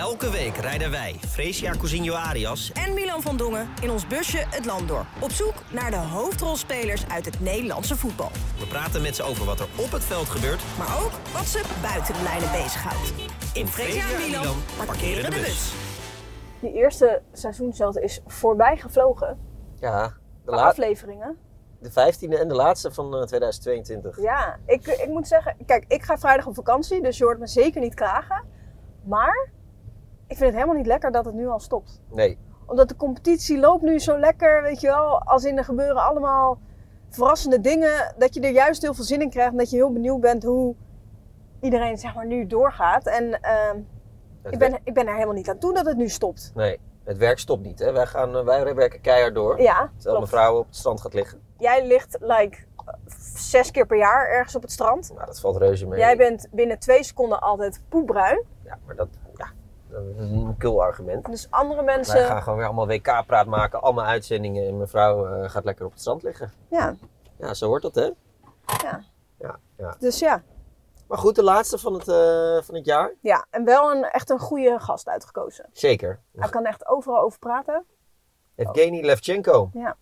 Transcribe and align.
Elke 0.00 0.30
week 0.30 0.56
rijden 0.56 0.90
wij, 0.90 1.16
Fresia 1.28 1.70
Cousinho 1.72 2.14
Arias, 2.14 2.72
en 2.72 2.94
Milan 2.94 3.22
van 3.22 3.36
Dongen 3.36 3.68
in 3.82 3.90
ons 3.90 4.06
busje 4.06 4.38
het 4.50 4.64
land 4.66 4.88
door. 4.88 5.04
Op 5.20 5.30
zoek 5.30 5.54
naar 5.72 5.90
de 5.90 5.96
hoofdrolspelers 5.96 7.08
uit 7.08 7.24
het 7.24 7.40
Nederlandse 7.40 7.96
voetbal. 7.96 8.30
we 8.58 8.66
praten 8.66 9.02
met 9.02 9.16
ze 9.16 9.22
over 9.22 9.44
wat 9.44 9.60
er 9.60 9.66
op 9.76 9.90
het 9.92 10.04
veld 10.04 10.28
gebeurt. 10.28 10.62
Maar 10.78 11.02
ook 11.04 11.10
wat 11.32 11.44
ze 11.46 11.62
buiten 11.82 12.14
de 12.14 12.22
lijnen 12.22 12.50
bezighoudt. 12.50 13.12
In 13.54 13.66
Fresia 13.66 14.10
en 14.10 14.30
Milan 14.30 14.56
parkeren 14.86 15.30
de 15.30 15.36
bus. 15.36 15.72
Die 16.60 16.72
eerste 16.72 17.22
seizoen 17.32 17.72
zelf 17.72 17.96
is 17.96 18.20
voorbij 18.26 18.76
gevlogen. 18.76 19.38
Ja, 19.80 20.06
de, 20.08 20.14
Qua 20.44 20.56
la- 20.56 20.68
afleveringen. 20.68 21.36
de 21.80 21.90
vijftiende 21.90 22.38
en 22.38 22.48
de 22.48 22.54
laatste 22.54 22.92
van 22.92 23.14
eh, 23.16 23.22
2022. 23.22 24.20
Ja, 24.22 24.58
ik, 24.66 24.86
ik 24.86 25.08
moet 25.08 25.28
zeggen, 25.28 25.56
kijk, 25.66 25.84
ik 25.88 26.02
ga 26.02 26.18
vrijdag 26.18 26.46
op 26.46 26.54
vakantie, 26.54 27.02
dus 27.02 27.18
je 27.18 27.24
hoort 27.24 27.38
me 27.38 27.46
zeker 27.46 27.80
niet 27.80 27.94
klagen. 27.94 28.44
Maar 29.04 29.50
ik 30.30 30.36
vind 30.36 30.40
het 30.50 30.54
helemaal 30.54 30.76
niet 30.76 30.86
lekker 30.86 31.10
dat 31.12 31.24
het 31.24 31.34
nu 31.34 31.48
al 31.48 31.58
stopt. 31.60 32.00
Nee, 32.10 32.38
Omdat 32.66 32.88
de 32.88 32.96
competitie 32.96 33.58
loopt 33.58 33.82
nu 33.82 33.98
zo 33.98 34.18
lekker, 34.18 34.62
weet 34.62 34.80
je 34.80 34.86
wel. 34.86 35.20
Als 35.22 35.44
in 35.44 35.58
er 35.58 35.64
gebeuren 35.64 36.02
allemaal 36.02 36.58
verrassende 37.08 37.60
dingen. 37.60 38.14
Dat 38.18 38.34
je 38.34 38.40
er 38.40 38.50
juist 38.50 38.82
heel 38.82 38.94
veel 38.94 39.04
zin 39.04 39.20
in 39.20 39.30
krijgt. 39.30 39.50
En 39.52 39.56
dat 39.58 39.70
je 39.70 39.76
heel 39.76 39.92
benieuwd 39.92 40.20
bent 40.20 40.42
hoe 40.42 40.74
iedereen 41.60 41.98
zeg 41.98 42.14
maar 42.14 42.26
nu 42.26 42.46
doorgaat. 42.46 43.06
En 43.06 43.40
ehm, 43.40 43.76
het 44.42 44.52
ik, 44.52 44.58
ben, 44.58 44.78
ik 44.84 44.94
ben 44.94 45.06
er 45.06 45.12
helemaal 45.14 45.34
niet 45.34 45.48
aan 45.48 45.58
toe 45.58 45.74
dat 45.74 45.86
het 45.86 45.96
nu 45.96 46.08
stopt. 46.08 46.52
nee, 46.54 46.78
het 47.04 47.18
werk 47.18 47.38
stopt 47.38 47.62
niet. 47.64 47.78
Hè. 47.78 47.92
Wij, 47.92 48.06
gaan, 48.06 48.36
eh, 48.36 48.44
wij 48.44 48.74
werken 48.74 49.00
keihard 49.00 49.34
door. 49.34 49.60
Ja, 49.60 49.74
Terwijl 49.96 50.16
klopt. 50.16 50.20
mevrouw 50.20 50.58
op 50.58 50.66
het 50.66 50.76
strand 50.76 51.00
gaat 51.00 51.14
liggen. 51.14 51.40
Jij 51.58 51.86
ligt 51.86 52.16
like 52.20 52.58
zes 53.34 53.70
keer 53.70 53.86
per 53.86 53.98
jaar 53.98 54.28
ergens 54.28 54.54
op 54.56 54.62
het 54.62 54.72
strand. 54.72 55.12
Nou, 55.14 55.26
dat 55.26 55.40
valt 55.40 55.56
reuze 55.56 55.86
mee. 55.86 55.98
Jij 55.98 56.16
bent 56.16 56.48
binnen 56.50 56.78
twee 56.78 57.04
seconden 57.04 57.40
altijd 57.40 57.82
poepbruin. 57.88 58.44
Ja, 58.64 58.78
maar 58.86 58.96
dat, 58.96 59.08
dat 59.90 60.02
is 60.18 60.30
een 60.30 60.54
kul 60.58 60.82
argument. 60.82 61.26
Dus 61.26 61.46
andere 61.50 61.84
Wij 61.84 61.94
mensen... 61.96 62.24
gaan 62.24 62.42
gewoon 62.42 62.58
weer 62.58 62.66
allemaal 62.66 62.86
WK-praat 62.86 63.46
maken, 63.46 63.82
allemaal 63.82 64.04
uitzendingen. 64.04 64.66
En 64.66 64.78
mevrouw 64.78 65.26
eh, 65.26 65.50
gaat 65.50 65.64
lekker 65.64 65.84
op 65.84 65.90
het 65.90 66.00
strand 66.00 66.22
liggen. 66.22 66.52
Ja, 66.70 66.94
Ja, 67.38 67.54
zo 67.54 67.66
hoort 67.66 67.82
dat, 67.82 67.94
hè? 67.94 68.10
ja. 68.82 69.02
Ja, 69.38 69.58
ja. 69.76 69.94
Dus 69.98 70.18
ja. 70.18 70.42
Maar 71.08 71.18
goed, 71.18 71.34
de 71.34 71.42
laatste 71.42 71.78
van 71.78 71.92
het, 71.94 72.08
eh, 72.08 72.62
van 72.62 72.74
het 72.74 72.84
jaar. 72.84 73.12
ja. 73.20 73.46
En 73.50 73.64
wel 73.64 73.90
een, 73.90 74.04
echt 74.04 74.30
een 74.30 74.38
goede 74.38 74.78
gast 74.80 75.08
uitgekozen. 75.08 75.68
Zeker. 75.72 76.20
Hij 76.36 76.48
kan 76.48 76.64
echt 76.64 76.86
overal 76.88 77.20
over 77.22 77.38
praten. 77.38 77.84
Evgeny 78.56 79.00
Levchenko, 79.04 79.70
Ja. 79.72 79.96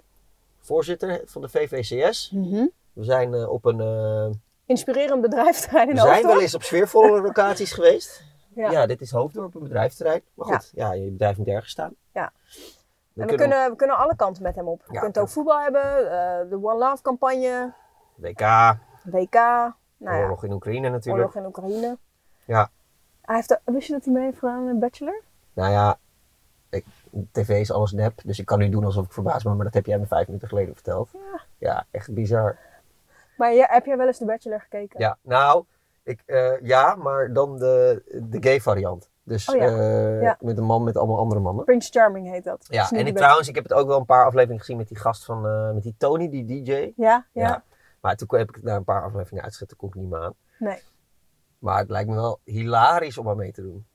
voorzitter 0.60 1.22
van 1.24 1.42
de 1.42 1.48
VVCS. 1.48 2.30
We 2.92 3.04
zijn 3.04 3.34
eh, 3.34 3.48
op 3.50 3.64
een... 3.64 3.80
eh, 3.80 4.36
Inspirerend 4.66 5.24
in 5.24 5.30
we 5.30 5.96
zijn 5.96 6.26
wel 6.26 6.40
eens 6.40 6.54
op 6.54 6.62
sfeervolle 6.62 7.20
locaties 7.20 7.72
geweest. 7.72 8.24
Ja. 8.58 8.70
Ja. 8.70 8.86
dit 8.86 9.00
is 9.00 9.10
Hoofddorp, 9.10 9.54
een 9.54 9.62
bedrijfsterrein. 9.62 10.22
Maar 10.34 10.46
goed, 10.46 10.70
ja, 10.74 10.92
je 10.92 11.10
bedrijf 11.10 11.36
moet 11.36 11.46
ergens 11.46 11.70
staan. 11.70 11.94
Ja. 12.12 12.32
We 13.12 13.22
En 13.22 13.28
we 13.28 13.34
kunnen, 13.34 13.70
we 13.70 13.76
kunnen 13.76 13.96
alle 13.96 14.16
kanten 14.16 14.42
met 14.42 14.54
hem 14.54 14.68
op. 14.68 14.84
Je 14.90 14.98
kunt 14.98 15.18
ook 15.18 15.28
voetbal 15.28 15.60
hebben, 15.60 15.82
eh, 15.82 16.50
de 16.50 16.58
One 16.62 16.78
Love 16.78 17.02
campagne, 17.02 17.72
WK, 18.14 18.40
WK, 19.04 19.34
nou 19.34 20.16
ja, 20.16 20.22
oorlog 20.22 20.44
in 20.44 20.52
Oekraïne 20.52 20.88
natuurlijk. 20.88 21.34
oorlog 21.34 21.34
in 21.34 21.46
Oekraïne. 21.46 21.98
Ja. 22.44 22.70
Hij 23.22 23.36
heeft 23.36 23.60
wist 23.64 23.86
je 23.86 23.92
dat 23.92 24.04
hij 24.04 24.12
mee 24.12 24.24
heeft 24.24 24.38
gedaan 24.38 24.56
aan 24.56 24.66
een 24.66 24.78
bachelor? 24.78 25.22
Nou 25.52 25.70
ja, 25.70 25.98
ik, 26.70 26.84
tv 27.32 27.48
is 27.48 27.72
alles 27.72 27.92
nep, 27.92 28.20
dus 28.24 28.38
ik 28.38 28.46
kan 28.46 28.58
nu 28.58 28.68
doen 28.68 28.84
alsof 28.84 29.04
ik 29.04 29.12
verbaasd 29.12 29.44
ben, 29.44 29.56
maar 29.56 29.64
dat 29.64 29.74
heb 29.74 29.86
jij 29.86 29.98
me 29.98 30.06
vijf 30.06 30.26
minuten 30.26 30.48
geleden 30.48 30.74
verteld. 30.74 31.08
Ja. 31.12 31.40
Ja, 31.58 31.86
echt 31.90 32.14
bizar. 32.14 32.58
Maar 33.36 33.52
ja, 33.52 33.66
heb 33.70 33.86
jij 33.86 33.96
wel 33.96 34.06
eens 34.06 34.18
de 34.18 34.24
bachelor 34.24 34.60
gekeken? 34.60 35.00
Ja, 35.00 35.18
nou, 35.22 35.64
ik, 36.08 36.22
eh, 36.26 36.60
ja, 36.62 36.94
maar 36.94 37.32
dan 37.32 37.58
de, 37.58 38.02
de 38.30 38.42
gay 38.42 38.60
variant. 38.60 39.10
Dus 39.22 39.48
Oh 39.48 39.56
ja. 39.56 39.66
eh, 39.66 40.22
Ja. 40.22 40.36
met 40.40 40.58
een 40.58 40.64
man 40.64 40.84
met 40.84 40.96
allemaal 40.96 41.18
andere 41.18 41.40
mannen. 41.40 41.64
Prince 41.64 41.90
Charming 41.90 42.30
heet 42.30 42.44
dat. 42.44 42.66
Ja, 42.68 42.90
en 42.90 43.06
ik, 43.06 43.16
trouwens, 43.16 43.48
ik 43.48 43.54
heb 43.54 43.64
het 43.64 43.72
ook 43.72 43.86
wel 43.86 43.98
een 43.98 44.04
paar 44.04 44.24
afleveringen 44.24 44.60
gezien 44.60 44.76
met 44.76 44.88
die 44.88 44.98
gast 44.98 45.24
van, 45.24 45.46
eh, 45.46 45.72
met 45.72 45.82
die 45.82 45.94
Tony, 45.98 46.28
die 46.30 46.44
DJ. 46.44 46.72
Ja, 46.72 46.92
ja, 46.96 47.26
Ja. 47.32 47.64
Maar 48.00 48.16
toen 48.16 48.28
heb 48.38 48.48
ik 48.48 48.54
het 48.54 48.64
na 48.64 48.76
een 48.76 48.84
paar 48.84 49.02
afleveringen 49.02 49.42
uitgezet, 49.42 49.68
toen 49.68 49.78
kon 49.78 49.88
ik 49.88 49.94
niet 49.94 50.08
meer 50.10 50.20
aan. 50.20 50.34
Nee. 50.58 50.82
Maar 51.58 51.78
het 51.78 51.90
lijkt 51.90 52.08
me 52.08 52.14
wel 52.14 52.40
hilarisch 52.44 53.18
om 53.18 53.28
aan 53.28 53.36
mee 53.36 53.52
te 53.52 53.62
doen. 53.62 53.86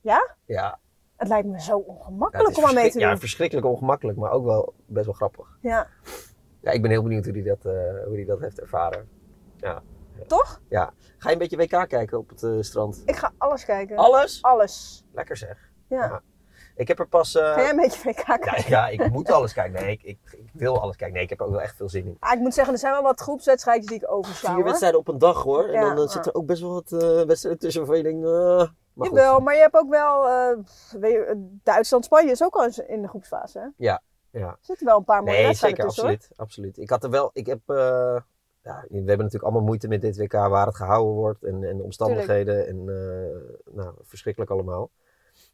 Ja? 0.00 0.34
Ja, 0.44 0.78
Het 1.16 1.28
lijkt 1.28 1.48
me 1.48 1.60
zo 1.60 1.78
ongemakkelijk 1.78 2.56
om 2.58 2.64
aan 2.64 2.74
mee 2.74 2.90
te 2.90 2.98
doen. 2.98 3.08
Ja, 3.08 3.16
verschrikkelijk 3.18 3.66
ongemakkelijk, 3.66 4.18
maar 4.18 4.30
ook 4.30 4.44
wel 4.44 4.74
best 4.86 5.04
wel 5.06 5.14
grappig. 5.14 5.58
Ja. 5.60 5.86
Ja, 6.60 6.70
ik 6.70 6.82
ben 6.82 6.90
heel 6.90 7.02
benieuwd 7.02 7.24
hoe 7.24 7.32
hij 7.34 7.42
dat, 7.42 7.62
hoe 8.06 8.16
die 8.16 8.26
dat 8.26 8.40
heeft 8.40 8.60
ervaren. 8.60 9.08
Ja. 9.56 9.82
Toch? 10.26 10.60
ja. 10.68 10.92
Ga 11.18 11.28
je 11.28 11.32
een 11.34 11.48
beetje 11.48 11.56
WK 11.56 11.88
kijken 11.88 12.18
op 12.18 12.28
het 12.28 12.42
eh, 12.42 12.50
strand? 12.60 13.02
Ik 13.04 13.16
ga 13.16 13.32
alles 13.38 13.64
kijken. 13.64 13.96
Alles? 13.96 14.42
Alles. 14.42 15.04
Lekker 15.12 15.36
zeg. 15.36 15.70
Ja. 15.88 16.04
Ja. 16.04 16.22
Ik 16.76 16.88
heb 16.88 16.98
er 16.98 17.08
pas... 17.08 17.34
eh, 17.34 17.42
Ga 17.52 17.60
jij 17.60 17.70
een 17.70 17.76
beetje 17.76 18.02
WK 18.10 18.24
kijken? 18.24 18.54
ja, 18.70 18.86
ja, 18.88 19.04
ik 19.04 19.10
moet 19.10 19.30
alles 19.30 19.52
kijken. 19.52 19.82
Nee, 19.82 19.92
ik, 19.92 20.02
ik, 20.02 20.18
ik 20.32 20.50
wil 20.52 20.80
alles 20.80 20.96
kijken. 20.96 21.14
Nee, 21.14 21.24
ik 21.24 21.30
heb 21.30 21.40
er 21.40 21.46
ook 21.46 21.52
wel 21.52 21.60
echt 21.60 21.76
veel 21.76 21.88
zin 21.88 22.06
in. 22.06 22.16
Ah, 22.20 22.32
ik 22.32 22.38
moet 22.38 22.54
zeggen, 22.54 22.72
er 22.74 22.78
zijn 22.80 22.92
wel 22.92 23.02
wat 23.02 23.20
groepswedstrijdjes 23.20 23.86
die 23.86 23.96
ik 23.96 24.10
oversla. 24.10 24.54
Vier 24.54 24.64
wedstrijden 24.64 24.98
op 25.00 25.08
een 25.08 25.18
dag 25.18 25.42
hoor. 25.42 25.64
En 25.68 25.80
dan, 25.80 25.94
dan 25.96 26.04
ja. 26.04 26.10
zit 26.10 26.26
er 26.26 26.34
ook 26.34 26.46
best 26.46 26.60
wel 26.60 26.72
wat 26.72 26.92
eh, 26.92 27.22
wedstrijden 27.22 27.60
tussen 27.60 27.80
waarvan 27.86 27.96
je 27.96 28.02
denkt... 28.02 28.26
eh, 28.26 28.70
maar. 28.92 29.08
Jawel, 29.08 29.40
maar 29.40 29.54
je 29.54 29.60
hebt 29.60 29.74
ook 29.76 29.88
wel... 29.90 30.28
eh, 30.28 31.34
Duitsland-Spanje 31.62 32.30
is 32.30 32.42
ook 32.42 32.54
al 32.54 32.64
eens 32.64 32.78
in 32.78 33.02
de 33.02 33.08
groepsfase. 33.08 33.58
Hè? 33.58 33.66
Ja, 33.76 34.02
ja. 34.30 34.46
Er 34.48 34.56
zitten 34.60 34.86
wel 34.86 34.96
een 34.98 35.04
paar 35.04 35.22
mooie 35.22 35.36
Nee, 35.36 35.46
wedstrijden 35.46 35.78
zeker, 35.90 35.94
tussen. 35.94 36.04
hoor. 36.04 36.12
absoluut, 36.14 36.38
absoluut. 36.38 36.78
Ik 36.78 36.90
had 36.90 37.04
er 37.04 37.10
wel, 37.10 37.30
ik 37.32 37.46
heb, 37.46 37.60
eh, 37.66 38.16
ja, 38.64 38.84
we 38.88 38.96
hebben 38.96 39.16
natuurlijk 39.16 39.42
allemaal 39.44 39.62
moeite 39.62 39.88
met 39.88 40.00
dit 40.00 40.16
WK 40.18 40.32
waar 40.32 40.66
het 40.66 40.76
gehouden 40.76 41.14
wordt 41.14 41.42
en, 41.44 41.64
en 41.64 41.76
de 41.76 41.82
omstandigheden 41.82 42.66
en 42.66 42.76
eh, 42.88 43.74
nou, 43.74 43.94
verschrikkelijk 44.02 44.50
allemaal. 44.52 44.90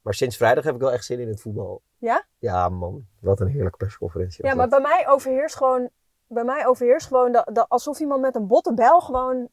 Maar 0.02 0.14
sinds 0.14 0.36
vrijdag 0.36 0.64
heb 0.64 0.74
ik 0.74 0.80
wel 0.80 0.92
echt 0.92 1.04
zin 1.04 1.20
in 1.20 1.28
het 1.28 1.40
voetbal. 1.40 1.82
Ja? 1.98 2.24
Ja 2.38 2.68
man, 2.68 3.06
wat 3.18 3.40
een 3.40 3.46
heerlijke 3.46 3.76
persconferentie. 3.78 4.46
Ja, 4.46 4.54
maar 4.54 4.68
dat. 4.68 4.82
bij 4.82 4.90
mij 4.90 5.08
overheerst 5.08 5.56
gewoon... 5.56 5.90
Bij 6.26 6.44
mij 6.44 6.66
overheerst 6.66 7.06
gewoon 7.06 7.32
dat, 7.32 7.50
dat 7.52 7.68
alsof 7.68 7.98
iemand 8.00 8.20
met 8.20 8.34
een 8.34 8.46
botte 8.46 8.74
bel 8.74 9.00
gewoon... 9.00 9.48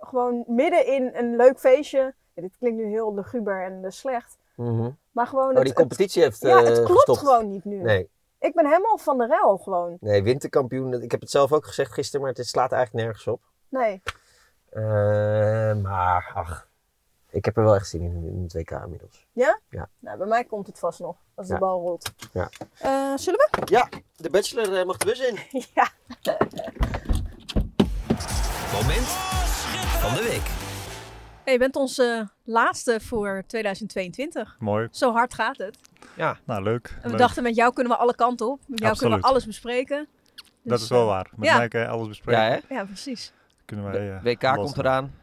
Gewoon 0.00 0.44
midden 0.46 0.86
in 0.86 1.10
een 1.14 1.36
leuk 1.36 1.58
feestje... 1.58 2.14
Ja, 2.34 2.42
dit 2.42 2.56
klinkt 2.58 2.82
nu 2.82 2.88
heel 2.90 3.14
luguber 3.14 3.64
en 3.64 3.84
eh, 3.84 3.90
slecht. 3.90 4.36
Mhm. 4.56 4.90
Maar 5.12 5.26
gewoon... 5.26 5.48
Oh, 5.50 5.54
het- 5.54 5.64
die 5.64 5.74
competitie 5.74 6.22
heeft 6.22 6.40
ja, 6.40 6.58
eh, 6.58 6.64
het 6.64 6.74
klopt 6.82 6.90
gestopt. 6.92 7.18
gewoon 7.18 7.50
niet 7.50 7.64
nu. 7.64 7.76
Nee, 7.82 8.10
Ik 8.44 8.54
ben 8.54 8.66
helemaal 8.66 8.98
van 8.98 9.18
de 9.18 9.26
rel 9.26 9.56
gewoon. 9.56 9.96
nee, 10.00 10.22
winterkampioen. 10.22 11.02
Ik 11.02 11.10
heb 11.10 11.20
het 11.20 11.30
zelf 11.30 11.52
ook 11.52 11.66
gezegd 11.66 11.92
gisteren, 11.92 12.26
maar 12.26 12.34
het 12.34 12.46
slaat 12.46 12.72
eigenlijk 12.72 13.04
nergens 13.04 13.26
op. 13.26 13.42
Nee. 13.68 14.02
Eh, 14.70 14.82
maar 15.82 16.30
ach, 16.34 16.68
ik 17.30 17.44
heb 17.44 17.56
er 17.56 17.64
wel 17.64 17.74
echt 17.74 17.88
zin 17.88 18.00
in, 18.02 18.24
in 18.28 18.42
het 18.42 18.52
WK 18.52 18.70
inmiddels. 18.70 19.26
Ja? 19.32 19.60
Ja. 19.68 19.88
Nou, 19.98 20.18
bij 20.18 20.26
mij 20.26 20.44
komt 20.44 20.66
het 20.66 20.78
vast 20.78 21.00
nog. 21.00 21.16
Als 21.34 21.46
de 21.46 21.52
Ja. 21.52 21.58
bal 21.58 21.80
rolt. 21.80 22.12
Ja. 22.32 22.48
Eh, 22.78 23.16
zullen 23.16 23.48
we? 23.50 23.62
Ja, 23.64 23.88
de 24.16 24.30
bachelor 24.30 24.78
eh, 24.78 24.84
mag 24.84 24.96
de 24.96 25.04
bus 25.06 25.20
in. 25.20 25.38
ja. 25.74 25.88
Moment 28.72 29.06
van 30.00 30.14
de 30.14 30.22
week. 30.22 30.63
Je 31.44 31.58
bent 31.58 31.76
onze 31.76 32.28
laatste 32.44 33.00
voor 33.00 33.42
2022. 33.46 34.56
Mooi. 34.58 34.88
Zo 34.90 35.12
hard 35.12 35.34
gaat 35.34 35.56
het. 35.58 35.78
Ja, 36.16 36.38
Nou, 36.44 36.62
leuk. 36.62 36.88
En 36.96 37.02
we 37.02 37.08
leuk. 37.08 37.18
dachten, 37.18 37.42
met 37.42 37.54
jou 37.56 37.72
kunnen 37.72 37.92
we 37.92 37.98
alle 37.98 38.14
kanten 38.14 38.50
op. 38.50 38.60
Met 38.66 38.80
jou 38.80 38.96
kunnen 38.96 39.18
we 39.20 39.24
alles 39.24 39.46
bespreken. 39.46 40.06
dat 40.34 40.46
Dus, 40.62 40.82
is 40.82 40.88
wel 40.88 41.00
eh, 41.00 41.06
waar. 41.06 41.30
Met 41.36 41.48
ja. 41.48 41.56
mij 41.56 41.68
kan 41.68 41.80
je 41.80 41.86
alles 41.88 42.08
bespreken. 42.08 42.42
ja 42.42 42.48
hè? 42.68 42.74
Ja, 42.74 42.84
precies. 42.84 43.32
Kunnen 43.64 43.84
wij, 43.84 44.12
eh, 44.16 44.22
WK 44.22 44.42
los- 44.42 44.56
komt 44.56 44.78
eraan. 44.78 45.14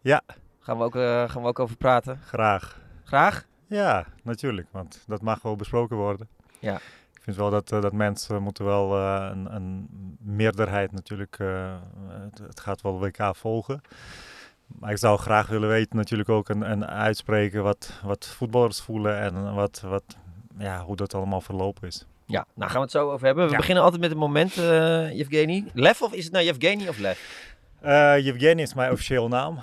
Ja. 0.00 0.22
Gaan 0.60 0.78
we, 0.78 0.84
ook, 0.84 0.96
eh, 0.96 1.28
gaan 1.30 1.42
we 1.42 1.48
ook 1.48 1.58
over 1.58 1.76
praten. 1.76 2.20
Graag. 2.24 2.80
Graag? 3.04 3.44
Ja, 3.66 4.06
natuurlijk. 4.22 4.68
Want 4.70 5.04
dat 5.06 5.22
mag 5.22 5.42
wel 5.42 5.56
besproken 5.56 5.96
worden. 5.96 6.28
Ja. 6.58 6.74
Ik 7.14 7.22
vind 7.22 7.36
wel 7.36 7.50
dat, 7.50 7.72
eh, 7.72 7.80
dat 7.80 7.92
mensen 7.92 8.42
moeten 8.42 8.64
wel 8.64 8.96
eh, 8.96 9.28
een, 9.32 9.54
een 9.54 9.88
meerderheid 10.20 10.92
natuurlijk... 10.92 11.36
eh, 11.38 11.76
het, 12.08 12.38
het 12.38 12.60
gaat 12.60 12.80
wel 12.82 12.98
WK 13.00 13.30
volgen. 13.36 13.80
Maar 14.66 14.90
ik 14.90 14.98
zou 14.98 15.18
graag 15.18 15.46
willen 15.46 15.68
weten 15.68 15.96
natuurlijk 15.96 16.28
ook 16.28 16.48
en, 16.48 16.62
en 16.62 16.86
uitspreken 16.88 17.62
wat, 17.62 17.90
wat 18.04 18.26
voetballers 18.26 18.80
voelen 18.80 19.18
en 19.20 19.54
wat, 19.54 19.80
wat, 19.84 20.16
ja, 20.58 20.82
hoe 20.84 20.96
dat 20.96 21.14
allemaal 21.14 21.40
verlopen 21.40 21.88
is. 21.88 22.06
Ja, 22.26 22.46
nou 22.54 22.70
gaan 22.70 22.78
we 22.80 22.84
het 22.84 22.90
zo 22.90 23.10
over 23.10 23.26
hebben. 23.26 23.44
We 23.44 23.50
Ja. 23.50 23.56
beginnen 23.56 23.82
altijd 23.84 24.02
met 24.02 24.10
een 24.10 24.16
moment, 24.16 24.56
eh 24.58 25.16
Yevgeny. 25.16 25.64
Lef 25.72 26.02
of 26.02 26.12
is 26.12 26.24
het 26.24 26.32
nou 26.32 26.44
Yevgeny 26.44 26.88
of 26.88 26.98
Lef? 26.98 27.54
Eh 27.86 28.18
Yevgeny 28.24 28.62
is 28.62 28.74
mijn 28.74 28.92
officiële 28.92 29.28
naam. 29.28 29.58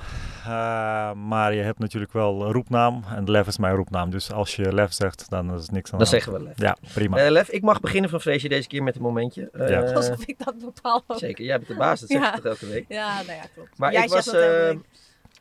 Eh, 0.46 1.12
maar 1.14 1.54
je 1.54 1.62
hebt 1.62 1.80
natuurlijk 1.80 2.14
wel 2.14 2.42
een 2.46 2.52
roepnaam. 2.52 3.04
En 3.16 3.30
Lef 3.32 3.48
is 3.48 3.58
mijn 3.58 3.76
roepnaam. 3.76 4.10
Dus 4.10 4.32
als 4.32 4.56
je 4.56 4.74
Lef 4.74 4.94
zegt, 4.94 5.30
dan 5.30 5.54
is 5.54 5.62
het 5.62 5.72
niks 5.72 5.92
aan 5.92 6.00
Dan 6.00 6.08
de 6.10 6.16
hand. 6.16 6.24
zeggen 6.24 6.34
we 6.34 6.44
Lef. 6.44 6.58
Ja, 6.60 6.78
prima. 6.94 7.18
Eh, 7.18 7.32
Lef, 7.32 7.50
ik 7.50 7.62
mag 7.62 7.80
beginnen 7.80 8.10
van 8.10 8.22
Vreesje 8.22 8.48
deze 8.50 8.68
keer 8.68 8.84
met 8.84 8.96
een 8.96 9.02
momentje. 9.02 9.50
Eh, 9.54 9.70
Ja. 9.70 9.82
Alsof 9.94 10.26
ik 10.26 10.46
dat 10.46 10.58
bepaal 10.60 11.04
ook. 11.08 11.18
Zeker, 11.18 11.46
jij 11.46 11.56
bent 11.58 11.68
de 11.68 11.76
baas, 11.76 12.00
dat 12.00 12.10
zeg 12.10 12.22
Ja. 12.22 12.32
toch 12.32 12.46
elke 12.46 12.68
week. 12.68 12.86
Ja, 12.88 13.16
nou 13.16 13.38
ja, 13.38 13.44
klopt. 13.54 13.78
Maar 13.78 13.92
Jij 13.92 14.04
ik 14.04 14.10
zegt 14.10 14.26
was, 14.26 14.36
eh, 14.36 14.76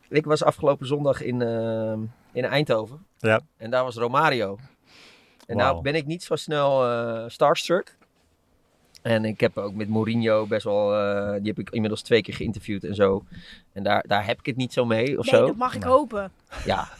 ik 0.09 0.25
was 0.25 0.43
afgelopen 0.43 0.87
zondag 0.87 1.21
in, 1.21 1.41
eh, 1.41 1.93
in 2.33 2.45
Eindhoven. 2.45 3.05
Ja. 3.17 3.39
En 3.57 3.69
daar 3.69 3.83
was 3.83 3.95
Romario. 3.95 4.57
En 5.45 5.57
nou 5.57 5.81
ben 5.81 5.95
ik 5.95 6.05
niet 6.05 6.23
zo 6.23 6.35
snel 6.35 6.89
eh 6.91 7.23
starstruck. 7.27 7.97
En 9.03 9.25
ik 9.25 9.39
heb 9.39 9.57
ook 9.57 9.73
met 9.73 9.89
Mourinho 9.89 10.45
best 10.45 10.63
wel, 10.63 10.95
eh, 10.95 11.33
die 11.39 11.47
heb 11.47 11.59
ik 11.59 11.69
inmiddels 11.69 12.01
twee 12.01 12.21
keer 12.21 12.33
geïnterviewd 12.33 12.83
en 12.83 12.95
zo. 12.95 13.23
En 13.73 13.83
daar, 13.83 14.03
daar 14.07 14.25
heb 14.25 14.39
ik 14.39 14.45
het 14.45 14.55
niet 14.55 14.73
zo 14.73 14.85
mee 14.85 15.19
of 15.19 15.31
Nee, 15.31 15.39
zo. 15.41 15.47
dat 15.47 15.55
mag 15.55 15.75
ik 15.75 15.83
Nee. 15.83 15.91
hopen. 15.93 16.31
Ja. 16.65 16.87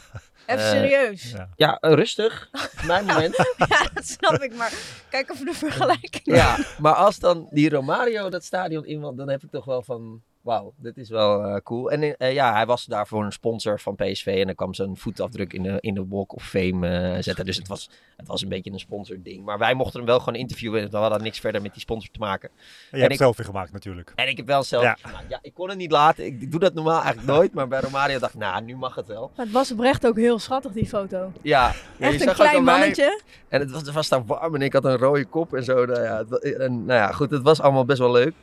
Even 0.45 0.63
Eh, 0.63 0.69
serieus. 0.69 1.31
Ja. 1.31 1.49
Ja, 1.55 1.77
rustig. 1.81 2.49
Mijn 2.87 3.05
moment. 3.11 3.35
Ja, 3.57 3.87
dat 3.93 4.07
snap 4.07 4.41
ik. 4.41 4.55
Maar 4.55 4.73
kijk 5.09 5.29
even 5.31 5.45
de 5.45 5.53
vergelijking. 5.53 6.21
Ja, 6.23 6.57
maar 6.79 6.93
als 6.93 7.19
dan 7.19 7.47
die 7.51 7.69
Romario 7.69 8.29
dat 8.29 8.43
stadion 8.43 8.85
in, 8.85 9.01
dan 9.15 9.29
heb 9.29 9.43
ik 9.43 9.51
toch 9.51 9.65
wel 9.65 9.83
van, 9.83 10.21
wauw, 10.43 10.73
dit 10.77 10.97
is 10.97 11.09
wel 11.09 11.43
eh, 11.43 11.55
cool. 11.63 11.91
En 11.91 12.17
eh, 12.17 12.33
ja, 12.33 12.53
hij 12.53 12.65
was 12.65 12.85
daarvoor 12.85 13.23
een 13.25 13.31
sponsor 13.31 13.79
van 13.79 13.95
PSV 13.95 14.25
en 14.39 14.45
dan 14.45 14.55
kwam 14.55 14.73
zijn 14.73 14.97
voetafdruk 14.97 15.53
in 15.53 15.63
de, 15.63 15.77
in 15.79 15.93
de 15.93 16.05
Walk 16.09 16.33
of 16.35 16.43
Fame 16.47 16.87
eh, 16.87 17.21
zetten. 17.21 17.45
Dus 17.45 17.57
het 17.57 17.67
was, 17.67 17.89
het 18.17 18.27
was 18.27 18.41
een 18.41 18.49
beetje 18.49 18.71
een 18.71 18.79
sponsording. 18.79 19.45
Maar 19.45 19.57
wij 19.57 19.73
mochten 19.73 19.97
hem 19.99 20.07
wel 20.07 20.19
gewoon 20.19 20.35
interviewen 20.39 20.81
en 20.81 20.89
we 20.91 20.97
hadden 20.97 21.21
niks 21.23 21.39
verder 21.39 21.61
met 21.61 21.71
die 21.73 21.81
sponsor 21.81 22.11
te 22.11 22.19
maken. 22.19 22.49
En 22.49 22.55
je 22.91 22.97
hebt 22.99 23.11
ik- 23.11 23.17
selfie 23.19 23.45
gemaakt 23.45 23.71
natuurlijk. 23.71 24.11
En 24.15 24.27
ik 24.27 24.37
heb 24.37 24.47
wel 24.47 24.63
zelf, 24.63 24.83
Ja. 24.83 24.97
gemaakt. 25.01 25.25
ja, 25.29 25.39
ik 25.41 25.53
kon 25.53 25.69
het 25.69 25.77
niet 25.77 25.91
laten. 25.91 26.25
Ik, 26.25 26.41
ik 26.41 26.51
doe 26.51 26.59
dat 26.59 26.73
normaal 26.73 27.01
eigenlijk 27.01 27.27
nooit, 27.27 27.53
maar 27.53 27.67
bij 27.67 27.79
Romario 27.79 28.19
dacht 28.19 28.33
ik, 28.33 28.39
nou, 28.39 28.63
nu 28.63 28.75
mag 28.75 28.95
het 28.95 29.07
wel. 29.07 29.31
Maar 29.35 29.45
het 29.45 29.53
was 29.55 29.71
oprecht 29.71 30.07
ook 30.07 30.17
heel 30.17 30.39
schattig, 30.39 30.71
die 30.71 30.87
foto. 30.87 31.31
Ja, 31.41 31.73
ja, 31.97 32.07
je 32.07 32.13
Echt 32.13 32.19
zag 32.19 32.27
een 32.29 32.35
klein 32.35 32.63
mij- 32.63 32.73
mannetje. 32.77 33.21
En 33.47 33.59
het 33.59 33.71
was, 33.71 33.81
het 33.81 33.91
was 33.93 34.09
daar 34.09 34.25
warm 34.25 34.55
en 34.55 34.61
ik 34.61 34.73
had 34.73 34.85
een 34.85 34.97
rode 34.97 35.25
kop 35.25 35.53
en 35.53 35.63
zo. 35.63 35.85
Nou 35.85 36.01
ja, 36.01 36.17
het, 36.17 36.43
en, 36.57 36.85
nou 36.85 36.99
ja, 36.99 37.11
goed, 37.11 37.31
het 37.31 37.41
was 37.41 37.61
allemaal 37.61 37.85
best 37.85 37.99
wel 37.99 38.11
leuk. 38.11 38.33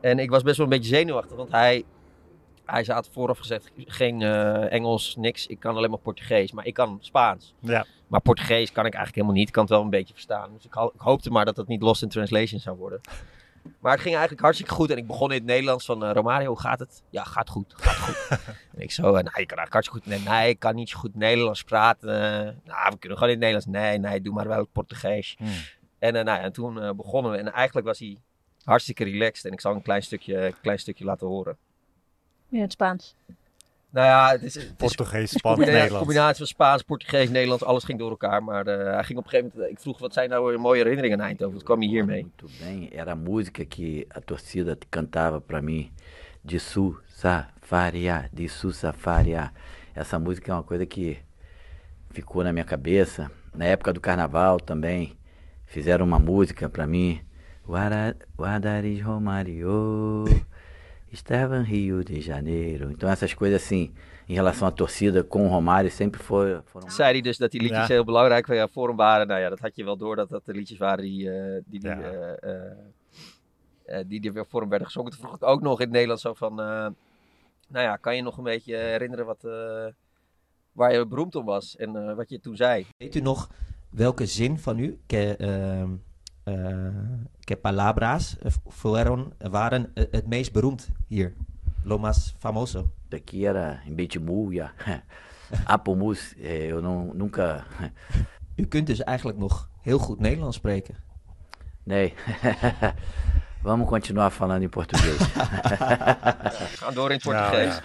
En 0.00 0.18
ik 0.18 0.30
was 0.30 0.42
best 0.42 0.56
wel 0.56 0.66
een 0.66 0.72
beetje 0.72 0.94
zenuwachtig, 0.96 1.36
want 1.42 1.54
hij, 1.54 1.84
hij 2.64 2.84
had 2.86 3.08
vooraf 3.12 3.38
gezegd, 3.38 3.70
geen 3.76 4.22
eh, 4.22 4.72
Engels, 4.72 5.16
niks. 5.16 5.46
Ik 5.46 5.60
kan 5.60 5.76
alleen 5.76 5.90
maar 5.90 5.98
Portugees, 5.98 6.52
maar 6.52 6.66
ik 6.66 6.74
kan 6.74 6.98
Spaans. 7.00 7.54
Ja. 7.60 7.86
Maar 8.06 8.20
Portugees 8.20 8.72
kan 8.72 8.86
ik 8.86 8.94
eigenlijk 8.94 9.14
helemaal 9.14 9.36
niet. 9.36 9.46
Ik 9.46 9.52
kan 9.52 9.62
het 9.62 9.72
wel 9.72 9.82
een 9.82 9.90
beetje 9.90 10.14
verstaan. 10.14 10.52
Dus 10.52 10.64
ik, 10.64 10.74
ik 10.94 11.00
hoopte 11.00 11.30
maar 11.30 11.44
dat 11.44 11.56
het 11.56 11.68
niet 11.68 11.82
lost 11.82 12.02
in 12.02 12.08
translation 12.08 12.60
zou 12.60 12.76
worden. 12.76 13.00
Maar 13.80 13.92
het 13.92 14.00
ging 14.00 14.14
eigenlijk 14.14 14.42
hartstikke 14.42 14.74
goed. 14.74 14.90
En 14.90 14.96
ik 14.96 15.06
begon 15.06 15.30
in 15.30 15.36
het 15.36 15.44
Nederlands 15.44 15.84
van, 15.84 16.04
eh, 16.04 16.10
Romario, 16.12 16.46
hoe 16.46 16.60
gaat 16.60 16.78
het? 16.78 17.02
Ja, 17.10 17.24
gaat 17.24 17.48
goed, 17.48 17.74
gaat 17.76 17.96
goed. 17.96 18.38
en 18.74 18.80
ik 18.80 18.90
zo, 18.90 19.02
eh, 19.02 19.10
nou, 19.10 19.22
je 19.22 19.46
kan 19.46 19.58
eigenlijk 19.58 19.72
hartstikke 19.72 20.04
goed. 20.04 20.24
Nee, 20.26 20.38
nee, 20.38 20.48
ik 20.48 20.58
kan 20.58 20.74
niet 20.74 20.88
zo 20.88 20.98
goed 20.98 21.14
Nederlands 21.14 21.62
praten. 21.62 22.10
Nou, 22.64 22.90
we 22.90 22.98
kunnen 22.98 23.18
gewoon 23.18 23.34
in 23.34 23.42
het 23.42 23.52
Nederlands. 23.52 23.66
Nee, 23.66 23.98
nee, 23.98 24.20
doe 24.20 24.34
maar 24.34 24.48
wel 24.48 24.66
Portugees. 24.66 25.34
Hmm. 25.38 25.48
En, 25.98 26.16
eh, 26.16 26.24
nou 26.24 26.38
ja, 26.38 26.44
en 26.44 26.52
toen 26.52 26.96
begonnen 26.96 27.32
we. 27.32 27.38
En 27.38 27.52
eigenlijk 27.52 27.86
was 27.86 27.98
hij 27.98 28.18
hartstikke 28.64 29.04
relaxed. 29.04 29.44
En 29.44 29.52
ik 29.52 29.60
zal 29.60 29.74
een 29.74 29.82
klein 29.82 30.02
stukje, 30.02 30.54
klein 30.62 30.78
stukje 30.78 31.04
laten 31.04 31.26
horen. 31.26 31.56
In 32.48 32.60
het 32.60 32.72
Spaans. 32.72 33.14
Nou 33.90 34.06
ja, 34.06 34.30
het 34.30 34.42
is, 34.42 34.54
het 34.54 34.76
Portugees, 34.76 35.32
een 35.32 35.38
Spaans, 35.38 35.58
Nederlands. 35.58 35.96
combinatie 35.98 36.36
van 36.36 36.46
Spaans, 36.46 36.82
Portugees, 36.82 37.30
Nederlands. 37.30 37.64
Alles 37.64 37.84
ging 37.84 37.98
door 37.98 38.10
elkaar. 38.10 38.44
Maar 38.44 38.66
eh, 38.66 38.94
hij 38.94 39.04
ging 39.04 39.18
op 39.18 39.24
een 39.24 39.30
gegeven 39.30 39.52
moment... 39.54 39.72
Ik 39.72 39.80
vroeg, 39.80 39.98
wat 39.98 40.12
zijn 40.12 40.28
nou 40.30 40.58
mooie 40.58 40.78
herinneringen 40.82 41.20
aan 41.20 41.26
Eindhoven? 41.26 41.56
Toen 41.56 41.64
kwam 41.64 41.78
hij 41.78 41.88
hiermee. 41.88 42.20
Muito 42.20 42.46
bem. 42.64 42.88
Era 42.92 43.10
a 43.10 43.14
música 43.14 43.64
que 43.64 44.06
a 44.16 44.20
torcida 44.20 44.76
cantava 44.88 45.38
pra 45.40 45.60
mim. 45.60 45.90
De 46.40 46.58
Sul 46.58 46.96
Safaria, 47.06 48.28
de 48.32 48.48
Sul 48.48 48.72
Safaria. 48.72 49.52
Essa 49.94 50.18
música 50.18 50.50
é 50.50 50.54
uma 50.54 50.62
coisa 50.64 50.86
que 50.86 51.18
ficou 52.10 52.42
na 52.44 52.52
minha 52.52 52.64
cabeça. 52.64 53.30
Na 53.54 53.64
época 53.64 53.92
do 53.92 54.00
carnaval 54.00 54.58
também 54.60 55.16
fizeram 55.66 56.04
uma 56.06 56.18
música 56.18 56.68
pra 56.68 56.86
mim. 56.86 57.20
Guara- 57.66 58.14
Guardaris 58.36 59.02
Romario 59.02 60.24
estava 61.12 61.56
em 61.58 61.62
Rio 61.64 62.02
de 62.04 62.20
Janeiro. 62.20 62.90
Então 62.90 63.08
essas 63.08 63.34
coisas 63.34 63.62
assim, 63.62 63.92
em 64.28 64.34
relação 64.34 64.68
à 64.68 64.70
torcida 64.70 65.22
com 65.24 65.44
o 65.46 65.48
Romário 65.48 65.90
sempre 65.90 66.20
foi, 66.22 66.60
foram 66.64 66.90
zei 66.90 67.12
hij 67.12 67.20
dus 67.20 67.38
dat 67.38 67.50
die 67.50 67.60
liedjes 67.60 67.86
Ja. 67.88 67.94
heel 67.94 68.04
belangrijk 68.04 68.46
ja, 68.46 68.68
voor 68.68 68.88
hem 68.88 68.96
waren. 68.96 69.26
Nou 69.26 69.40
ja, 69.40 69.48
dat 69.48 69.58
had 69.60 69.76
je 69.76 69.84
wel 69.84 69.96
door 69.96 70.16
dat 70.16 70.28
dat 70.28 70.44
de 70.44 70.52
liedjes 70.52 70.78
waren 70.78 71.04
die, 71.04 71.30
eh, 71.30 71.60
die, 71.66 71.80
die, 71.80 71.88
Ja. 71.90 72.00
eh, 72.00 72.32
eh, 72.42 72.72
eh, 73.84 74.04
die, 74.08 74.20
die 74.20 74.32
weer 74.32 74.46
voor 74.46 74.60
hem 74.60 74.68
werden 74.68 74.86
gezongen. 74.86 75.10
Toen 75.10 75.20
vroeg 75.20 75.34
ik 75.34 75.42
ook 75.42 75.60
nog 75.62 75.78
in 75.78 75.84
het 75.84 75.92
Nederlands 75.92 76.22
zo 76.22 76.34
van... 76.34 76.60
eh, 76.60 76.86
nou 77.68 77.84
ja, 77.84 77.96
kan 77.96 78.16
je 78.16 78.22
nog 78.22 78.36
een 78.38 78.44
beetje 78.44 78.76
herinneren 78.76 79.26
wat, 79.26 79.44
eh, 79.44 79.86
waar 80.72 80.92
je 80.92 81.06
beroemd 81.06 81.34
om 81.34 81.44
was 81.44 81.76
en 81.76 81.96
eh, 82.08 82.14
wat 82.14 82.30
je 82.30 82.40
toen 82.40 82.56
zei? 82.56 82.86
Weet 82.96 83.14
u 83.14 83.20
nog 83.20 83.50
welke 83.90 84.26
zin 84.26 84.58
van 84.58 84.78
u, 84.78 84.98
ehm, 85.06 85.36
eh, 85.38 85.84
que 87.44 87.56
palabras 87.56 88.36
eh, 88.42 88.50
fueron, 88.68 89.32
waren 89.38 89.90
eh, 89.94 90.04
het 90.10 90.26
meest 90.26 90.52
beroemd 90.52 90.88
hier? 91.08 91.34
Lo 91.84 91.98
más 91.98 92.34
famoso. 92.38 92.90
Daqui 93.08 93.44
era 93.46 93.80
em 93.86 93.94
Betmul, 93.94 94.50
ja. 94.52 94.72
Apomus, 95.66 96.34
eh, 96.36 96.70
eu 96.70 96.80
não, 96.80 97.12
nunca. 97.14 97.64
U 98.56 98.66
kunt 98.66 98.86
dus 98.86 99.02
eigenlijk 99.02 99.38
nog 99.38 99.68
heel 99.80 99.98
goed 99.98 100.20
Nederlands 100.20 100.56
spreken. 100.56 100.96
Nee. 101.82 102.14
Vamos 103.62 103.88
continuar 103.88 104.30
falando 104.30 104.62
em 104.64 104.70
português. 104.70 105.18
We 105.18 106.76
gaan 106.76 106.94
door 106.94 107.10
in 107.10 107.16
het 107.16 107.24
Nou, 107.24 107.50
Portugees. 107.50 107.74
ja. 107.74 107.82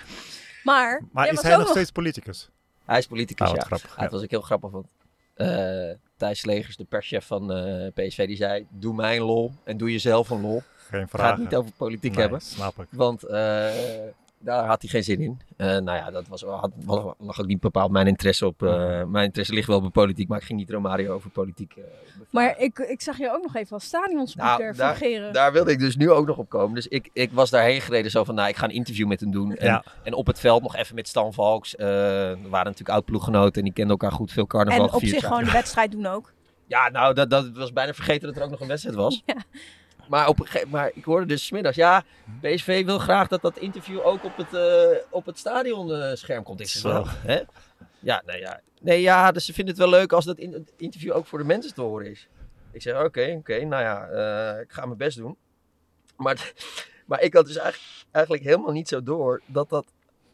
Maar, 0.63 1.01
Maar 1.11 1.31
is 1.31 1.41
hij 1.41 1.57
nog 1.57 1.67
steeds 1.67 1.91
politicus? 1.91 2.49
Hij 2.85 2.97
is 2.97 3.07
politicus, 3.07 3.47
wat 3.47 3.55
ja. 3.55 3.63
grappig, 3.63 3.89
Ja, 3.89 3.95
ja. 3.97 4.03
Het 4.03 4.11
was 4.11 4.23
ook 4.23 4.29
heel 4.29 4.41
grappig, 4.41 4.71
want 4.71 4.87
eh 5.33 5.95
Thijs 6.17 6.45
Legers, 6.45 6.77
de 6.77 6.83
perschef 6.83 7.25
van 7.25 7.53
eh, 7.53 7.87
PSV, 7.93 8.27
die 8.27 8.35
zei... 8.35 8.65
Doe 8.69 8.95
mij 8.95 9.17
een 9.17 9.23
lol 9.23 9.51
en 9.63 9.77
doe 9.77 9.91
jezelf 9.91 10.29
een 10.29 10.41
lol. 10.41 10.61
Geen 10.75 11.01
Ga 11.01 11.07
vragen. 11.07 11.31
het 11.33 11.39
niet 11.43 11.55
over 11.55 11.71
politiek 11.77 12.11
Nee, 12.11 12.21
hebben. 12.21 12.41
snap 12.41 12.79
ik. 12.79 12.87
Want 12.91 13.23
eh, 13.23 13.69
daar 14.39 14.65
had 14.65 14.81
hij 14.81 14.89
geen 14.91 15.03
zin 15.03 15.21
in. 15.21 15.39
Eh, 15.57 15.67
nou 15.67 15.83
ja, 15.97 16.11
dat 16.11 16.27
was, 16.27 16.41
had, 16.41 16.71
was- 16.85 17.13
lag 17.17 17.39
ook 17.39 17.45
niet 17.47 17.59
bepaald 17.59 17.91
mijn 17.91 18.07
interesse 18.07 18.45
op. 18.45 18.63
eh, 18.63 19.03
mijn 19.03 19.25
interesse 19.25 19.53
ligt 19.53 19.67
wel 19.67 19.81
bij 19.81 19.89
politiek, 19.89 20.27
maar 20.27 20.37
ik 20.39 20.43
ging 20.43 20.59
niet 20.59 20.69
Romario 20.69 21.13
over 21.13 21.29
politiek. 21.29 21.73
eh. 21.75 21.83
Maar 22.29 22.59
ik, 22.59 22.79
ik 22.79 23.01
zag 23.01 23.17
je 23.17 23.31
ook 23.33 23.43
nog 23.43 23.55
even 23.55 23.71
als 23.71 23.83
stadionspeaker 23.83 24.65
Nou, 24.65 24.75
daar- 24.77 24.95
fungeren. 24.95 25.33
Daar 25.33 25.51
wilde 25.51 25.71
ik 25.71 25.79
dus 25.79 25.95
nu 25.95 26.11
ook 26.11 26.27
nog 26.27 26.37
op 26.37 26.49
komen. 26.49 26.75
Dus 26.75 26.87
ik, 26.87 27.09
ik 27.13 27.31
was 27.31 27.49
daarheen 27.49 27.81
gereden 27.81 28.11
zo 28.11 28.23
van, 28.23 28.35
nou, 28.35 28.49
ik 28.49 28.55
ga 28.55 28.63
een 28.65 28.71
interview 28.71 29.07
met 29.07 29.19
hem 29.19 29.31
doen. 29.31 29.55
En, 29.55 29.65
Ja. 29.67 29.83
en 30.03 30.13
op 30.13 30.27
het 30.27 30.39
veld 30.39 30.61
nog 30.61 30.75
even 30.75 30.95
met 30.95 31.07
Stan 31.07 31.33
Valks. 31.33 31.75
eh, 31.75 32.29
er 32.29 32.37
waren 32.49 32.65
natuurlijk 32.65 32.89
oud-ploeggenoten 32.89 33.53
en 33.55 33.63
die 33.63 33.73
kenden 33.73 33.91
elkaar 33.97 34.11
goed. 34.17 34.31
Veel 34.31 34.47
carnaval 34.47 34.87
en 34.87 34.93
op 34.93 35.03
zich 35.05 35.23
gewoon 35.27 35.43
de 35.43 35.51
wedstrijd 35.51 35.91
doen 35.91 36.05
ook. 36.05 36.33
Ja, 36.67 36.89
nou, 36.89 37.13
dat, 37.13 37.29
dat 37.29 37.49
was 37.53 37.73
bijna 37.73 37.93
vergeten 37.93 38.27
dat 38.27 38.37
er 38.37 38.43
ook 38.43 38.49
nog 38.49 38.59
een 38.61 38.67
wedstrijd 38.67 38.95
was. 38.95 39.21
Ja. 39.25 39.35
Maar, 40.07 40.27
op, 40.27 40.49
maar 40.67 40.91
ik 40.93 41.03
hoorde 41.03 41.25
dus 41.25 41.45
's 41.45 41.51
middags, 41.51 41.75
ja, 41.75 42.03
PSV 42.41 42.85
wil 42.85 42.99
graag 42.99 43.27
dat 43.27 43.41
dat 43.41 43.57
interview 43.57 43.99
ook 44.05 44.23
op 44.23 44.37
het, 44.37 44.53
eh, 44.53 44.97
op 45.09 45.25
het 45.25 45.37
stadionscherm 45.37 46.43
komt. 46.43 46.59
Ik 46.59 46.67
zeg 46.67 46.81
Zo. 46.81 46.89
wel, 46.89 47.05
hè? 47.07 47.41
Ja, 47.99 48.21
nee, 48.25 48.39
ja. 48.39 48.61
Nee, 48.81 49.01
ja, 49.01 49.31
dus 49.31 49.45
ze 49.45 49.53
vinden 49.53 49.73
het 49.73 49.83
wel 49.83 49.91
leuk 49.93 50.11
als 50.11 50.25
dat 50.25 50.37
in, 50.37 50.53
het 50.53 50.73
interview 50.77 51.11
ook 51.15 51.25
voor 51.25 51.39
de 51.39 51.45
mensen 51.45 51.73
te 51.73 51.81
horen 51.81 52.09
is. 52.09 52.27
Ik 52.71 52.81
zeg, 52.81 53.03
oké, 53.03 53.35
oké, 53.37 53.63
nou 53.65 53.83
ja, 53.83 54.07
eh, 54.07 54.61
ik 54.61 54.71
ga 54.71 54.85
mijn 54.85 54.97
best 54.97 55.17
doen. 55.17 55.37
Maar, 56.17 56.53
maar 57.05 57.21
ik 57.21 57.33
had 57.33 57.45
dus 57.45 57.57
eigenlijk, 57.57 58.05
eigenlijk 58.11 58.45
helemaal 58.45 58.71
niet 58.71 58.87
zo 58.87 59.03
door 59.03 59.41
dat 59.45 59.69
dat... 59.69 59.85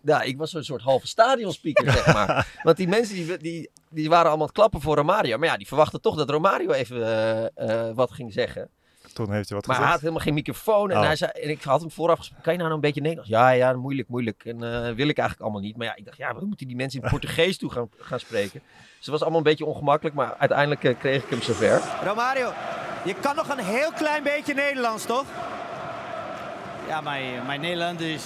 Ja, 0.01 0.21
ik 0.21 0.37
was 0.37 0.51
zo'n 0.51 0.63
soort 0.63 0.81
halve 0.81 1.07
stadionspeaker, 1.07 1.91
zeg 1.91 2.13
maar. 2.13 2.47
Want 2.63 2.77
die 2.77 2.87
mensen 2.87 3.15
die, 3.15 3.37
die, 3.37 3.69
die 3.89 4.09
waren 4.09 4.29
allemaal 4.29 4.51
klappen 4.51 4.81
voor 4.81 4.95
Romario. 4.95 5.37
Maar 5.37 5.47
ja, 5.47 5.57
die 5.57 5.67
verwachten 5.67 6.01
toch 6.01 6.15
dat 6.15 6.29
Romario 6.29 6.71
even 6.71 7.03
eh, 7.03 7.45
eh, 7.87 7.95
wat 7.95 8.11
ging 8.11 8.33
zeggen. 8.33 8.69
Toen 9.13 9.31
heeft 9.31 9.49
hij 9.49 9.57
wat 9.57 9.67
Maar 9.67 9.75
hij 9.75 9.85
had 9.85 9.93
gezegd. 9.95 10.01
helemaal 10.01 10.21
geen 10.21 10.33
microfoon. 10.33 10.91
En, 10.91 10.97
Oh. 10.97 11.03
hij 11.05 11.15
zei, 11.15 11.31
en 11.31 11.49
ik 11.49 11.63
had 11.63 11.79
hem 11.81 11.91
vooraf 11.91 12.17
gesproken. 12.17 12.43
Kan 12.43 12.53
je 12.53 12.59
nou 12.59 12.73
een 12.73 12.79
beetje 12.79 13.01
Nederlands? 13.01 13.29
Ja, 13.31 13.49
ja, 13.49 13.73
moeilijk, 13.73 14.07
moeilijk. 14.07 14.45
En 14.45 14.63
eh, 14.63 14.81
wil 14.93 15.07
ik 15.07 15.17
eigenlijk 15.17 15.39
allemaal 15.41 15.61
niet. 15.61 15.77
Maar 15.77 15.85
ja, 15.87 15.95
ik 15.95 16.05
dacht, 16.05 16.17
ja, 16.17 16.33
wat 16.33 16.43
moeten 16.43 16.67
die 16.67 16.75
mensen 16.75 16.99
in 16.99 17.05
het 17.05 17.13
Portugees 17.19 17.57
toe 17.57 17.71
gaan, 17.71 17.89
gaan 17.97 18.19
spreken? 18.19 18.61
Dus 18.97 18.99
het 18.99 19.09
was 19.09 19.21
allemaal 19.21 19.37
een 19.39 19.43
beetje 19.45 19.65
ongemakkelijk. 19.65 20.15
Maar 20.15 20.35
uiteindelijk 20.37 20.83
eh, 20.83 20.97
kreeg 20.99 21.23
ik 21.23 21.29
hem 21.29 21.41
zover. 21.41 21.81
Romario, 22.03 22.51
je 23.05 23.13
kan 23.21 23.35
nog 23.35 23.49
een 23.49 23.63
heel 23.63 23.91
klein 23.91 24.23
beetje 24.23 24.53
Nederlands, 24.53 25.05
toch? 25.05 25.25
Ja, 26.87 27.01
mijn, 27.01 27.45
mijn 27.45 27.61
Nederlands 27.61 28.03
is 28.03 28.25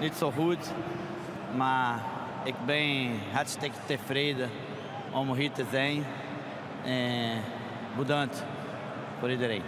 niet 0.00 0.14
zo 0.14 0.30
goed. 0.30 0.72
Maar 1.56 2.02
ik 2.44 2.54
ben 2.66 3.10
hartstikke 3.32 3.76
tevreden 3.86 4.50
om 5.12 5.34
hier 5.34 5.52
te 5.52 5.64
zijn. 5.70 6.04
En 6.84 7.42
bedankt 7.96 8.44
voor 9.18 9.30
iedereen. 9.30 9.62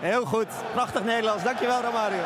Heel 0.00 0.24
goed. 0.24 0.46
Prachtig 0.72 1.04
Nederlands. 1.04 1.44
Dankjewel, 1.44 1.82
Romario. 1.82 2.22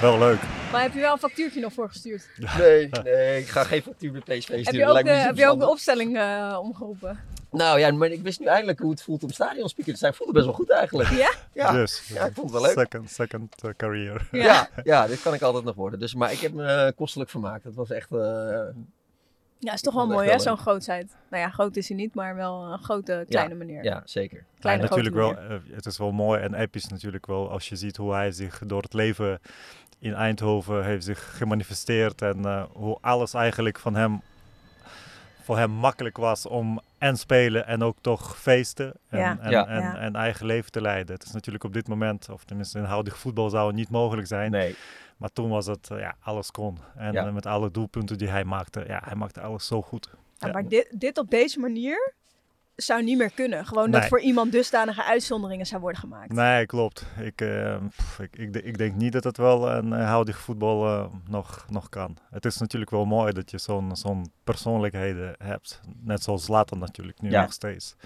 Wel 0.00 0.18
leuk. 0.18 0.40
Maar 0.72 0.82
heb 0.82 0.92
je 0.92 1.00
wel 1.00 1.12
een 1.12 1.18
factuurtje 1.18 1.60
nog 1.60 1.72
voorgestuurd? 1.72 2.28
Nee, 2.58 2.88
nee, 3.02 3.40
ik 3.40 3.48
ga 3.48 3.64
geen 3.64 3.82
factuur 3.82 4.12
met 4.12 4.24
PSV 4.24 4.42
sturen. 4.42 4.64
Heb 4.64 4.74
je 4.74 4.86
ook 4.86 4.92
lijkt 4.92 5.08
de, 5.08 5.14
heb 5.14 5.36
je 5.36 5.48
ook 5.48 5.58
de 5.58 5.68
opstelling 5.68 6.16
eh, 6.16 6.58
omgeroepen? 6.62 7.20
Nou 7.50 7.78
ja, 7.78 7.92
maar 7.92 8.08
ik 8.08 8.22
wist 8.22 8.40
nu 8.40 8.46
eindelijk 8.46 8.78
hoe 8.78 8.90
het 8.90 9.02
voelt 9.02 9.22
om 9.22 9.30
stadionspeaker 9.30 9.92
te 9.92 9.98
zijn. 9.98 10.10
Ik 10.10 10.16
voelde 10.16 10.32
best 10.32 10.44
wel 10.44 10.54
goed 10.54 10.70
eigenlijk. 10.70 11.10
Ja? 11.10 11.30
Ja, 11.52 11.72
Dus, 11.72 12.02
ja 12.14 12.24
ik 12.24 12.34
vond 12.34 12.52
het 12.52 12.62
wel 12.62 12.74
leuk. 12.74 12.78
Second, 12.78 13.10
second 13.10 13.54
eh, 13.62 13.70
career. 13.76 14.28
Ja. 14.32 14.68
Ja, 14.84 15.06
dit 15.06 15.22
kan 15.22 15.34
ik 15.34 15.42
altijd 15.42 15.64
nog 15.64 15.74
worden. 15.74 15.98
Dus, 16.00 16.14
maar 16.14 16.32
ik 16.32 16.38
heb 16.38 16.52
me 16.52 16.64
eh, 16.66 16.92
kostelijk 16.96 17.30
vermaakt. 17.30 17.64
Het 17.64 17.74
was 17.74 17.90
echt... 17.90 18.08
Ja, 19.58 19.72
is 19.72 19.80
toch 19.80 19.94
wel 19.94 20.06
mooi 20.06 20.28
hè, 20.28 20.38
zo'n 20.38 20.56
grootheid. 20.56 21.16
Nou 21.30 21.42
ja, 21.42 21.48
groot 21.50 21.76
is 21.76 21.88
hij 21.88 21.96
niet, 21.96 22.14
maar 22.14 22.34
wel 22.36 22.62
een 22.72 22.78
grote 22.78 23.24
kleine 23.28 23.54
meneer. 23.54 23.84
ja, 23.84 24.02
zeker. 24.04 24.44
Kleine 24.58 24.82
Ja, 24.82 24.88
natuurlijk 24.88 25.16
grote 25.16 25.40
wel, 25.48 25.56
eh, 25.58 25.62
het 25.74 25.86
is 25.86 25.98
wel 25.98 26.12
mooi 26.12 26.40
en 26.40 26.54
episch 26.54 26.86
natuurlijk 26.86 27.26
wel 27.26 27.50
als 27.50 27.68
je 27.68 27.76
ziet 27.76 27.96
hoe 27.96 28.12
hij 28.12 28.32
zich 28.32 28.62
door 28.66 28.82
het 28.82 28.92
leven 28.94 29.40
in 29.98 30.14
Eindhoven 30.14 30.84
heeft 30.84 31.04
zich 31.04 31.36
gemanifesteerd 31.36 32.22
en 32.22 32.44
eh, 32.44 32.62
hoe 32.72 32.98
alles 33.00 33.34
eigenlijk 33.34 33.78
van 33.78 33.94
hem 33.94 34.20
voor 35.42 35.58
hem 35.58 35.70
makkelijk 35.70 36.16
was 36.16 36.46
om 36.46 36.80
en 36.98 37.16
spelen 37.16 37.66
en 37.66 37.82
ook 37.82 37.96
toch 38.00 38.38
feesten 38.38 38.92
en, 39.08 39.18
Ja. 39.18 39.38
en, 39.40 39.50
Ja. 39.50 39.66
en, 39.66 39.80
Ja. 39.82 39.96
en 39.96 40.14
eigen 40.16 40.46
leven 40.46 40.70
te 40.72 40.80
leiden. 40.80 41.14
Het 41.14 41.24
is 41.24 41.32
natuurlijk 41.32 41.64
op 41.64 41.72
dit 41.72 41.88
moment, 41.88 42.28
of 42.30 42.44
tenminste 42.44 42.78
in 42.78 42.84
huidig 42.84 43.18
voetbal 43.18 43.50
zou 43.50 43.66
het 43.66 43.76
niet 43.76 43.90
mogelijk 43.90 44.26
zijn. 44.26 44.50
Nee. 44.50 44.76
Maar 45.16 45.32
toen 45.32 45.48
was 45.50 45.66
het, 45.66 45.88
ja, 45.88 46.16
alles 46.20 46.50
kon. 46.50 46.78
En 46.96 47.12
Ja. 47.12 47.30
met 47.30 47.46
alle 47.46 47.70
doelpunten 47.70 48.18
die 48.18 48.28
hij 48.28 48.44
maakte, 48.44 48.84
ja, 48.86 49.00
hij 49.04 49.14
maakte 49.14 49.40
alles 49.40 49.66
zo 49.66 49.82
goed. 49.82 50.08
Ja, 50.38 50.46
Ja. 50.46 50.52
maar 50.52 50.68
dit, 50.68 50.88
dit 51.00 51.18
op 51.18 51.30
deze 51.30 51.58
manier 51.60 52.12
zou 52.76 53.02
niet 53.02 53.18
meer 53.18 53.30
kunnen. 53.32 53.66
Gewoon 53.66 53.90
dat 53.90 54.04
voor 54.06 54.20
iemand 54.20 54.52
dusdanige 54.52 55.04
uitzonderingen 55.04 55.66
zou 55.66 55.80
worden 55.80 56.00
gemaakt. 56.00 56.32
Nee, 56.32 56.66
klopt. 56.66 57.06
Ik, 57.20 57.40
eh, 57.40 57.76
pff, 57.96 58.18
ik, 58.18 58.36
ik, 58.36 58.56
ik 58.56 58.78
denk 58.78 58.94
niet 58.94 59.12
dat 59.12 59.24
het 59.24 59.36
wel 59.36 59.70
een 59.70 59.92
houdig 59.92 60.38
voetbal 60.38 60.86
eh, 60.86 61.06
nog, 61.28 61.66
nog 61.68 61.88
kan. 61.88 62.16
Het 62.30 62.44
is 62.44 62.56
natuurlijk 62.56 62.90
wel 62.90 63.04
mooi 63.04 63.32
dat 63.32 63.50
je 63.50 63.58
zo'n 63.58 63.96
zo'n 63.96 64.32
persoonlijkheden 64.44 65.34
hebt. 65.38 65.80
Net 66.02 66.22
zoals 66.22 66.44
Zlatan 66.44 66.78
natuurlijk, 66.78 67.20
nu 67.20 67.30
Ja. 67.30 67.40
nog 67.42 67.52
steeds. 67.52 67.96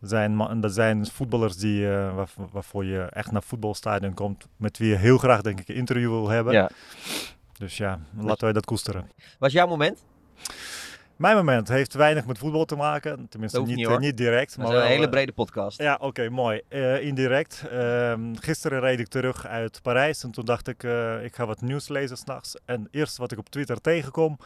Er 0.00 0.08
zijn, 0.08 0.62
er 0.62 0.70
zijn 0.70 1.06
voetballers 1.06 1.56
die, 1.56 1.90
eh, 1.90 2.14
waar, 2.14 2.28
waarvoor 2.52 2.84
je 2.84 3.00
echt 3.00 3.30
naar 3.30 3.42
voetbalstadion 3.42 4.14
komt, 4.14 4.46
met 4.56 4.78
wie 4.78 4.88
je 4.88 4.96
heel 4.96 5.18
graag 5.18 5.42
denk 5.42 5.60
ik 5.60 5.68
een 5.68 5.74
interview 5.74 6.10
wil 6.10 6.28
hebben. 6.28 6.52
Ja. 6.52 6.70
Dus 7.58 7.76
ja, 7.76 7.98
laten 8.16 8.44
wij 8.44 8.52
dat 8.52 8.64
koesteren. 8.64 9.10
Was 9.38 9.52
jouw 9.52 9.66
moment? 9.66 10.04
Mijn 11.16 11.36
moment 11.36 11.68
heeft 11.68 11.94
weinig 11.94 12.26
met 12.26 12.38
voetbal 12.38 12.64
te 12.64 12.76
maken. 12.76 13.26
Tenminste, 13.28 13.60
niet, 13.62 13.76
niet, 13.76 13.86
eh, 13.86 13.98
niet 13.98 14.16
direct. 14.16 14.56
Dat 14.56 14.68
wel, 14.68 14.80
een 14.80 14.86
hele 14.86 15.04
eh, 15.04 15.10
brede 15.10 15.32
podcast. 15.32 15.82
ja, 15.82 15.98
oké, 16.00 16.28
mooi. 16.28 16.60
Indirect. 17.00 17.64
Ehm, 17.70 18.34
gisteren 18.34 18.80
reed 18.80 19.00
ik 19.00 19.08
terug 19.08 19.46
uit 19.46 19.82
Parijs 19.82 20.22
en 20.22 20.30
toen 20.30 20.44
dacht 20.44 20.68
ik, 20.68 20.82
ik 21.22 21.34
ga 21.34 21.46
wat 21.46 21.60
nieuws 21.60 21.88
lezen 21.88 22.16
s'nachts. 22.16 22.56
En 22.64 22.82
het 22.82 22.94
eerste 22.94 23.20
wat 23.20 23.32
ik 23.32 23.38
op 23.38 23.48
Twitter 23.48 23.80
tegenkom, 23.80 24.38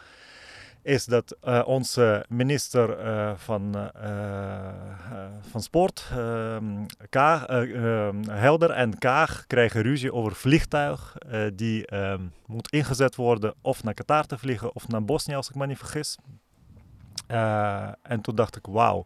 is 0.83 1.05
dat 1.05 1.37
eh, 1.41 1.61
onze 1.65 2.25
minister 2.29 2.99
eh, 2.99 3.31
van, 3.35 3.91
eh, 3.93 4.73
van 5.49 5.61
Sport, 5.61 6.09
ehm, 6.11 6.85
eh, 7.09 8.07
ehm, 8.07 8.29
Helder 8.29 8.69
en 8.69 8.97
Kaag, 8.97 9.43
krijgen 9.47 9.81
ruzie 9.81 10.13
over 10.13 10.35
vliegtuig 10.35 11.15
die 11.53 11.85
ehm, 11.85 12.21
moet 12.45 12.71
ingezet 12.71 13.15
worden 13.15 13.53
of 13.61 13.83
naar 13.83 13.93
Qatar 13.93 14.25
te 14.25 14.37
vliegen 14.37 14.75
of 14.75 14.87
naar 14.87 15.05
Bosnië, 15.05 15.35
als 15.35 15.49
ik 15.49 15.55
me 15.55 15.67
niet 15.67 15.77
vergis. 15.77 16.17
En 18.01 18.21
toen 18.21 18.35
dacht 18.35 18.55
ik, 18.55 18.65
wauw. 18.65 19.05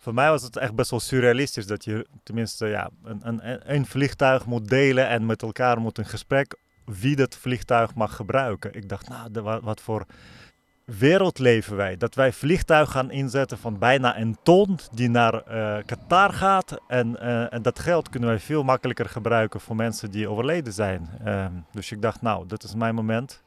Voor 0.00 0.14
mij 0.14 0.30
was 0.30 0.42
het 0.42 0.56
echt 0.56 0.74
best 0.74 0.90
wel 0.90 1.00
surrealistisch 1.00 1.66
dat 1.66 1.84
je 1.84 2.06
tenminste 2.22 2.66
ja, 2.66 2.90
een, 3.04 3.20
een, 3.22 3.74
een 3.74 3.86
vliegtuig 3.86 4.46
moet 4.46 4.68
delen 4.68 5.08
en 5.08 5.26
met 5.26 5.42
elkaar 5.42 5.80
moet 5.80 5.98
in 5.98 6.06
gesprek 6.06 6.56
wie 6.84 7.16
dat 7.16 7.36
vliegtuig 7.36 7.94
mag 7.94 8.16
gebruiken. 8.16 8.74
Ik 8.74 8.88
dacht, 8.88 9.08
nou, 9.08 9.60
wat 9.62 9.80
voor 9.80 10.06
wereld 10.86 11.38
leven 11.38 11.76
wij? 11.76 11.96
Dat 11.96 12.14
wij 12.14 12.32
vliegtuig 12.32 12.90
gaan 12.90 13.10
inzetten 13.10 13.58
van 13.58 13.78
bijna 13.78 14.18
een 14.18 14.36
ton 14.42 14.78
die 14.92 15.08
naar 15.08 15.34
eh, 15.34 15.84
Qatar 15.84 16.32
gaat. 16.32 16.80
En, 16.88 17.20
eh, 17.20 17.52
en 17.52 17.62
dat 17.62 17.78
geld 17.78 18.08
kunnen 18.08 18.28
wij 18.28 18.38
veel 18.38 18.62
makkelijker 18.62 19.08
gebruiken 19.08 19.60
voor 19.60 19.76
mensen 19.76 20.10
die 20.10 20.28
overleden 20.28 20.72
zijn. 20.72 21.08
Ehm, 21.24 21.52
dus 21.72 21.92
ik 21.92 22.02
dacht, 22.02 22.22
nou, 22.22 22.46
dit 22.46 22.62
is 22.62 22.74
mijn 22.74 22.94
moment. 22.94 23.42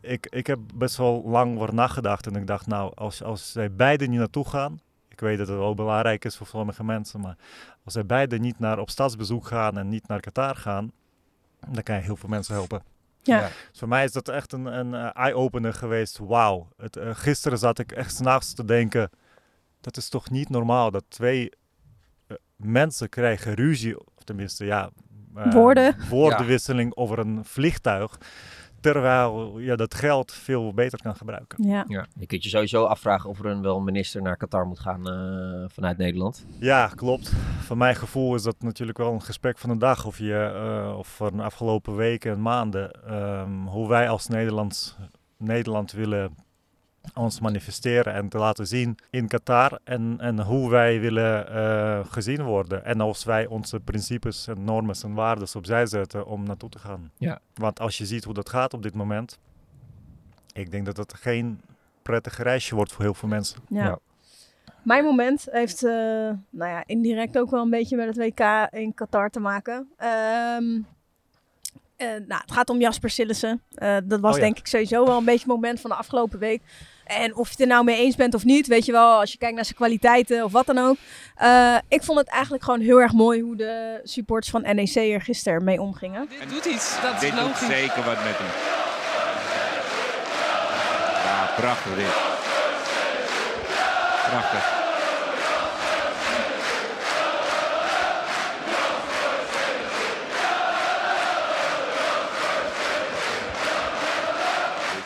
Ik, 0.00 0.26
ik 0.26 0.46
heb 0.46 0.58
best 0.74 0.96
wel 0.96 1.22
lang 1.26 1.58
over 1.58 1.74
nagedacht 1.74 2.26
en 2.26 2.36
ik 2.36 2.46
dacht, 2.46 2.66
nou, 2.66 2.92
als, 2.94 3.22
als 3.22 3.52
zij 3.52 3.72
beide 3.72 4.06
niet 4.06 4.18
naartoe 4.18 4.48
gaan, 4.48 4.80
ik 5.08 5.20
weet 5.20 5.38
dat 5.38 5.48
het 5.48 5.56
wel 5.56 5.74
belangrijk 5.74 6.24
is 6.24 6.36
voor 6.36 6.46
sommige 6.46 6.84
mensen, 6.84 7.20
maar 7.20 7.36
als 7.84 7.92
zij 7.92 8.06
beide 8.06 8.38
niet 8.38 8.58
naar 8.58 8.78
op 8.78 8.90
stadsbezoek 8.90 9.46
gaan 9.46 9.78
en 9.78 9.88
niet 9.88 10.08
naar 10.08 10.20
Qatar 10.20 10.56
gaan, 10.56 10.92
dan 11.68 11.82
kan 11.82 11.94
je 11.94 12.02
heel 12.02 12.16
veel 12.16 12.28
mensen 12.28 12.54
helpen. 12.54 12.93
Ja. 13.26 13.40
Ja. 13.40 13.48
Dus 13.70 13.78
voor 13.78 13.88
mij 13.88 14.04
is 14.04 14.12
dat 14.12 14.28
echt 14.28 14.52
een, 14.52 14.64
een 14.64 14.94
eh, 14.94 15.10
eye-opener 15.12 15.74
geweest. 15.74 16.18
Wauw. 16.18 16.68
Eh, 16.76 17.10
gisteren 17.12 17.58
zat 17.58 17.78
ik 17.78 17.92
echt 17.92 18.14
s'nachts 18.14 18.54
te 18.54 18.64
denken, 18.64 19.10
dat 19.80 19.96
is 19.96 20.08
toch 20.08 20.30
niet 20.30 20.48
normaal 20.48 20.90
dat 20.90 21.04
twee 21.08 21.50
eh, 22.26 22.36
mensen 22.56 23.08
krijgen 23.08 23.54
ruzie, 23.54 23.98
of 23.98 24.24
tenminste 24.24 24.64
ja, 24.64 24.90
Woorden. 25.32 25.96
woordenwisseling 26.08 26.96
over 26.96 27.18
een 27.18 27.44
vliegtuig, 27.44 28.18
terwijl 28.92 29.58
je 29.58 29.76
dat 29.76 29.94
geld 29.94 30.32
veel 30.32 30.74
beter 30.74 31.02
kan 31.02 31.16
gebruiken. 31.16 31.68
Ja. 31.68 31.84
Ja. 31.88 32.06
Je 32.18 32.26
kunt 32.26 32.44
je 32.44 32.48
sowieso 32.48 32.84
afvragen 32.84 33.30
of 33.30 33.38
er 33.38 33.46
een, 33.46 33.62
wel 33.62 33.76
een 33.76 33.84
minister 33.84 34.22
naar 34.22 34.36
Qatar 34.36 34.66
moet 34.66 34.78
gaan 34.78 35.08
eh, 35.08 35.64
vanuit 35.68 35.98
Nederland. 35.98 36.46
Ja, 36.58 36.88
klopt. 36.94 37.32
Van 37.60 37.78
mijn 37.78 37.96
gevoel 37.96 38.34
is 38.34 38.42
dat 38.42 38.56
natuurlijk 38.62 38.98
wel 38.98 39.12
een 39.12 39.22
gesprek 39.22 39.58
van 39.58 39.70
de 39.70 39.76
dag. 39.76 40.06
Of, 40.06 40.18
je, 40.18 40.52
eh, 40.54 40.98
of 40.98 41.16
van 41.16 41.36
de 41.36 41.42
afgelopen 41.42 41.96
weken 41.96 42.32
en 42.32 42.42
maanden. 42.42 42.90
ehm, 43.06 43.66
hoe 43.66 43.88
wij 43.88 44.08
als 44.08 44.28
Nederlands, 44.28 44.96
Nederland 45.38 45.92
willen 45.92 46.34
ons 47.14 47.40
manifesteren 47.40 48.14
en 48.14 48.28
te 48.28 48.38
laten 48.38 48.66
zien 48.66 48.96
in 49.10 49.28
Qatar. 49.28 49.80
En, 49.84 50.16
en 50.18 50.40
hoe 50.40 50.70
wij 50.70 51.00
willen 51.00 51.48
eh, 51.48 52.00
gezien 52.08 52.42
worden. 52.42 52.84
En 52.84 53.00
als 53.00 53.24
wij 53.24 53.46
onze 53.46 53.80
principes 53.80 54.46
en 54.46 54.64
normen 54.64 54.96
en 55.02 55.14
waarden 55.14 55.48
opzij 55.54 55.86
zetten 55.86 56.26
om 56.26 56.44
naartoe 56.44 56.68
te 56.68 56.78
gaan. 56.78 57.10
Ja. 57.18 57.38
Want 57.54 57.80
als 57.80 57.98
je 57.98 58.06
ziet 58.06 58.24
hoe 58.24 58.34
dat 58.34 58.48
gaat 58.48 58.74
op 58.74 58.82
dit 58.82 58.94
moment. 58.94 59.38
Ik 60.52 60.70
denk 60.70 60.86
dat 60.86 60.96
het 60.96 61.14
geen 61.14 61.60
prettig 62.02 62.36
reisje 62.36 62.74
wordt 62.74 62.92
voor 62.92 63.04
heel 63.04 63.14
veel 63.14 63.28
mensen. 63.28 63.60
Ja. 63.68 63.84
Ja. 63.84 63.98
Mijn 64.82 65.04
moment 65.04 65.46
heeft, 65.50 65.84
eh, 65.84 65.92
nou 66.50 66.70
ja, 66.70 66.82
indirect 66.86 67.38
ook 67.38 67.50
wel 67.50 67.62
een 67.62 67.70
beetje 67.70 67.96
met 67.96 68.06
het 68.06 68.16
WK 68.16 68.68
in 68.70 68.94
Qatar 68.94 69.30
te 69.30 69.40
maken. 69.40 69.88
Ehm, 69.96 70.80
eh, 71.96 72.08
nou, 72.08 72.40
het 72.40 72.52
gaat 72.52 72.70
om 72.70 72.80
Jasper 72.80 73.10
Sillissen. 73.10 73.62
Eh, 73.74 73.96
dat 74.04 74.20
was 74.20 74.32
Oh 74.32 74.38
ja. 74.38 74.44
denk 74.44 74.58
ik 74.58 74.66
sowieso 74.66 75.06
wel 75.06 75.18
een 75.18 75.24
beetje 75.24 75.44
het 75.44 75.54
moment 75.54 75.80
van 75.80 75.90
de 75.90 75.96
afgelopen 75.96 76.38
week. 76.38 76.62
En 77.04 77.36
of 77.36 77.44
je 77.46 77.50
het 77.50 77.60
er 77.60 77.66
nou 77.66 77.84
mee 77.84 77.96
eens 77.96 78.16
bent 78.16 78.34
of 78.34 78.44
niet, 78.44 78.66
weet 78.66 78.84
je 78.84 78.92
wel, 78.92 79.20
als 79.20 79.32
je 79.32 79.38
kijkt 79.38 79.54
naar 79.54 79.64
zijn 79.64 79.76
kwaliteiten 79.76 80.44
of 80.44 80.52
wat 80.52 80.66
dan 80.66 80.78
ook. 80.78 80.96
Eh, 81.36 81.76
ik 81.88 82.02
vond 82.02 82.18
het 82.18 82.28
eigenlijk 82.28 82.64
gewoon 82.64 82.80
heel 82.80 83.00
erg 83.00 83.12
mooi 83.12 83.40
hoe 83.40 83.56
de 83.56 84.00
supporters 84.04 84.50
van 84.50 84.62
NEC 84.74 84.94
er 84.94 85.20
gisteren 85.22 85.64
mee 85.64 85.80
omgingen. 85.80 86.28
Dit 86.40 86.50
doet 86.50 86.64
iets, 86.64 87.00
dat 87.02 87.14
is 87.14 87.20
Dit 87.20 87.30
doet 87.30 87.40
logisch. 87.40 87.66
zeker 87.68 88.04
wat 88.04 88.16
met 88.24 88.36
hem. 88.38 88.46
Ja, 91.24 91.50
prachtig 91.56 91.94
dit. 91.94 92.14
Prachtig. 94.30 94.83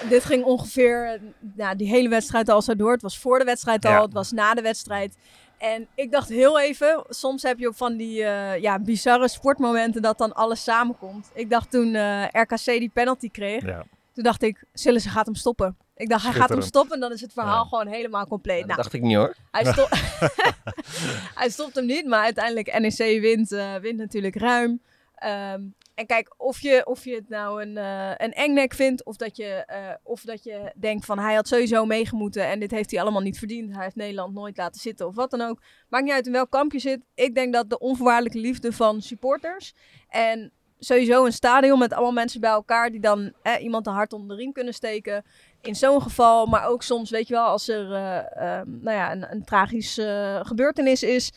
Dit 0.09 0.25
ging 0.25 0.45
ongeveer, 0.45 1.21
nou, 1.55 1.77
die 1.77 1.88
hele 1.88 2.09
wedstrijd 2.09 2.49
al 2.49 2.62
zo 2.62 2.77
door. 2.77 2.93
Het 2.93 3.03
was 3.03 3.19
voor 3.19 3.38
de 3.38 3.45
wedstrijd 3.45 3.85
al, 3.85 3.91
Ja. 3.93 4.03
het 4.03 4.12
was 4.12 4.33
na 4.33 4.55
de 4.55 4.62
wedstrijd. 4.62 5.17
En 5.59 5.87
ik 5.95 6.11
dacht 6.12 6.29
heel 6.29 6.61
even, 6.61 7.05
soms 7.09 7.43
heb 7.43 7.59
je 7.59 7.69
op 7.69 7.77
van 7.77 7.97
die 7.97 8.23
eh, 8.25 8.61
ja, 8.62 8.79
bizarre 8.79 9.29
sportmomenten 9.29 10.03
dat 10.03 10.19
dan 10.19 10.33
alles 10.35 10.62
samenkomt. 10.65 11.31
Ik 11.35 11.50
dacht 11.50 11.71
toen 11.71 11.95
eh, 11.95 12.25
RKC 12.33 12.65
die 12.65 12.91
penalty 12.95 13.31
kreeg, 13.31 13.65
Ja. 13.65 13.85
toen 14.12 14.25
dacht 14.25 14.43
ik, 14.43 14.65
zullen 14.73 15.00
ze 15.00 15.09
gaat 15.09 15.27
hem 15.27 15.35
stoppen. 15.35 15.77
Ik 15.97 16.09
dacht, 16.09 16.25
hij 16.25 16.33
gaat 16.33 16.49
hem 16.49 16.61
stoppen 16.62 16.95
en 16.95 17.00
dan 17.00 17.12
is 17.12 17.21
het 17.21 17.33
verhaal 17.33 17.62
Ja. 17.62 17.69
gewoon 17.69 17.87
helemaal 17.87 18.27
compleet. 18.27 18.59
dat 18.59 18.67
Nou, 18.67 18.83
dacht 18.83 18.93
ik 18.93 19.03
niet 19.03 19.17
hoor. 19.17 19.35
hij, 19.50 19.65
stop... 19.73 19.88
hij 21.41 21.50
stopt 21.50 21.75
hem 21.75 21.87
niet, 21.87 22.07
maar 22.07 22.23
uiteindelijk 22.25 22.79
NEC 22.79 23.21
wint, 23.21 23.53
eh, 23.53 23.75
wint 23.75 23.99
natuurlijk 23.99 24.37
ruim. 24.37 24.81
Ehm, 25.15 25.61
en 25.99 26.07
kijk, 26.07 26.35
of 26.37 26.61
je, 26.61 26.87
of 26.87 27.05
je 27.05 27.14
het 27.14 27.28
nou 27.28 27.62
een, 27.62 27.76
eh 27.76 28.11
een 28.17 28.33
engnek 28.33 28.75
vindt, 28.75 29.05
of 29.05 29.17
dat, 29.17 29.37
je, 29.37 29.64
eh, 29.67 29.95
of 30.02 30.21
dat 30.21 30.45
je 30.45 30.73
denkt 30.76 31.05
van 31.05 31.19
hij 31.19 31.35
had 31.35 31.49
sowieso 31.49 31.85
meegemoeten 31.85 32.47
en 32.47 32.61
dit 32.61 32.71
heeft 32.71 32.90
hij 32.90 33.00
allemaal 33.00 33.23
niet 33.23 33.38
verdiend. 33.38 33.75
Hij 33.75 33.83
heeft 33.83 33.97
Nederland 33.97 34.35
nooit 34.35 34.57
laten 34.57 34.81
zitten 34.81 35.07
of 35.07 35.14
wat 35.14 35.31
dan 35.31 35.40
ook. 35.40 35.62
Maakt 35.88 36.05
niet 36.05 36.12
uit 36.12 36.26
in 36.26 36.33
welk 36.33 36.50
kamp 36.50 36.73
je 36.73 36.78
zit. 36.78 37.00
Ik 37.14 37.35
denk 37.35 37.52
dat 37.52 37.71
de 37.71 37.78
onvoorwaardelijke 37.78 38.38
liefde 38.38 38.73
van 38.73 39.02
supporters 39.02 39.75
en 40.09 40.52
sowieso 40.78 41.25
een 41.25 41.33
stadion 41.33 41.78
met 41.78 41.93
allemaal 41.93 42.12
mensen 42.12 42.40
bij 42.40 42.50
elkaar 42.50 42.90
die 42.90 43.00
dan 43.00 43.33
eh, 43.43 43.62
iemand 43.62 43.85
de 43.85 43.90
hart 43.90 44.12
onder 44.12 44.37
de 44.37 44.43
riem 44.43 44.52
kunnen 44.52 44.75
steken. 44.75 45.25
In 45.61 45.75
zo'n 45.75 46.02
geval, 46.02 46.47
maar 46.47 46.67
ook 46.67 46.83
soms, 46.83 47.11
weet 47.11 47.28
je 47.28 47.35
wel, 47.35 47.47
als 47.47 47.69
er 47.69 47.93
eh, 47.93 48.37
ehm, 48.37 48.71
nou 48.81 48.97
ja, 48.97 49.12
een, 49.12 49.31
een 49.31 49.45
tragisch 49.45 50.00
gebeurtenis 50.43 51.02
is. 51.02 51.33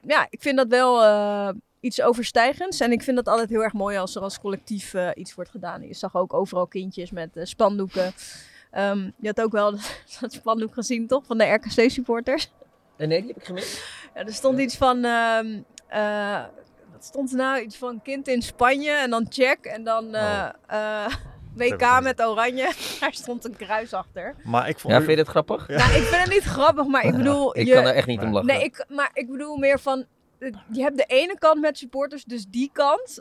Ja, 0.00 0.26
ik 0.30 0.42
vind 0.42 0.56
dat 0.56 0.68
wel 0.68 1.02
iets 1.84 2.02
overstijgends. 2.02 2.80
En 2.80 2.92
ik 2.92 3.02
vind 3.02 3.16
dat 3.16 3.28
altijd 3.28 3.48
heel 3.48 3.62
erg 3.62 3.72
mooi 3.72 3.96
als 3.96 4.16
er 4.16 4.22
als 4.22 4.40
collectief 4.40 4.94
eh, 4.94 5.10
iets 5.14 5.34
wordt 5.34 5.50
gedaan. 5.50 5.86
Je 5.86 5.94
zag 5.94 6.14
ook 6.14 6.34
overal 6.34 6.66
kindjes 6.66 7.10
met 7.10 7.36
eh, 7.36 7.44
spandoeken. 7.44 8.12
Ehm, 8.70 9.10
je 9.16 9.26
had 9.26 9.40
ook 9.40 9.52
wel 9.52 9.70
dat 10.20 10.32
spandoek 10.32 10.74
gezien, 10.74 11.06
toch? 11.06 11.24
Van 11.26 11.38
de 11.38 11.44
RKC-supporters. 11.44 12.50
En 12.96 13.08
nee, 13.08 13.18
die 13.18 13.28
heb 13.28 13.36
ik 13.36 13.44
gemist. 13.44 13.82
Ja, 14.14 14.24
er 14.24 14.34
stond 14.34 14.58
iets 14.58 14.76
van. 14.76 15.04
ehm 15.04 15.62
eh, 15.94 16.42
wat 16.92 17.04
stond 17.04 17.30
er 17.30 17.36
nou? 17.36 17.60
Iets 17.60 17.76
van 17.76 18.02
kind 18.02 18.28
in 18.28 18.42
Spanje 18.42 18.90
en 18.90 19.10
dan 19.10 19.26
check 19.28 19.64
en 19.64 19.84
dan 19.84 20.14
eh, 20.14 20.48
eh, 20.66 21.06
WK 21.56 22.00
met 22.02 22.22
oranje. 22.22 22.72
Daar 23.00 23.14
stond 23.14 23.44
een 23.44 23.56
kruis 23.56 23.92
achter. 23.92 24.34
Maar 24.42 24.68
ik 24.68 24.78
vond 24.78 24.92
Ja, 24.92 24.98
vind 24.98 25.10
je 25.10 25.16
dit 25.16 25.28
grappig? 25.28 25.68
Ja. 25.68 25.76
Nou, 25.76 25.92
ik 25.92 26.02
vind 26.02 26.22
het 26.22 26.32
niet 26.32 26.42
grappig, 26.42 26.86
maar 26.86 27.04
ik 27.04 27.16
bedoel. 27.16 27.58
Ik 27.58 27.66
je, 27.66 27.72
kan 27.72 27.84
er 27.84 27.94
echt 27.94 28.06
niet 28.06 28.20
om 28.20 28.32
lachen. 28.32 28.46
Nee, 28.46 28.64
ik, 28.64 28.84
maar 28.88 29.10
ik 29.12 29.30
bedoel 29.30 29.56
meer 29.56 29.80
van. 29.80 30.04
Je 30.72 30.82
hebt 30.82 30.96
de 30.96 31.04
ene 31.06 31.38
kant 31.38 31.60
met 31.60 31.78
supporters, 31.78 32.24
dus 32.24 32.46
die 32.46 32.70
kant 32.72 33.20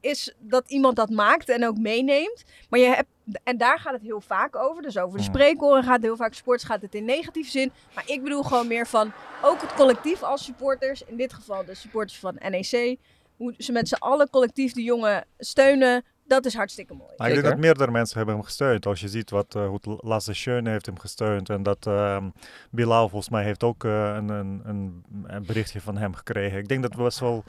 is 0.00 0.34
dat 0.38 0.70
iemand 0.70 0.96
dat 0.96 1.10
maakt 1.10 1.48
en 1.48 1.66
ook 1.66 1.78
meeneemt. 1.78 2.44
Maar 2.68 2.80
je 2.80 2.86
hebt, 2.86 3.08
en 3.44 3.56
daar 3.56 3.78
gaat 3.78 3.92
het 3.92 4.02
heel 4.02 4.20
vaak 4.20 4.56
over. 4.56 4.82
Dus 4.82 4.98
over 4.98 5.18
de 5.18 5.24
Ja. 5.24 5.30
spreekhoren 5.30 5.82
gaat 5.82 5.94
het 5.94 6.02
heel 6.02 6.16
vaak. 6.16 6.34
Sports 6.34 6.64
gaat 6.64 6.82
het 6.82 6.94
in 6.94 7.04
negatieve 7.04 7.50
zin. 7.50 7.72
Maar 7.94 8.04
ik 8.06 8.22
bedoel 8.22 8.42
gewoon 8.42 8.66
meer 8.66 8.86
van 8.86 9.12
ook 9.42 9.60
het 9.60 9.74
collectief 9.74 10.22
als 10.22 10.44
supporters. 10.44 11.02
In 11.04 11.16
dit 11.16 11.32
geval 11.32 11.64
de 11.64 11.74
supporters 11.74 12.18
van 12.18 12.38
NEC. 12.48 12.96
Hoe 13.36 13.54
ze 13.58 13.72
met 13.72 13.88
z'n 13.88 13.94
allen 13.94 14.30
collectief 14.30 14.72
de 14.72 14.82
jongen 14.82 15.24
steunen. 15.38 16.04
Dat 16.30 16.44
is 16.44 16.54
hartstikke 16.54 16.94
mooi. 16.94 17.12
Maar 17.16 17.28
ik 17.28 17.34
denk 17.34 17.46
dat 17.46 17.58
meerdere 17.58 17.90
mensen 17.90 18.16
hebben 18.16 18.34
hem 18.34 18.44
gesteund. 18.44 18.86
Als 18.86 19.00
je 19.00 19.08
ziet 19.08 19.30
wat, 19.30 19.54
uh, 19.54 19.68
hoe 19.68 19.80
Lasse 20.00 20.32
Schöne 20.32 20.70
heeft 20.70 20.86
hem 20.86 20.98
gesteund. 20.98 21.48
En 21.48 21.62
dat 21.62 21.86
uh, 21.86 22.24
Bilal 22.70 23.08
volgens 23.08 23.30
mij 23.30 23.44
heeft 23.44 23.62
ook 23.62 23.84
uh, 23.84 24.14
een, 24.14 24.28
een, 24.28 25.04
een, 25.26 25.44
berichtje 25.46 25.80
van 25.80 25.96
hem 25.96 26.14
gekregen. 26.14 26.58
Ik 26.58 26.68
denk 26.68 26.82
dat 26.82 26.92
het 26.92 27.02
best 27.02 27.18
wel 27.18 27.44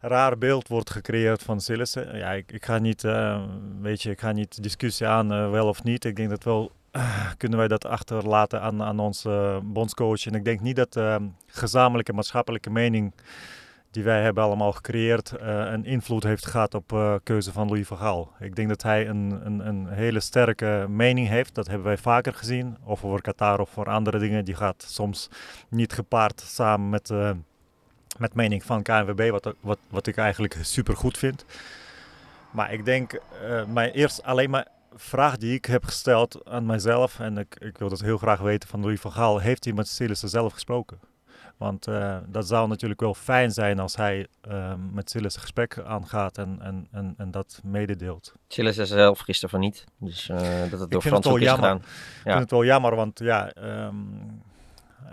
een 0.00 0.08
raar 0.08 0.38
beeld 0.38 0.68
wordt 0.68 0.90
gecreëerd 0.90 1.42
van 1.42 1.60
Sillissen. 1.60 2.16
Ja, 2.16 2.32
ik, 2.32 2.52
ik, 2.52 2.64
ga 2.64 2.78
niet, 2.78 3.02
weet 3.80 4.02
je, 4.02 4.10
ik 4.10 4.20
ga 4.20 4.32
niet 4.32 4.62
discussie 4.62 5.06
aan 5.06 5.50
wel 5.50 5.68
of 5.68 5.82
niet. 5.82 6.04
Ik 6.04 6.16
denk 6.16 6.30
dat 6.30 6.44
wel 6.44 6.72
kunnen 7.36 7.58
wij 7.58 7.68
dat 7.68 7.84
achterlaten 7.84 8.60
aan, 8.60 8.82
aan 8.82 8.98
onze 8.98 9.60
bondscoach. 9.62 10.26
En 10.26 10.34
ik 10.34 10.44
denk 10.44 10.60
niet 10.60 10.76
dat 10.76 11.00
gezamenlijke 11.46 12.12
maatschappelijke 12.12 12.70
mening 12.70 13.12
die 13.90 14.04
wij 14.04 14.22
hebben 14.22 14.42
allemaal 14.42 14.72
gecreëerd, 14.72 15.32
uh, 15.32 15.40
een 15.46 15.84
invloed 15.84 16.22
heeft 16.22 16.46
gehad 16.46 16.74
op 16.74 16.92
uh, 16.92 17.14
keuze 17.22 17.52
van 17.52 17.68
Louis 17.68 17.86
van 17.86 17.96
Gaal. 17.96 18.32
Ik 18.40 18.56
denk 18.56 18.68
dat 18.68 18.82
hij 18.82 19.08
een, 19.08 19.40
een, 19.44 19.66
een, 19.66 19.86
hele 19.88 20.20
sterke 20.20 20.86
mening 20.88 21.28
heeft. 21.28 21.54
Dat 21.54 21.66
hebben 21.66 21.86
wij 21.86 21.98
vaker 21.98 22.34
gezien. 22.34 22.76
Of 22.84 23.04
over 23.04 23.20
Qatar 23.20 23.60
of 23.60 23.70
voor 23.70 23.86
andere 23.86 24.18
dingen. 24.18 24.44
Die 24.44 24.54
gaat 24.54 24.84
soms 24.88 25.28
niet 25.68 25.92
gepaard 25.92 26.40
samen 26.40 26.88
met, 26.88 27.10
uh, 27.10 27.30
met 28.18 28.34
mening 28.34 28.64
van 28.64 28.82
KNVB. 28.82 29.30
Wat, 29.30 29.54
wat, 29.60 29.78
wat 29.88 30.06
ik 30.06 30.16
eigenlijk 30.16 30.58
super 30.60 30.96
goed 30.96 31.18
vind. 31.18 31.44
Maar 32.50 32.72
ik 32.72 32.84
denk, 32.84 33.20
mijn 33.66 33.90
eerst 33.90 34.22
alleen 34.22 34.50
maar 34.50 34.66
vraag 34.94 35.36
die 35.36 35.54
ik 35.54 35.64
heb 35.64 35.84
gesteld 35.84 36.44
aan 36.44 36.66
mijzelf. 36.66 37.20
En 37.20 37.38
ik, 37.38 37.56
ik 37.58 37.78
wil 37.78 37.88
dat 37.88 38.00
heel 38.00 38.18
graag 38.18 38.40
weten 38.40 38.68
van 38.68 38.80
Louis 38.80 39.00
van 39.00 39.12
Gaal. 39.12 39.38
Heeft 39.38 39.64
hij 39.64 39.72
met 39.72 39.88
Sillissen 39.88 40.28
zelf 40.28 40.52
gesproken? 40.52 41.07
Want 41.58 41.88
uh, 41.88 42.16
dat 42.26 42.46
zou 42.46 42.68
natuurlijk 42.68 43.00
wel 43.00 43.14
fijn 43.14 43.50
zijn 43.50 43.78
als 43.78 43.96
hij 43.96 44.26
uh, 44.48 44.72
met 44.92 45.10
Silas 45.10 45.34
een 45.34 45.40
gesprek 45.40 45.78
aangaat 45.78 46.38
en, 46.38 46.58
en, 46.60 46.88
en, 46.90 47.14
en 47.16 47.30
dat 47.30 47.60
mededeelt. 47.64 48.32
Silas 48.48 48.78
is 48.78 48.88
zelf 48.88 49.18
gisteren 49.18 49.50
van 49.50 49.60
niet, 49.60 49.84
dus 49.96 50.28
uh, 50.28 50.38
dat 50.70 50.80
het 50.80 50.90
door 50.90 51.02
Frans 51.02 51.26
ook 51.26 51.40
is 51.40 51.50
gedaan. 51.50 51.76
Ja. 51.76 51.82
Ik 52.16 52.22
vind 52.22 52.38
het 52.38 52.50
wel 52.50 52.64
jammer, 52.64 52.96
want 52.96 53.18
ja, 53.18 53.52
um, 53.86 54.42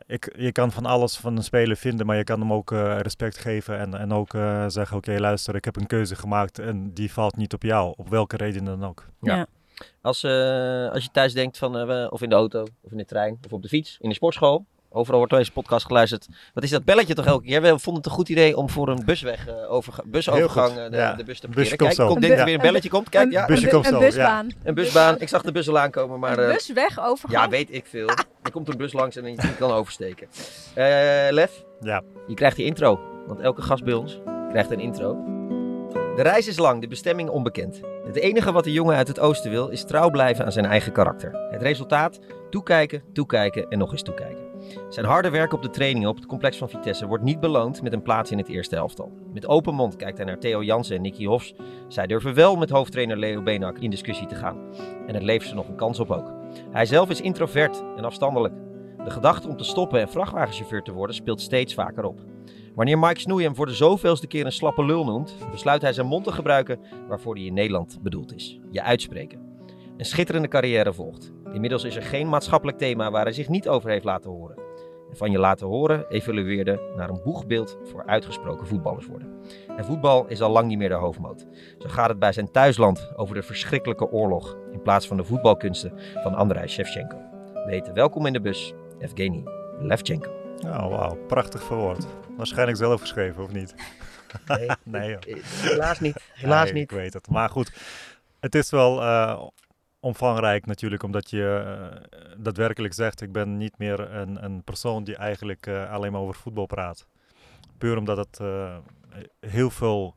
ik, 0.06 0.34
je 0.38 0.52
kan 0.52 0.72
van 0.72 0.86
alles 0.86 1.18
van 1.18 1.38
een 1.38 1.44
speler 1.44 1.76
vinden, 1.76 2.06
maar 2.06 2.18
je 2.18 2.24
kan 2.24 2.40
hem 2.40 2.54
ook 2.54 2.72
respect 3.02 3.38
geven 3.38 3.80
en, 3.80 3.94
en 3.94 4.14
ook 4.14 4.32
zeggen, 4.68 4.98
oké 4.98 5.10
okay, 5.10 5.18
luister, 5.18 5.56
ik 5.56 5.66
heb 5.66 5.76
een 5.76 5.88
keuze 5.88 6.16
gemaakt 6.16 6.60
en 6.60 6.94
die 6.94 7.14
valt 7.14 7.36
niet 7.36 7.54
op 7.54 7.64
jou, 7.64 7.94
op 7.98 8.10
welke 8.10 8.38
reden 8.38 8.66
dan 8.66 8.86
ook. 8.86 9.06
Ja. 9.22 9.36
ja. 9.36 9.46
Als, 10.02 10.24
als 10.94 11.04
je 11.04 11.10
thuis 11.12 11.34
denkt 11.34 11.58
van, 11.58 11.92
of 12.10 12.22
in 12.22 12.30
de 12.30 12.36
auto, 12.36 12.62
of 12.82 12.92
in 12.92 12.98
de 12.98 13.06
trein, 13.06 13.38
of 13.46 13.54
op 13.54 13.62
de 13.62 13.68
fiets, 13.68 13.98
in 14.00 14.10
de 14.10 14.16
sportschool, 14.16 14.66
Overal 14.96 15.18
wordt 15.18 15.34
deze 15.34 15.52
podcast 15.52 15.86
geluisterd. 15.86 16.28
Wat 16.54 16.64
is 16.64 16.70
dat 16.70 16.86
belletje 16.86 17.14
toch 17.14 17.26
elke 17.26 17.46
keer? 17.46 17.62
We 17.62 17.68
vonden 17.68 17.96
het 17.96 18.06
een 18.06 18.12
goed 18.12 18.30
idee 18.30 18.58
om 18.58 18.70
voor 18.70 18.88
een 18.88 19.02
busweg, 19.06 19.48
uh, 19.48 19.72
overga 19.72 20.04
busovergang 20.06 20.78
uh, 20.78 20.90
de, 20.90 20.98
ja. 20.98 21.14
de, 21.14 21.24
bus 21.24 21.40
te 21.40 21.48
parkeren. 21.48 21.78
Kijk, 21.78 21.96
komt, 21.96 22.22
denk 22.22 22.38
er 22.38 22.46
weer 22.46 22.54
een 22.54 22.62
belletje 22.62 22.90
komt. 22.90 23.10
Kijk, 23.10 23.32
ja. 23.32 23.46
Busje 23.46 23.68
komt 23.68 23.88
een, 23.88 24.00
busbaan. 24.00 24.48
Ja. 24.48 24.56
Een 24.64 24.74
busbaan. 24.74 25.20
Ik 25.20 25.28
zag 25.28 25.42
de 25.42 25.52
bus 25.52 25.70
al 25.70 25.80
aankomen. 25.80 26.20
Maar, 26.20 26.38
een 26.38 26.48
uh, 26.48 26.54
buswegovergang? 26.54 27.44
Ja, 27.44 27.50
weet 27.50 27.74
ik 27.74 27.86
veel. 27.86 28.08
er 28.44 28.52
komt 28.52 28.70
een 28.70 28.78
bus 28.78 28.94
langs 28.94 29.16
en 29.16 29.26
je 29.26 29.56
kan 29.60 29.72
oversteken. 29.72 30.28
Lef, 31.30 31.64
ja. 31.82 32.02
je 32.28 32.34
krijgt 32.34 32.56
die 32.56 32.66
intro. 32.66 33.00
Want 33.28 33.40
elke 33.40 33.62
gast 33.62 33.84
bij 33.84 33.94
ons 33.94 34.20
krijgt 34.50 34.72
een 34.72 34.80
intro. 34.80 35.18
De 36.16 36.22
reis 36.22 36.48
is 36.48 36.58
lang, 36.58 36.82
de 36.82 36.88
bestemming 36.88 37.30
onbekend. 37.30 37.82
Het 38.06 38.16
enige 38.16 38.52
wat 38.52 38.64
de 38.64 38.72
jongen 38.72 38.96
uit 38.96 39.08
het 39.08 39.20
oosten 39.20 39.52
wil, 39.52 39.68
is 39.68 39.84
trouw 39.84 40.10
blijven 40.10 40.46
aan 40.46 40.52
zijn 40.52 40.66
eigen 40.66 40.92
karakter. 40.92 41.32
Het 41.52 41.62
resultaat? 41.62 42.20
Toekijken, 42.56 43.04
toekijken 43.14 43.70
en 43.70 43.78
nog 43.78 43.92
eens 43.92 44.02
toekijken. 44.02 44.44
Zijn 44.90 45.06
harde 45.06 45.30
werk 45.30 45.54
op 45.54 45.62
de 45.62 45.70
trainingen 45.70 46.10
op 46.10 46.16
het 46.16 46.26
complex 46.26 46.58
van 46.58 46.70
Vitesse 46.70 47.06
wordt 47.06 47.24
niet 47.24 47.40
beloond 47.40 47.82
met 47.82 47.94
een 47.94 48.02
plaats 48.02 48.32
in 48.32 48.38
het 48.38 48.48
eerste 48.48 48.76
elftal. 48.76 49.12
Met 49.34 49.48
open 49.48 49.74
mond 49.74 49.96
kijkt 49.96 50.18
hij 50.18 50.26
naar 50.26 50.40
Theo 50.40 50.64
Jansen 50.64 50.96
en 50.96 51.02
Nicky 51.02 51.26
Hofs. 51.26 51.54
Zij 51.88 52.08
durven 52.08 52.34
wel 52.34 52.56
met 52.56 52.70
hoofdtrainer 52.70 53.18
Leo 53.18 53.42
Benak 53.42 53.80
in 53.80 53.90
discussie 53.90 54.28
te 54.28 54.36
gaan. 54.36 54.58
En 55.08 55.14
het 55.14 55.24
levert 55.24 55.50
ze 55.50 55.56
nog 55.56 55.68
een 55.68 55.76
kans 55.76 56.00
op 56.00 56.12
ook. 56.12 56.34
Hij 56.72 56.86
zelf 56.86 57.10
is 57.10 57.22
introvert 57.22 57.84
en 57.98 58.06
afstandelijk. 58.06 58.54
De 59.04 59.12
gedachte 59.12 59.48
om 59.48 59.58
te 59.58 59.64
stoppen 59.64 60.00
en 60.00 60.10
vrachtwagenchauffeur 60.10 60.82
te 60.82 60.92
worden 60.92 61.16
speelt 61.16 61.42
steeds 61.42 61.74
vaker 61.74 62.04
op. 62.04 62.20
Wanneer 62.76 63.00
Mike 63.00 63.20
Snoei 63.20 63.44
hem 63.44 63.56
voor 63.56 63.66
de 63.66 63.74
zoveelste 63.74 64.28
keer 64.28 64.46
een 64.46 64.52
slappe 64.52 64.86
lul 64.86 65.06
noemt, 65.06 65.36
besluit 65.52 65.82
hij 65.82 65.94
zijn 65.94 66.08
mond 66.08 66.24
te 66.24 66.32
gebruiken 66.32 66.80
waarvoor 67.08 67.36
hij 67.36 67.44
in 67.44 67.54
Nederland 67.54 68.00
bedoeld 68.02 68.36
is. 68.36 68.60
Je 68.72 68.82
uitspreken. 68.82 69.45
Een 69.98 70.06
schitterende 70.06 70.48
carrière 70.48 70.94
volgt. 70.94 71.32
Inmiddels 71.54 71.84
is 71.84 71.96
er 71.96 72.04
geen 72.04 72.30
maatschappelijk 72.30 72.78
thema 72.78 73.12
waar 73.12 73.24
hij 73.24 73.34
zich 73.34 73.50
niet 73.50 73.68
over 73.68 73.90
heeft 73.90 74.04
laten 74.04 74.30
horen. 74.30 74.58
En 75.10 75.18
van 75.18 75.32
je 75.32 75.40
laten 75.40 75.68
horen 75.68 76.08
evolueerde 76.10 76.94
naar 76.96 77.10
een 77.10 77.22
boegbeeld 77.24 77.78
voor 77.84 78.06
uitgesproken 78.06 78.68
voetballers 78.68 79.06
worden. 79.06 79.34
En 79.78 79.86
voetbal 79.86 80.28
is 80.28 80.42
al 80.42 80.52
lang 80.52 80.68
niet 80.68 80.78
meer 80.78 80.90
de 80.90 80.96
hoofdmoot. 80.96 81.46
Zo 81.78 81.90
gaat 81.90 82.10
het 82.10 82.20
bij 82.20 82.32
zijn 82.32 82.52
thuisland 82.52 83.12
over 83.16 83.36
de 83.36 83.44
verschrikkelijke 83.44 84.12
oorlog 84.12 84.58
in 84.72 84.82
plaats 84.82 85.08
van 85.08 85.18
de 85.18 85.24
voetbalkunsten 85.24 85.94
van 86.24 86.36
Andrei 86.36 86.68
Shevchenko. 86.68 87.18
We 87.54 87.72
heten 87.72 87.94
welkom 87.94 88.26
in 88.26 88.34
de 88.34 88.42
bus, 88.42 88.74
Evgeny 89.00 89.44
Levchenko. 89.80 90.32
Oh, 90.66 90.88
wauw, 90.88 91.18
prachtig 91.28 91.64
verwoord. 91.64 92.08
Waarschijnlijk 92.38 92.78
zelf 92.78 93.02
geschreven, 93.02 93.44
of 93.44 93.52
niet? 93.52 93.76
Nee, 94.48 94.70
nee 94.84 95.18
helaas 95.62 96.00
niet. 96.00 96.16
Helaas 96.34 96.72
niet. 96.72 96.84
Ik 96.84 96.98
weet 96.98 97.14
het. 97.14 97.30
Maar 97.30 97.50
goed, 97.50 97.72
het 98.40 98.56
is 98.56 98.70
wel 98.70 99.02
uh, 99.02 99.42
omvangrijk 100.06 100.66
natuurlijk, 100.66 101.04
omdat 101.04 101.30
je 101.30 101.64
uh, 101.66 102.22
daadwerkelijk 102.38 102.94
zegt: 102.94 103.22
ik 103.22 103.32
ben 103.32 103.58
niet 103.58 103.78
meer 103.78 104.00
een, 104.00 104.44
een 104.44 104.64
persoon 104.64 105.04
die 105.04 105.16
eigenlijk 105.16 105.68
uh, 105.68 105.92
alleen 105.92 106.12
maar 106.12 106.22
over 106.22 106.36
voetbal 106.36 106.66
praat. 106.66 107.08
Puur 107.78 107.98
omdat 107.98 108.18
het 108.18 108.40
heel 109.40 109.70
veel 109.70 110.14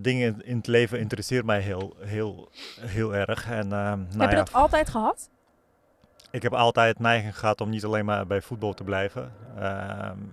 dingen 0.00 0.42
in 0.44 0.56
het 0.56 0.66
leven 0.66 0.98
interesseert 0.98 1.44
mij 1.44 1.60
heel, 1.60 1.96
heel, 1.98 2.50
heel 2.80 3.14
erg. 3.14 3.50
En, 3.50 3.68
nou 3.68 3.98
Heb 4.00 4.30
je 4.30 4.36
ja, 4.36 4.42
dat 4.44 4.52
altijd 4.52 4.90
gehad? 4.90 5.30
Ik 6.30 6.42
heb 6.42 6.54
altijd 6.54 6.98
neiging 6.98 7.38
gehad 7.38 7.60
om 7.60 7.70
niet 7.70 7.84
alleen 7.84 8.04
maar 8.04 8.26
bij 8.26 8.42
voetbal 8.42 8.74
te 8.74 8.84
blijven. 8.84 9.32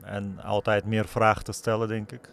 En 0.04 0.40
altijd 0.44 0.86
meer 0.86 1.08
vragen 1.08 1.44
te 1.44 1.52
stellen, 1.52 1.88
denk 1.88 2.12
ik. 2.12 2.30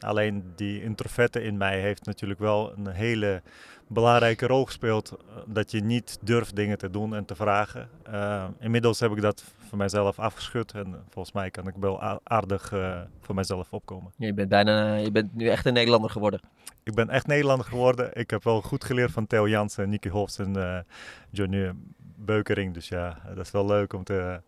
Alleen 0.00 0.52
die 0.56 0.82
introverte 0.82 1.42
in 1.42 1.56
mij 1.56 1.80
heeft 1.80 2.04
natuurlijk 2.04 2.40
wel 2.40 2.72
een 2.76 2.86
hele 2.86 3.42
belangrijke 3.86 4.46
rol 4.46 4.64
gespeeld. 4.64 5.10
Eh, 5.10 5.36
dat 5.46 5.70
je 5.70 5.80
niet 5.80 6.18
durft 6.22 6.56
dingen 6.56 6.78
te 6.78 6.90
doen 6.90 7.14
en 7.14 7.24
te 7.24 7.34
vragen. 7.34 7.88
Uh, 8.08 8.44
inmiddels 8.60 9.00
heb 9.00 9.12
ik 9.12 9.20
dat 9.20 9.44
voor 9.68 9.78
mijzelf 9.78 10.18
afgeschud. 10.18 10.72
En 10.72 11.04
volgens 11.08 11.34
mij 11.34 11.50
kan 11.50 11.68
ik 11.68 11.74
wel 11.80 12.20
aardig 12.24 12.72
uh, 12.72 13.00
voor 13.20 13.34
mijzelf 13.34 13.72
opkomen. 13.72 14.12
Je 14.16 14.34
bent, 14.34 14.48
bijna, 14.48 14.94
je 14.94 15.10
bent 15.10 15.34
nu 15.34 15.48
echt 15.48 15.66
een 15.66 15.72
Nederlander 15.72 16.10
geworden. 16.10 16.40
Ik 16.82 16.94
ben 16.94 17.08
echt 17.08 17.26
Nederlander 17.26 17.66
geworden. 17.66 18.10
Ik 18.12 18.30
heb 18.30 18.44
wel 18.44 18.60
goed 18.60 18.84
geleerd 18.84 19.12
van 19.12 19.26
Theo 19.26 19.48
Jansen, 19.48 19.88
Nicky 19.88 20.08
Hofs 20.08 20.38
en 20.38 20.84
Johnny 21.30 21.72
Beukering. 22.16 22.74
Dus 22.74 22.88
ja, 22.88 23.18
dat 23.34 23.44
is 23.44 23.50
wel 23.50 23.66
leuk 23.66 23.92
om 23.92 24.04
te, 24.04 24.40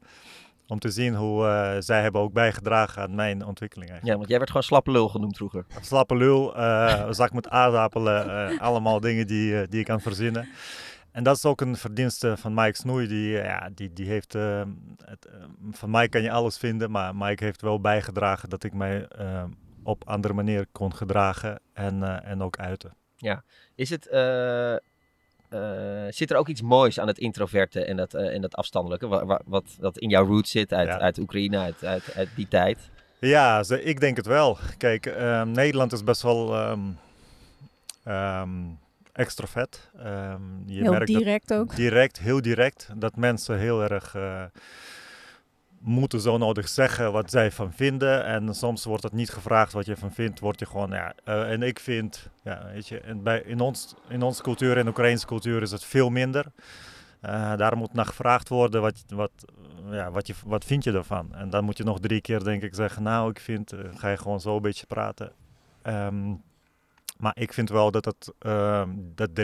om 0.66 0.78
te 0.78 0.90
zien 0.90 1.14
hoe 1.14 1.44
uh, 1.44 1.76
zij 1.78 2.02
hebben 2.02 2.20
ook 2.20 2.32
bijgedragen 2.32 3.02
aan 3.02 3.14
mijn 3.14 3.44
ontwikkeling. 3.44 3.90
Eigenlijk. 3.90 4.12
Ja, 4.12 4.16
want 4.16 4.28
jij 4.28 4.38
werd 4.38 4.50
gewoon 4.50 4.66
slappe 4.66 4.90
lul 4.90 5.08
genoemd 5.08 5.36
vroeger. 5.36 5.66
Slappe 5.80 6.16
lul, 6.16 6.56
uh, 6.56 7.06
zak 7.10 7.32
met 7.32 7.48
aardappelen, 7.48 8.52
uh, 8.52 8.60
allemaal 8.60 9.00
dingen 9.00 9.26
die, 9.26 9.68
die 9.68 9.80
ik 9.80 9.86
kan 9.86 10.00
verzinnen. 10.00 10.48
En 11.12 11.24
dat 11.24 11.36
is 11.36 11.44
ook 11.44 11.60
een 11.60 11.76
verdienste 11.76 12.36
van 12.36 12.54
Mike 12.54 12.76
Snoei. 12.76 13.06
Die, 13.06 13.30
ja, 13.30 13.70
die, 13.74 13.92
die 13.92 14.06
heeft, 14.06 14.32
het, 14.32 15.28
van 15.70 15.90
mij 15.90 16.08
kan 16.08 16.22
je 16.22 16.30
alles 16.30 16.58
vinden, 16.58 16.90
maar 16.90 17.16
Mike 17.16 17.44
heeft 17.44 17.62
wel 17.62 17.80
bijgedragen 17.80 18.48
dat 18.48 18.64
ik 18.64 18.72
mij 18.72 19.08
op 19.82 20.08
andere 20.08 20.34
manier 20.34 20.66
kon 20.72 20.94
gedragen 20.94 21.60
en, 21.72 22.22
en 22.24 22.42
ook 22.42 22.56
uiten. 22.56 22.96
Ja, 23.16 23.44
is 23.74 23.90
het 23.90 24.08
uh, 25.54 25.60
zit 26.08 26.30
er 26.30 26.36
ook 26.36 26.48
iets 26.48 26.62
moois 26.62 27.00
aan 27.00 27.06
het 27.06 27.18
introverte 27.18 27.84
en 27.84 27.96
dat, 27.96 28.14
uh, 28.14 28.34
en 28.34 28.40
dat 28.40 28.54
afstandelijke, 28.54 29.06
wat, 29.06 29.42
wat, 29.46 29.64
wat 29.80 29.98
in 29.98 30.08
jouw 30.08 30.26
roots 30.26 30.50
zit 30.50 30.72
uit, 30.72 30.88
ja. 30.88 30.98
uit 30.98 31.18
Oekraïne, 31.18 31.58
uit, 31.58 31.84
uit, 31.84 32.14
uit, 32.14 32.28
die 32.36 32.48
tijd? 32.48 32.78
Ja, 33.18 33.64
ik 33.68 34.00
denk 34.00 34.16
het 34.16 34.26
wel. 34.26 34.58
Kijk, 34.78 35.06
um, 35.06 35.50
Nederland 35.50 35.92
is 35.92 36.04
best 36.04 36.22
wel 36.22 36.70
um, 36.70 36.98
um, 38.08 38.78
extrovert. 39.12 39.90
je 40.66 40.82
heel 40.82 40.90
merkt 40.90 41.06
direct 41.06 41.48
dat, 41.48 41.58
ook. 41.58 41.76
Direct, 41.76 42.18
heel 42.18 42.42
direct. 42.42 42.88
Dat 42.96 43.16
mensen 43.16 43.58
heel 43.58 43.82
erg 43.82 44.14
uh, 44.14 44.42
moeten 45.84 46.20
zo 46.20 46.38
nodig 46.38 46.68
zeggen 46.68 47.12
wat 47.12 47.30
zij 47.30 47.50
van 47.50 47.72
vinden. 47.72 48.24
En 48.24 48.54
soms 48.54 48.84
wordt 48.84 49.02
het 49.02 49.12
niet 49.12 49.30
gevraagd 49.30 49.72
wat 49.72 49.86
je 49.86 49.96
van 49.96 50.12
vindt, 50.12 50.40
wordt 50.40 50.60
je 50.60 50.66
gewoon, 50.66 50.90
ja, 50.90 51.14
uh, 51.24 51.50
en 51.50 51.62
ik 51.62 51.78
vind, 51.78 52.28
ja, 52.42 52.66
weet 52.72 52.88
je, 52.88 53.00
en 53.00 53.22
bij, 53.22 53.40
in, 53.40 53.60
ons, 53.60 53.94
in 54.08 54.22
onze 54.22 54.42
cultuur, 54.42 54.76
in 54.76 54.84
de 54.84 54.90
Oekraïnse 54.90 55.26
cultuur 55.26 55.62
is 55.62 55.70
het 55.70 55.84
veel 55.84 56.10
minder. 56.10 56.46
Uh, 57.22 57.56
daar 57.56 57.76
moet 57.76 57.92
naar 57.92 58.06
gevraagd 58.06 58.48
worden, 58.48 58.80
wat, 58.80 59.04
wat, 59.08 59.30
ja, 59.90 60.10
wat, 60.10 60.26
je, 60.26 60.34
wat 60.46 60.64
vind 60.64 60.84
je 60.84 60.92
ervan? 60.92 61.34
En 61.34 61.50
dan 61.50 61.64
moet 61.64 61.76
je 61.76 61.84
nog 61.84 62.00
drie 62.00 62.20
keer, 62.20 62.44
denk 62.44 62.62
ik, 62.62 62.74
zeggen, 62.74 63.02
nou, 63.02 63.30
ik 63.30 63.40
vind, 63.40 63.72
uh, 63.72 63.80
ga 63.94 64.10
je 64.10 64.16
gewoon 64.16 64.40
zo 64.40 64.56
een 64.56 64.62
beetje 64.62 64.86
praten. 64.86 65.32
Um, 65.82 66.42
maar 67.18 67.32
ik 67.36 67.52
vind 67.52 67.68
wel 67.68 67.90
dat 67.90 68.04
het, 68.04 68.32
uh, 68.46 68.82
dat 69.14 69.34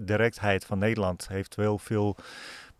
directheid, 0.00 0.64
van 0.64 0.78
Nederland 0.78 1.28
heeft 1.28 1.54
wel 1.54 1.78
veel 1.78 2.16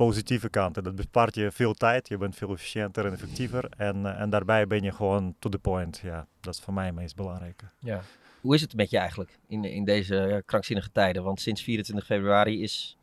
positieve 0.07 0.49
kanten. 0.49 0.83
Dat 0.83 0.95
bespaart 0.95 1.35
je 1.35 1.51
veel 1.51 1.75
tijd, 1.75 2.09
je 2.09 2.17
bent 2.17 2.37
veel 2.37 2.53
efficiënter 2.53 3.07
en 3.07 3.13
effectiever. 3.13 3.69
En, 3.77 3.97
uh, 3.97 4.21
en 4.21 4.31
daarbij 4.31 4.67
ben 4.67 4.83
je 4.83 4.93
gewoon 4.93 5.35
to 5.39 5.49
the 5.49 5.59
point. 5.59 6.01
Ja, 6.03 6.27
dat 6.41 6.55
is 6.55 6.61
voor 6.61 6.75
mij 6.75 6.87
het 6.87 6.95
meest 6.95 7.17
belangrijke. 7.17 7.65
Ja. 7.79 8.03
hoe 8.41 8.55
is 8.55 8.61
het 8.61 8.75
met 8.75 8.91
je 8.91 8.99
eigenlijk 8.99 9.39
in, 9.47 9.65
in 9.65 9.85
deze 9.85 10.43
krankzinnige 10.47 10.91
tijden? 10.93 11.23
Want 11.23 11.41
sinds 11.41 11.63
24 11.63 12.07
februari 12.07 12.63
is, 12.63 12.97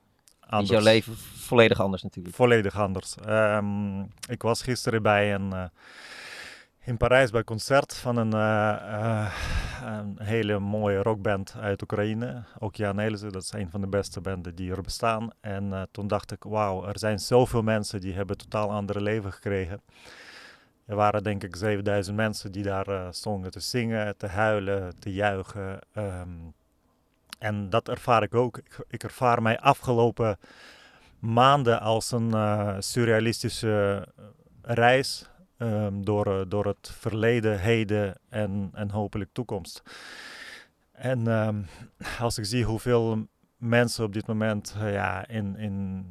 is 0.60 0.70
jouw 0.70 0.82
leven 0.82 1.18
volledig 1.36 1.80
anders 1.80 2.04
natuurlijk. 2.04 2.36
Volledig 2.36 2.80
anders. 2.80 3.16
Ehm, 3.26 4.02
ik 4.30 4.42
was 4.42 4.62
gisteren 4.62 5.02
bij 5.02 5.34
een, 5.34 5.50
uh, 5.54 5.64
in 6.88 6.98
Parijs 6.98 7.32
bij 7.32 7.44
concert 7.44 7.94
van 7.96 8.18
een, 8.18 8.36
uh, 8.36 9.32
een 9.84 10.20
hele 10.22 10.60
mooie 10.60 11.02
rockband 11.02 11.56
uit 11.60 11.82
Oekraïne. 11.82 12.44
Ook 12.60 12.76
Jan 12.76 13.00
Elize, 13.00 13.32
dat 13.32 13.44
is 13.44 13.54
een 13.54 13.70
van 13.70 13.82
de 13.82 13.88
beste 13.88 14.22
banden 14.22 14.56
die 14.56 14.72
er 14.72 14.82
bestaan. 14.82 15.30
En 15.42 15.88
toen 15.92 16.08
dacht 16.08 16.32
ik, 16.32 16.44
wauw, 16.44 16.86
er 16.86 17.00
zijn 17.00 17.20
zoveel 17.20 17.62
mensen 17.62 18.02
die 18.02 18.14
hebben 18.14 18.38
totaal 18.38 18.72
andere 18.72 19.02
leven 19.02 19.34
gekregen. 19.34 19.82
Er 20.86 20.96
waren 20.96 21.24
denk 21.24 21.44
ik 21.44 21.56
7000 21.56 22.16
mensen 22.16 22.52
die 22.52 22.64
daar 22.64 23.14
stonden 23.14 23.52
te 23.52 23.60
zingen, 23.60 24.18
te 24.18 24.28
huilen, 24.28 25.00
te 25.00 25.14
juichen. 25.14 25.80
Um, 25.98 26.54
en 27.40 27.70
dat 27.70 27.90
ervaar 27.90 28.24
ik 28.24 28.36
ook. 28.36 28.62
Ik, 28.88 29.04
ervaar 29.04 29.42
mij 29.42 29.60
afgelopen 29.60 30.40
maanden 31.20 31.80
als 31.80 32.12
een 32.12 32.34
surrealistische 32.84 34.08
reis 34.62 35.30
um, 35.58 36.06
door, 36.06 36.50
door 36.50 36.66
het 36.66 36.92
verleden, 37.00 37.60
heden 37.60 38.16
en, 38.30 38.70
en 38.74 38.92
hopelijk 38.92 39.30
toekomst. 39.34 39.82
En 40.92 41.28
um, 41.28 41.66
als 42.20 42.38
ik 42.38 42.46
zie 42.46 42.64
hoeveel 42.64 43.28
mensen 43.58 44.06
op 44.06 44.14
dit 44.14 44.28
moment 44.28 44.76
uh, 44.78 44.94
ja, 44.94 45.28
in, 45.28 45.56
in, 45.56 46.06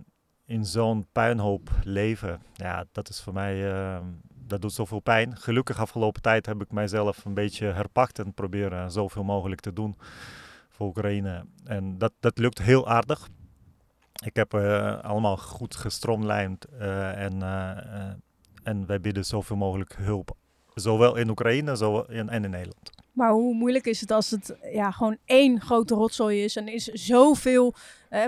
in 0.45 0.65
zo'n 0.65 1.07
puinhoop 1.13 1.71
leven, 1.83 2.43
ja, 2.55 2.85
dat 2.93 3.09
is 3.09 3.21
voor 3.21 3.33
mij 3.33 3.73
dat 4.47 4.61
doet 4.61 4.73
zoveel 4.73 5.01
pijn. 5.01 5.37
Gelukkig 5.37 5.79
afgelopen 5.81 6.23
tijd 6.23 6.47
heb 6.47 6.61
ik 6.61 6.73
mijzelf 6.73 7.25
een 7.25 7.35
beetje 7.35 7.67
herpakt 7.67 8.19
en 8.19 8.35
proberen 8.35 8.91
zoveel 8.91 9.25
mogelijk 9.25 9.61
te 9.61 9.73
doen 9.73 9.97
voor 10.69 10.87
Oekraïne. 10.87 11.47
En 11.65 11.99
dat, 11.99 12.13
dat 12.21 12.39
lukt 12.39 12.59
heel 12.63 12.89
aardig. 12.89 13.29
Ik 14.25 14.37
heb 14.37 14.55
uh, 14.55 14.99
allemaal 14.99 15.37
goed 15.37 15.77
gestroomlijnd 15.77 16.65
en, 16.65 17.43
en 18.67 18.87
wij 18.87 19.01
bieden 19.01 19.25
zoveel 19.25 19.57
mogelijk 19.57 19.95
hulp. 19.99 20.37
Zowel 20.75 21.17
in 21.17 21.31
Oekraïne 21.31 21.77
zowel 21.77 22.11
in, 22.11 22.29
en 22.29 22.45
in 22.45 22.51
Nederland. 22.51 22.91
Maar 23.13 23.31
hoe 23.31 23.55
moeilijk 23.55 23.87
is 23.87 24.01
het 24.01 24.11
als 24.11 24.31
het 24.31 24.57
ja, 24.73 24.91
gewoon 24.91 25.17
één 25.25 25.61
grote 25.61 25.95
rotzooi 25.95 26.45
is 26.45 26.57
en 26.57 26.69
is 26.69 26.85
zoveel 26.85 27.75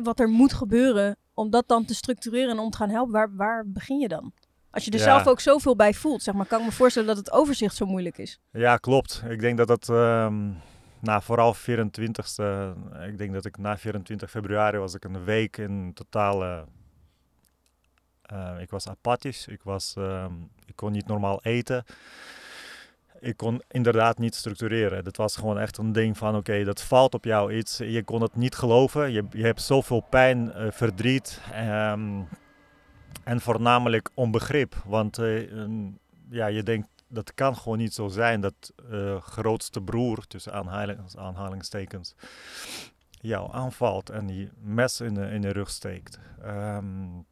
wat 0.02 0.20
er 0.20 0.28
moet 0.28 0.52
gebeuren 0.52 1.16
om 1.34 1.50
dat 1.50 1.68
dan 1.68 1.84
te 1.84 1.94
structureren 1.94 2.50
en 2.50 2.58
om 2.58 2.70
te 2.70 2.76
gaan 2.76 2.90
helpen? 2.90 3.12
Waar, 3.12 3.36
waar 3.36 3.64
begin 3.66 3.98
je 3.98 4.08
dan? 4.08 4.32
Als 4.70 4.84
je 4.84 4.90
er 4.90 4.98
zelf 4.98 5.26
ook 5.26 5.40
zoveel 5.40 5.76
bij 5.76 5.94
voelt, 5.94 6.22
zeg 6.22 6.34
maar, 6.34 6.46
kan 6.46 6.58
ik 6.58 6.64
me 6.64 6.72
voorstellen 6.72 7.08
dat 7.08 7.16
het 7.16 7.32
overzicht 7.32 7.76
zo 7.76 7.86
moeilijk 7.86 8.18
is. 8.18 8.40
Ja, 8.50 8.76
klopt. 8.76 9.22
Ik 9.28 9.40
denk 9.40 9.58
dat 9.58 9.68
het, 9.68 9.88
um, 9.88 10.56
nou, 11.00 11.22
vooral 11.22 11.54
24ste, 11.54 12.74
ik 13.06 13.18
denk 13.18 13.32
dat 13.32 13.44
ik 13.44 13.58
na 13.58 13.78
24 13.78 14.30
februari 14.30 14.78
was 14.78 14.94
ik 14.94 15.04
een 15.04 15.24
week 15.24 15.56
in 15.56 15.90
totale, 15.94 16.64
uh, 18.32 18.60
ik 18.60 18.70
was 18.70 18.88
apathisch, 18.88 19.46
ik, 19.46 19.62
was, 19.62 19.94
um, 19.98 20.50
ik 20.66 20.76
kon 20.76 20.92
niet 20.92 21.06
normaal 21.06 21.42
eten. 21.42 21.84
Ik 23.20 23.36
kon 23.36 23.62
inderdaad 23.68 24.18
niet 24.18 24.34
structureren. 24.34 25.04
Dat 25.04 25.16
was 25.16 25.36
gewoon 25.36 25.58
echt 25.58 25.76
een 25.76 25.92
ding 25.92 26.18
van, 26.18 26.36
oké, 26.36 26.64
dat 26.64 26.82
valt 26.82 27.14
op 27.14 27.24
jou 27.24 27.52
iets. 27.52 27.76
Je 27.78 28.02
kon 28.02 28.22
het 28.22 28.36
niet 28.36 28.54
geloven. 28.54 29.12
Je, 29.12 29.24
je 29.30 29.44
hebt 29.44 29.62
zoveel 29.62 30.00
pijn, 30.00 30.52
uh, 30.56 30.70
verdriet. 30.70 31.40
Um, 31.54 32.28
en 33.24 33.40
voornamelijk 33.40 34.10
onbegrip. 34.14 34.74
Want 34.84 35.18
uh, 35.18 35.48
ja, 36.30 36.46
je 36.46 36.62
denkt, 36.62 36.88
dat 37.08 37.34
kan 37.34 37.56
gewoon 37.56 37.78
niet 37.78 37.94
zo 37.94 38.08
zijn 38.08 38.40
dat 38.40 38.72
grootste 39.20 39.82
broer, 39.82 40.26
tussen 40.26 40.52
aanhalings, 40.52 41.16
aanhalingstekens, 41.16 42.14
jou 43.10 43.52
aanvalt 43.52 44.10
en 44.10 44.26
die 44.26 44.50
mes 44.60 45.00
in 45.00 45.14
de, 45.14 45.30
in 45.30 45.40
de 45.40 45.52
rug 45.52 45.70
steekt. 45.70 46.18
Um, 46.44 47.26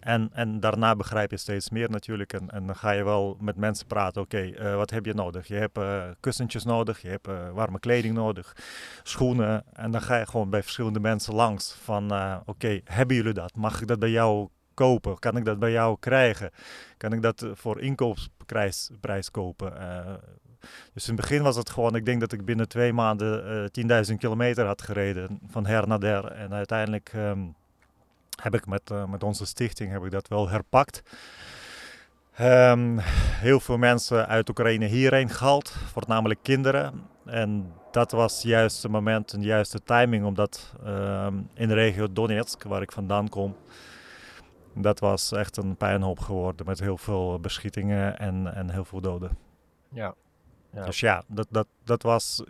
en, 0.00 0.30
en 0.32 0.60
daarna 0.60 0.96
begrijp 0.96 1.30
je 1.30 1.36
steeds 1.36 1.70
meer 1.70 1.90
natuurlijk. 1.90 2.32
En, 2.32 2.50
en 2.50 2.66
dan 2.66 2.76
ga 2.76 2.90
je 2.90 3.04
wel 3.04 3.36
met 3.40 3.56
mensen 3.56 3.86
praten. 3.86 4.22
Oké, 4.22 4.40
uh, 4.40 4.74
wat 4.74 4.90
heb 4.90 5.04
je 5.04 5.14
nodig? 5.14 5.46
Je 5.46 5.54
hebt 5.54 5.78
uh, 5.78 6.02
kussentjes 6.20 6.64
nodig, 6.64 7.02
je 7.02 7.08
hebt 7.08 7.28
uh, 7.28 7.50
warme 7.50 7.78
kleding 7.78 8.14
nodig, 8.14 8.56
schoenen. 9.02 9.64
En 9.72 9.90
dan 9.90 10.02
ga 10.02 10.18
je 10.18 10.26
gewoon 10.26 10.50
bij 10.50 10.62
verschillende 10.62 11.00
mensen 11.00 11.34
langs. 11.34 11.76
Van 11.82 12.12
oké, 12.44 12.80
hebben 12.84 13.16
jullie 13.16 13.32
dat? 13.32 13.56
Mag 13.56 13.80
ik 13.80 13.86
dat 13.86 13.98
bij 13.98 14.10
jou 14.10 14.48
kopen? 14.74 15.18
Kan 15.18 15.36
ik 15.36 15.44
dat 15.44 15.58
bij 15.58 15.70
jou 15.70 15.96
krijgen? 16.00 16.50
Kan 16.96 17.12
ik 17.12 17.22
dat 17.22 17.46
voor 17.52 17.80
inkoopprijs 17.80 18.90
prijs 19.00 19.30
kopen? 19.30 19.72
Dus 20.94 21.08
in 21.08 21.12
het 21.12 21.20
begin 21.20 21.42
was 21.42 21.56
het 21.56 21.70
gewoon, 21.70 21.96
ik 21.96 22.04
denk 22.04 22.20
dat 22.20 22.32
ik 22.32 22.44
binnen 22.44 22.68
twee 22.68 22.92
maanden 22.92 23.68
uh, 23.72 24.04
10.000 24.10 24.14
kilometer 24.14 24.66
had 24.66 24.82
gereden 24.82 25.40
van 25.46 25.66
her 25.66 25.88
naar 25.88 26.00
der. 26.00 26.24
En 26.24 26.52
uiteindelijk 26.52 27.12
um, 27.16 27.54
heb 28.42 28.54
ik 28.54 28.66
met, 28.66 28.90
uh, 28.90 29.04
met 29.04 29.22
onze 29.22 29.46
stichting 29.46 29.90
heb 29.90 30.04
ik 30.04 30.10
dat 30.10 30.28
wel 30.28 30.48
herpakt. 30.48 31.02
Um, 32.40 32.98
heel 32.98 33.60
veel 33.60 33.78
mensen 33.78 34.26
uit 34.26 34.48
Oekraïne 34.48 34.86
hierheen 34.86 35.30
gehaald, 35.30 35.68
voornamelijk 35.70 36.40
kinderen. 36.42 37.02
En 37.24 37.72
dat 37.90 38.10
was 38.10 38.42
juist 38.42 38.82
het 38.82 38.92
moment 38.92 39.32
en 39.32 39.40
de 39.40 39.46
juiste 39.46 39.82
timing, 39.84 40.24
omdat 40.24 40.74
um, 40.86 41.48
in 41.54 41.68
de 41.68 41.74
regio 41.74 42.12
Donetsk, 42.12 42.62
waar 42.62 42.82
ik 42.82 42.92
vandaan 42.92 43.28
kom, 43.28 43.56
dat 44.74 44.98
was 44.98 45.32
echt 45.32 45.56
een 45.56 45.76
puinhoop 45.76 46.18
geworden 46.18 46.66
met 46.66 46.80
heel 46.80 46.98
veel 46.98 47.40
beschietingen 47.40 48.18
en, 48.18 48.54
en 48.54 48.70
heel 48.70 48.84
veel 48.84 49.00
doden. 49.00 49.38
Ja. 49.88 50.14
ja. 50.70 50.84
Dus 50.84 51.00
ja, 51.00 51.22
dat, 51.26 51.46
dat, 51.50 51.66
dat 51.84 52.02
was 52.02 52.42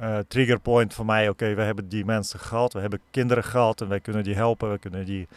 uh, 0.00 0.18
triggerpoint 0.28 0.94
voor 0.94 1.04
mij. 1.04 1.22
Oké, 1.22 1.30
okay, 1.30 1.56
we 1.56 1.62
hebben 1.62 1.88
die 1.88 2.04
mensen 2.04 2.38
gehad, 2.38 2.72
we 2.72 2.80
hebben 2.80 3.00
kinderen 3.10 3.44
gehad 3.44 3.80
en 3.80 3.88
wij 3.88 4.00
kunnen 4.00 4.24
die 4.24 4.34
helpen, 4.34 4.70
we 4.70 4.78
kunnen 4.78 5.04
die 5.04 5.28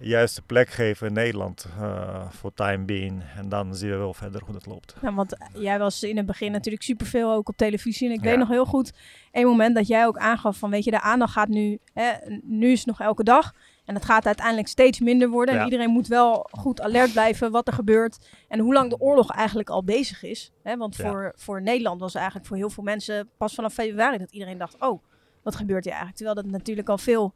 juiste 0.00 0.42
plek 0.42 0.68
geven 0.68 1.06
in 1.06 1.12
Nederland 1.12 1.66
uh, 1.80 2.30
voor 2.30 2.54
time 2.54 2.84
being. 2.84 3.22
En 3.36 3.48
dan 3.48 3.74
zien 3.74 3.90
we 3.90 3.96
wel 3.96 4.14
verder 4.14 4.42
hoe 4.44 4.52
dat 4.52 4.66
loopt. 4.66 4.96
Ja, 5.02 5.14
want 5.14 5.36
jij 5.54 5.78
was 5.78 6.02
in 6.02 6.16
het 6.16 6.26
begin 6.26 6.52
natuurlijk 6.52 6.84
superveel 6.84 7.32
ook 7.32 7.48
op 7.48 7.56
televisie. 7.56 8.08
En 8.08 8.14
ik 8.14 8.22
ja. 8.22 8.30
weet 8.30 8.38
nog 8.38 8.48
heel 8.48 8.64
goed 8.64 8.92
een 9.32 9.46
moment 9.46 9.74
dat 9.74 9.86
jij 9.86 10.06
ook 10.06 10.18
aangaf 10.18 10.56
van 10.56 10.70
weet 10.70 10.84
je, 10.84 10.90
de 10.90 11.00
aandacht 11.00 11.32
gaat 11.32 11.48
nu, 11.48 11.78
hè, 11.92 12.12
nu 12.42 12.70
is 12.70 12.78
het 12.78 12.86
nog 12.86 13.00
elke 13.00 13.24
dag. 13.24 13.54
En 13.86 13.94
het 13.94 14.04
gaat 14.04 14.26
uiteindelijk 14.26 14.68
steeds 14.68 15.00
minder 15.00 15.28
worden. 15.28 15.54
Ja. 15.54 15.60
En 15.60 15.66
iedereen 15.66 15.90
moet 15.90 16.06
wel 16.06 16.48
goed 16.50 16.80
alert 16.80 17.12
blijven 17.12 17.50
wat 17.50 17.66
er 17.66 17.72
gebeurt. 17.72 18.28
En 18.48 18.58
hoe 18.58 18.72
lang 18.72 18.90
de 18.90 19.00
oorlog 19.00 19.30
eigenlijk 19.30 19.70
al 19.70 19.84
bezig 19.84 20.22
is. 20.22 20.52
Hè? 20.62 20.76
Want 20.76 20.96
voor, 20.96 21.22
ja. 21.22 21.32
voor 21.34 21.62
Nederland 21.62 22.00
was 22.00 22.14
eigenlijk 22.14 22.46
voor 22.46 22.56
heel 22.56 22.70
veel 22.70 22.84
mensen 22.84 23.28
pas 23.36 23.54
vanaf 23.54 23.72
februari 23.72 24.18
dat 24.18 24.30
iedereen 24.30 24.58
dacht: 24.58 24.76
oh, 24.78 25.02
wat 25.42 25.56
gebeurt 25.56 25.84
hier 25.84 25.92
eigenlijk? 25.92 26.22
Terwijl 26.24 26.42
dat 26.42 26.60
natuurlijk 26.60 26.88
al 26.88 26.98
veel 26.98 27.34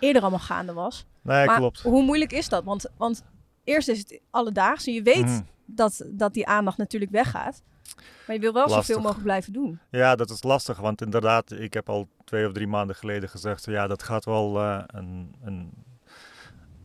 eerder 0.00 0.22
allemaal 0.22 0.40
gaande 0.40 0.72
was. 0.72 1.06
Nee, 1.22 1.46
maar 1.46 1.56
klopt. 1.56 1.80
Hoe 1.80 2.02
moeilijk 2.02 2.32
is 2.32 2.48
dat? 2.48 2.64
Want, 2.64 2.86
want 2.96 3.24
eerst 3.64 3.88
is 3.88 3.98
het 3.98 4.20
alledaags. 4.30 4.86
En 4.86 4.92
je 4.92 5.02
weet 5.02 5.26
mm. 5.26 5.46
dat, 5.64 6.04
dat 6.06 6.34
die 6.34 6.46
aandacht 6.46 6.76
natuurlijk 6.76 7.12
weggaat. 7.12 7.62
Maar 8.26 8.36
je 8.36 8.42
wil 8.42 8.52
wel 8.52 8.62
lastig. 8.66 8.84
zoveel 8.84 9.02
mogelijk 9.02 9.24
blijven 9.24 9.52
doen. 9.52 9.78
Ja, 9.90 10.16
dat 10.16 10.30
is 10.30 10.42
lastig. 10.42 10.78
Want 10.78 11.00
inderdaad, 11.02 11.52
ik 11.52 11.74
heb 11.74 11.88
al 11.88 12.08
twee 12.24 12.46
of 12.46 12.52
drie 12.52 12.66
maanden 12.66 12.96
geleden 12.96 13.28
gezegd... 13.28 13.64
ja, 13.64 13.86
dat 13.86 14.02
gaat 14.02 14.24
wel 14.24 14.60
uh, 14.60 14.82
een, 14.86 15.34
een 15.44 15.70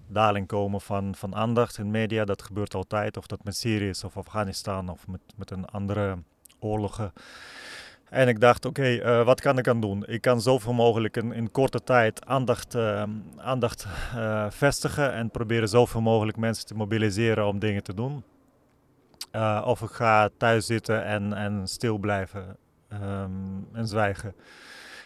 daling 0.08 0.48
komen 0.48 0.82
van, 0.82 1.16
van 1.16 1.36
aandacht 1.36 1.78
in 1.78 1.92
media. 1.92 2.26
Dat 2.26 2.42
gebeurt 2.42 2.74
altijd, 2.74 3.18
of 3.18 3.28
dat 3.28 3.44
met 3.44 3.56
Syrië 3.56 3.90
is 3.90 4.04
of 4.04 4.18
Afghanistan 4.18 4.90
of 4.90 5.08
met, 5.08 5.22
met 5.36 5.52
een 5.52 5.66
andere 5.66 6.18
oorlogen. 6.60 7.14
En 8.10 8.28
ik 8.28 8.40
dacht, 8.40 8.66
oké, 8.66 8.82
okay, 8.82 9.20
uh, 9.20 9.26
wat 9.26 9.42
kan 9.42 9.58
ik 9.58 9.68
aan 9.68 9.82
doen? 9.82 10.04
Ik 10.06 10.22
kan 10.22 10.42
zoveel 10.42 10.74
mogelijk 10.74 11.18
in, 11.18 11.32
in 11.32 11.52
korte 11.52 11.84
tijd 11.84 12.26
aandacht, 12.26 12.76
uh, 12.76 13.04
aandacht 13.38 13.88
uh, 14.16 14.46
vestigen 14.50 15.14
en 15.14 15.30
proberen 15.30 15.70
zoveel 15.70 16.02
mogelijk 16.02 16.38
mensen 16.38 16.66
te 16.66 16.76
mobiliseren 16.76 17.48
om 17.48 17.60
dingen 17.60 17.84
te 17.84 17.94
doen. 17.94 18.24
Of 19.66 19.82
ik 19.82 19.90
ga 19.90 20.30
thuis 20.38 20.66
zitten 20.66 21.06
en, 21.06 21.34
en 21.34 21.68
stil 21.68 21.98
blijven 21.98 22.58
um, 22.94 23.68
en 23.74 23.88
zwijgen. 23.88 24.36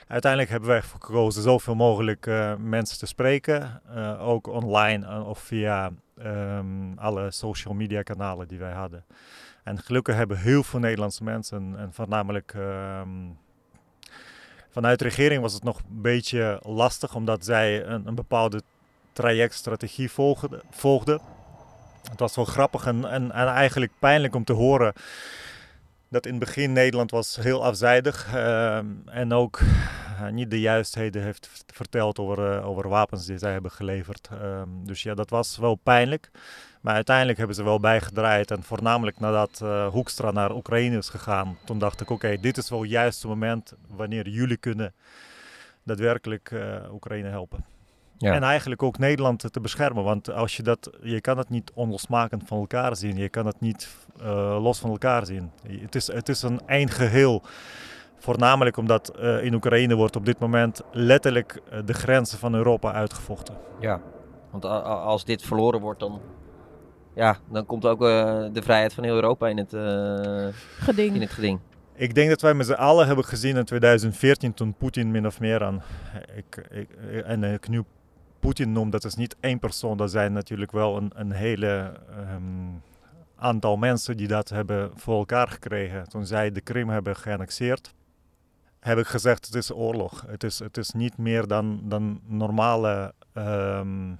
Uiteindelijk 0.08 0.52
hebben 0.52 0.70
wij 0.70 0.82
gekozen 0.82 1.42
zoveel 1.42 1.76
mogelijk 1.76 2.26
uh, 2.26 2.56
mensen 2.56 2.98
te 2.98 3.06
spreken. 3.06 3.82
Uh, 3.96 4.28
ook 4.28 4.48
online 4.48 5.24
of 5.24 5.40
via 5.40 5.92
um, 6.24 6.94
alle 6.98 7.32
social 7.32 7.74
media 7.74 8.02
kanalen 8.02 8.48
die 8.48 8.60
wij 8.60 8.72
hadden. 8.72 9.06
En 9.64 9.80
gelukkig 9.80 10.16
hebben 10.16 10.38
heel 10.38 10.64
veel 10.64 10.80
Nederlandse 10.80 11.24
mensen, 11.24 11.76
en 11.78 11.94
voornamelijk 11.94 12.54
um, 12.54 13.38
vanuit 14.70 15.00
de 15.00 15.06
regering 15.06 15.42
was 15.42 15.54
het 15.54 15.64
nog 15.64 15.78
een 15.78 16.02
beetje 16.02 16.60
lastig, 16.64 17.16
omdat 17.16 17.46
zij 17.46 17.86
een, 17.86 18.08
een 18.08 18.16
bepaalde 18.16 18.62
trajectstrategie 19.14 20.12
volgden. 20.12 20.62
volgden. 20.70 21.20
Het 22.10 22.20
was 22.20 22.36
wel 22.36 22.46
grappig 22.46 22.86
en, 22.86 23.06
en, 23.06 23.32
en 23.32 23.48
eigenlijk 23.48 23.92
pijnlijk 24.00 24.36
om 24.36 24.44
te 24.44 24.54
horen 24.54 24.94
dat 26.10 26.26
in 26.26 26.32
het 26.36 26.40
begin 26.40 26.74
Nederland 26.74 27.12
was 27.12 27.36
heel 27.36 27.64
afzijdig 27.64 28.34
ehm, 28.34 28.86
en 29.06 29.34
ook 29.34 29.60
uh, 29.62 30.30
niet 30.30 30.50
de 30.50 30.60
juistheden 30.60 31.24
heeft 31.24 31.50
verteld 31.68 32.20
over, 32.20 32.58
uh, 32.58 32.68
over 32.68 32.90
wapens 32.90 33.26
die 33.26 33.38
zij 33.38 33.52
hebben 33.52 33.72
geleverd. 33.72 34.30
Um, 34.42 34.86
dus 34.86 35.04
ja, 35.04 35.14
dat 35.14 35.30
was 35.30 35.58
wel 35.58 35.76
pijnlijk. 35.76 36.30
Maar 36.82 36.96
uiteindelijk 36.96 37.38
hebben 37.38 37.56
ze 37.56 37.64
wel 37.64 37.80
bijgedraaid. 37.80 38.52
En 38.52 38.64
voornamelijk 38.64 39.20
nadat 39.20 39.60
uh, 39.64 39.88
Hoekstra 39.88 40.32
naar 40.32 40.56
Oekraïne 40.56 40.98
is 40.98 41.10
gegaan, 41.10 41.58
toen 41.66 41.80
dacht 41.80 42.02
ik: 42.02 42.10
oké, 42.10 42.38
dit 42.40 42.58
is 42.58 42.70
wel 42.70 42.82
het 42.82 42.90
juiste 42.90 43.28
moment 43.28 43.74
wanneer 43.88 44.28
jullie 44.28 44.58
kunnen 44.58 44.94
daadwerkelijk 45.84 46.52
Oekraïne 46.92 47.30
helpen. 47.30 47.75
Ja. 48.18 48.34
En 48.34 48.44
eigenlijk 48.44 48.84
ook 48.84 48.98
Nederland 48.98 49.54
te 49.54 49.60
beschermen. 49.60 50.04
Want 50.04 50.32
als 50.32 50.58
je 50.58 50.64
dat, 50.64 50.90
je 51.02 51.22
kan 51.22 51.38
het 51.38 51.50
niet 51.50 51.72
onlosmakend 51.74 52.44
van 52.46 52.58
elkaar 52.58 52.96
zien. 52.96 53.18
Je 53.18 53.30
kan 53.30 53.46
het 53.46 53.60
niet 53.60 53.98
uh, 54.22 54.58
los 54.62 54.80
van 54.80 54.90
elkaar 54.90 55.26
zien. 55.26 55.52
Het 55.68 55.96
is, 55.96 56.08
het 56.08 56.30
is 56.30 56.42
een 56.42 56.62
eind 56.66 56.92
geheel. 56.92 57.42
Voornamelijk 58.18 58.78
omdat 58.78 59.14
uh, 59.20 59.44
in 59.44 59.54
Oekraïne 59.54 59.96
wordt 59.96 60.16
op 60.16 60.26
dit 60.26 60.40
moment 60.40 60.82
letterlijk 60.92 61.62
uh, 61.74 61.80
de 61.86 61.94
grenzen 61.94 62.40
van 62.40 62.56
Europa 62.56 62.94
uitgevochten. 62.94 63.56
Ja, 63.80 64.02
want 64.52 64.66
als 64.86 65.26
dit 65.26 65.42
verloren 65.42 65.80
wordt, 65.80 66.00
dan, 66.00 66.22
ja, 67.16 67.38
dan 67.52 67.66
komt 67.66 67.86
ook 67.86 68.00
de 68.00 68.62
vrijheid 68.64 68.94
van 68.94 69.04
heel 69.04 69.16
Europa 69.16 69.48
in 69.48 69.58
het, 69.58 69.70
geding. 70.80 71.16
in 71.16 71.22
het 71.22 71.32
geding. 71.32 71.60
Ik 71.96 72.16
denk 72.16 72.30
dat 72.30 72.42
wij 72.42 72.54
met 72.54 72.66
z'n 72.66 72.74
allen 72.74 73.08
hebben 73.08 73.26
gezien 73.26 73.58
in 73.58 73.66
2014 73.66 74.54
toen 74.54 74.74
Poetin 74.74 75.12
min 75.12 75.26
of 75.26 75.40
meer 75.40 75.64
aan. 75.64 75.84
Ik, 76.36 76.68
ik, 76.72 76.90
en 77.26 77.44
ik 77.44 77.68
nu 77.68 77.84
Poetin 78.46 78.72
noemt, 78.72 78.92
dat 78.92 79.04
is 79.04 79.16
niet 79.16 79.36
één 79.40 79.60
persoon, 79.60 79.98
dat 79.98 80.12
zijn 80.12 80.34
natuurlijk 80.34 80.72
wel 80.72 80.98
een, 80.98 81.12
een 81.16 81.32
hele 81.32 81.94
um, 82.34 82.82
aantal 83.36 83.78
mensen 83.78 84.18
die 84.18 84.28
dat 84.28 84.50
hebben 84.50 84.92
voor 84.96 85.18
elkaar 85.18 85.48
gekregen. 85.48 86.10
Toen 86.10 86.26
zij 86.26 86.52
de 86.52 86.62
Krim 86.62 86.90
hebben 86.90 87.16
geannexeerd, 87.16 87.94
heb 88.80 88.98
ik 88.98 89.08
gezegd: 89.08 89.46
het 89.46 89.56
is 89.56 89.72
oorlog. 89.72 90.24
Het 90.28 90.44
is, 90.44 90.60
het 90.60 90.78
is 90.78 90.92
niet 90.92 91.18
meer 91.18 91.48
dan, 91.48 91.82
dan 91.84 92.22
normale. 92.26 93.14
Um, 93.34 94.20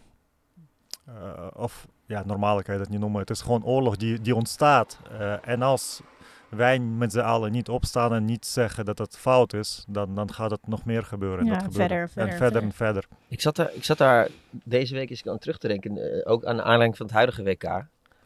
uh, 1.10 1.48
of 1.54 1.88
ja, 2.06 2.24
normale 2.26 2.64
kan 2.64 2.74
je 2.74 2.80
dat 2.80 2.90
niet 2.90 3.00
noemen. 3.00 3.20
Het 3.20 3.30
is 3.30 3.42
gewoon 3.42 3.64
oorlog 3.64 3.96
die, 3.96 4.22
die 4.22 4.36
ontstaat. 4.36 5.00
Uh, 5.12 5.48
en 5.48 5.62
als 5.62 6.02
wij 6.50 6.80
met 6.80 7.12
z'n 7.12 7.20
allen 7.20 7.52
niet 7.52 7.70
opstaan 7.70 8.14
en 8.14 8.26
niet 8.26 8.46
zeggen 8.46 8.86
dat 8.86 8.98
het 8.98 9.18
fout 9.18 9.54
is, 9.54 9.84
dan, 9.88 10.16
dan 10.16 10.34
gaat 10.34 10.52
het 10.52 10.68
nog 10.68 10.86
meer 10.86 11.04
gebeuren. 11.04 11.46
Ja, 11.46 11.60
dat 11.60 11.74
verder, 11.74 12.10
verder, 12.10 12.32
en 12.32 12.38
verder 12.38 12.62
en 12.62 12.72
verder. 12.72 13.06
Ik 13.28 13.42
zat, 13.42 13.56
daar, 13.56 13.74
ik 13.74 13.84
zat 13.84 13.98
daar 13.98 14.28
deze 14.50 14.96
week 14.96 15.10
eens 15.10 15.28
aan 15.28 15.38
terug 15.38 15.58
te 15.58 15.68
denken, 15.68 15.98
uh, 15.98 16.22
ook 16.24 16.46
aan 16.46 16.56
de 16.56 16.62
aanleiding 16.62 16.98
van 16.98 17.06
het 17.06 17.16
huidige 17.16 17.44
WK. 17.44 17.64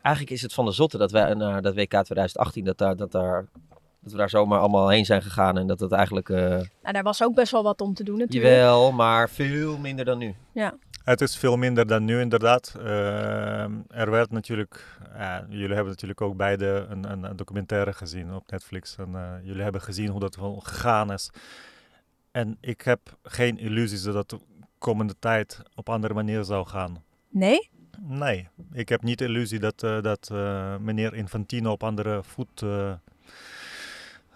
Eigenlijk 0.01 0.35
is 0.35 0.41
het 0.41 0.53
van 0.53 0.65
de 0.65 0.71
zotte 0.71 0.97
dat 0.97 1.11
wij 1.11 1.33
naar 1.33 1.61
dat 1.61 1.75
WK 1.75 1.89
2018, 1.89 2.63
dat, 2.63 2.77
daar, 2.77 2.95
dat, 2.95 3.11
daar, 3.11 3.45
dat 3.99 4.11
we 4.11 4.17
daar 4.17 4.29
zomaar 4.29 4.59
allemaal 4.59 4.89
heen 4.89 5.05
zijn 5.05 5.21
gegaan 5.21 5.57
en 5.57 5.67
dat 5.67 5.79
het 5.79 5.91
eigenlijk... 5.91 6.29
Uh, 6.29 6.37
nou, 6.37 6.67
daar 6.81 7.03
was 7.03 7.23
ook 7.23 7.35
best 7.35 7.51
wel 7.51 7.63
wat 7.63 7.81
om 7.81 7.93
te 7.93 8.03
doen 8.03 8.17
natuurlijk. 8.17 8.53
Jawel, 8.53 8.91
maar 8.91 9.29
veel 9.29 9.77
minder 9.77 10.05
dan 10.05 10.17
nu. 10.17 10.35
Ja. 10.51 10.73
Het 11.09 11.21
is 11.21 11.37
veel 11.37 11.57
minder 11.57 11.87
dan 11.87 12.05
nu 12.05 12.19
inderdaad. 12.19 12.75
Uh, 12.77 13.63
er 13.87 14.11
werd 14.11 14.31
natuurlijk, 14.31 14.97
jullie 15.49 15.73
hebben 15.73 15.85
natuurlijk 15.85 16.21
ook 16.21 16.37
beide 16.37 16.85
een, 16.89 17.11
een, 17.11 17.23
een 17.23 17.35
documentaire 17.35 17.93
gezien 17.93 18.33
op 18.33 18.51
Netflix. 18.51 18.95
En 18.97 19.09
uh, 19.11 19.31
jullie 19.43 19.61
hebben 19.61 19.81
gezien 19.81 20.09
hoe 20.09 20.19
dat 20.19 20.35
wel 20.35 20.59
gegaan 20.59 21.11
is. 21.11 21.29
En 22.31 22.57
ik 22.61 22.81
heb 22.81 22.99
geen 23.23 23.57
illusies 23.57 24.03
dat 24.03 24.13
het 24.13 24.29
de 24.29 24.39
komende 24.77 25.15
tijd 25.19 25.61
op 25.75 25.89
andere 25.89 26.13
manier 26.13 26.43
zou 26.43 26.67
gaan. 26.67 27.03
Nee? 27.29 27.69
Nee, 27.99 28.47
ik 28.71 28.89
heb 28.89 29.03
niet 29.03 29.17
de 29.17 29.25
illusie 29.25 29.59
dat, 29.59 29.83
uh, 29.83 30.01
dat 30.01 30.29
meneer 30.79 31.13
Infantino 31.13 31.71
op 31.71 31.83
andere 31.83 32.23
voet, 32.23 32.63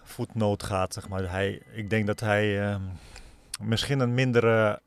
voetnoot 0.04 0.64
gaat. 0.64 0.94
Zeg 0.94 1.10
maar. 1.10 1.32
hij, 1.32 1.62
ik 1.74 1.90
denk 1.90 2.08
dat 2.08 2.20
hij 2.20 2.78
misschien 3.62 4.00
een 4.00 4.14
mindere 4.14 4.82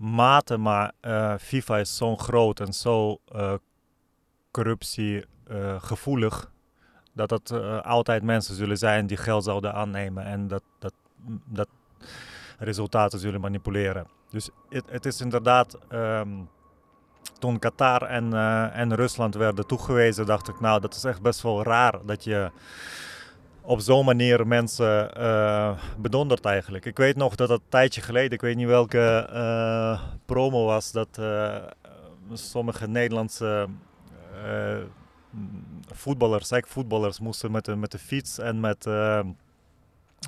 mate, 0.00 0.56
maar 0.56 0.92
uh, 1.02 1.34
FIFA 1.38 1.78
is 1.78 1.96
zo 1.96 2.16
groot 2.16 2.60
en 2.60 2.72
zo 2.72 3.18
uh, 3.34 3.54
corruptiegevoelig. 4.50 6.40
Uh, 6.44 6.50
dat 7.12 7.30
het 7.30 7.52
altijd 7.84 8.22
mensen 8.22 8.54
zullen 8.54 8.78
zijn 8.78 9.06
die 9.06 9.16
geld 9.16 9.44
zouden 9.44 9.74
aannemen 9.74 10.24
en 10.24 10.48
dat, 10.48 10.62
dat, 10.78 10.94
dat 11.46 11.68
resultaten 12.58 13.18
zullen 13.18 13.40
manipuleren. 13.40 14.06
Dus 14.30 14.50
het, 14.68 14.84
het 14.90 15.06
is 15.06 15.20
inderdaad. 15.20 15.78
Um, 15.92 16.48
toen 17.38 17.58
Qatar 17.58 18.02
en, 18.02 18.32
en 18.72 18.94
Rusland 18.94 19.34
werden 19.34 19.66
toegewezen, 19.66 20.26
dacht 20.26 20.48
ik, 20.48 20.60
nou, 20.60 20.80
dat 20.80 20.94
is 20.94 21.04
echt 21.04 21.22
best 21.22 21.42
wel 21.42 21.62
raar 21.62 21.98
dat 22.06 22.24
je 22.24 22.50
op 23.62 23.80
zo'n 23.80 24.04
manier 24.04 24.46
mensen 24.46 25.10
uh, 25.18 25.78
bedondert 25.98 26.44
eigenlijk. 26.44 26.84
Ik 26.84 26.96
weet 26.96 27.16
nog 27.16 27.34
dat 27.34 27.48
dat 27.48 27.60
een 27.60 27.68
tijdje 27.68 28.00
geleden, 28.00 28.30
ik 28.30 28.40
weet 28.40 28.56
niet 28.56 28.66
welke 28.66 29.28
uh, 29.32 30.00
promo 30.26 30.64
was, 30.64 30.92
dat 30.92 31.08
uh, 31.20 31.56
sommige 32.32 32.88
Nederlandse 32.88 33.68
voetballers, 35.92 36.50
voetballers 36.66 37.20
moesten 37.20 37.50
met 37.50 37.64
de, 37.64 37.76
met 37.76 37.90
de 37.90 37.98
fiets 37.98 38.38
en 38.38 38.60
met 38.60 38.86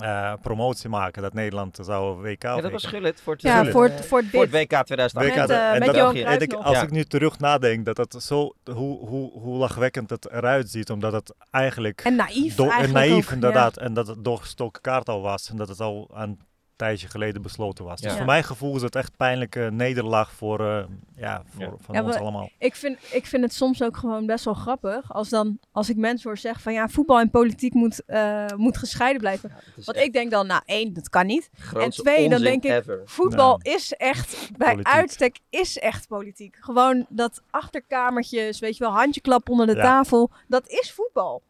uh, 0.00 0.32
promotie 0.42 0.88
maken 0.88 1.22
dat 1.22 1.32
Nederland 1.32 1.78
zou 1.82 2.22
WK 2.22 2.42
Ja, 2.42 2.60
dat 2.60 2.70
was 2.70 2.84
Gullit 2.84 3.20
voor 3.20 3.32
het, 3.32 3.42
ja, 3.42 3.64
voor 3.64 3.84
het, 3.84 4.06
voor 4.06 4.18
het, 4.18 4.30
voor 4.30 4.42
het 4.42 4.50
WK 4.50 4.84
2008. 4.84 5.14
Met, 5.14 5.50
uh, 5.50 5.72
met 5.78 5.94
dat, 5.94 6.14
en 6.14 6.40
ik, 6.40 6.52
als 6.52 6.76
ja. 6.76 6.82
ik 6.82 6.90
nu 6.90 7.04
terug 7.04 7.38
nadenk, 7.38 7.84
dat 7.84 7.96
het 7.96 8.22
zo, 8.22 8.54
hoe, 8.64 8.98
hoe, 9.08 9.32
hoe 9.32 9.56
lachwekkend 9.56 10.10
het 10.10 10.30
eruit 10.30 10.70
ziet, 10.70 10.90
omdat 10.90 11.12
het 11.12 11.34
eigenlijk... 11.50 12.00
En 12.00 12.14
naïef 12.14 12.54
do, 12.54 12.68
En 12.68 12.92
naïef 12.92 13.26
ook, 13.26 13.32
inderdaad, 13.32 13.74
ja. 13.74 13.82
en 13.82 13.94
dat 13.94 14.06
het 14.06 14.24
doorgestoken 14.24 14.82
kaart 14.82 15.08
al 15.08 15.20
was 15.20 15.50
en 15.50 15.56
dat 15.56 15.68
het 15.68 15.80
al 15.80 16.10
aan 16.14 16.38
tijdje 16.82 17.08
geleden 17.08 17.42
besloten 17.42 17.84
was. 17.84 18.00
Ja. 18.00 18.08
Dus 18.08 18.16
voor 18.16 18.26
mijn 18.26 18.44
gevoel 18.44 18.76
is 18.76 18.82
het 18.82 18.96
echt 18.96 19.16
pijnlijke 19.16 19.68
nederlaag 19.72 20.32
voor, 20.32 20.60
uh, 20.60 20.84
ja, 21.16 21.42
voor 21.46 21.62
Ja. 21.62 21.72
van 21.80 21.94
Ja, 21.94 22.02
ons 22.02 22.16
allemaal. 22.16 22.50
Ik 22.58 22.74
vind, 22.76 22.98
ik 23.12 23.26
vind 23.26 23.42
het 23.42 23.54
soms 23.54 23.82
ook 23.82 23.96
gewoon 23.96 24.26
best 24.26 24.44
wel 24.44 24.54
grappig 24.54 25.12
als, 25.14 25.28
dan, 25.28 25.58
als 25.72 25.88
ik 25.88 25.96
mensen 25.96 26.28
hoor 26.28 26.38
zeggen 26.38 26.62
van 26.62 26.72
ja, 26.72 26.88
voetbal 26.88 27.20
en 27.20 27.30
politiek 27.30 27.74
moet, 27.74 28.04
eh, 28.04 28.46
moet 28.56 28.76
gescheiden 28.76 29.20
blijven. 29.20 29.50
Want 29.74 29.96
echt 29.96 30.06
ik 30.06 30.12
denk 30.12 30.30
dan, 30.30 30.46
nou 30.46 30.62
één, 30.64 30.92
dat 30.92 31.08
kan 31.08 31.26
niet. 31.26 31.50
grootste 31.58 32.02
twee, 32.02 32.28
dan 32.28 32.42
denk 32.42 32.64
ik, 32.64 32.70
ever. 32.70 33.00
Voetbal 33.04 33.58
is 33.62 33.92
echt, 33.92 34.50
bij 34.56 34.68
Politiek. 34.72 34.92
uitstek 34.92 35.38
is 35.50 35.78
echt 35.78 36.08
politiek. 36.08 36.56
Gewoon 36.60 37.06
dat 37.08 37.42
achterkamertjes, 37.50 38.58
weet 38.58 38.76
je 38.76 38.84
wel, 38.84 38.92
handjeklap 38.92 39.48
onder 39.48 39.66
de 39.66 39.74
Ja. 39.74 39.82
tafel, 39.82 40.30
dat 40.48 40.68
is 40.68 40.92
voetbal. 40.92 41.42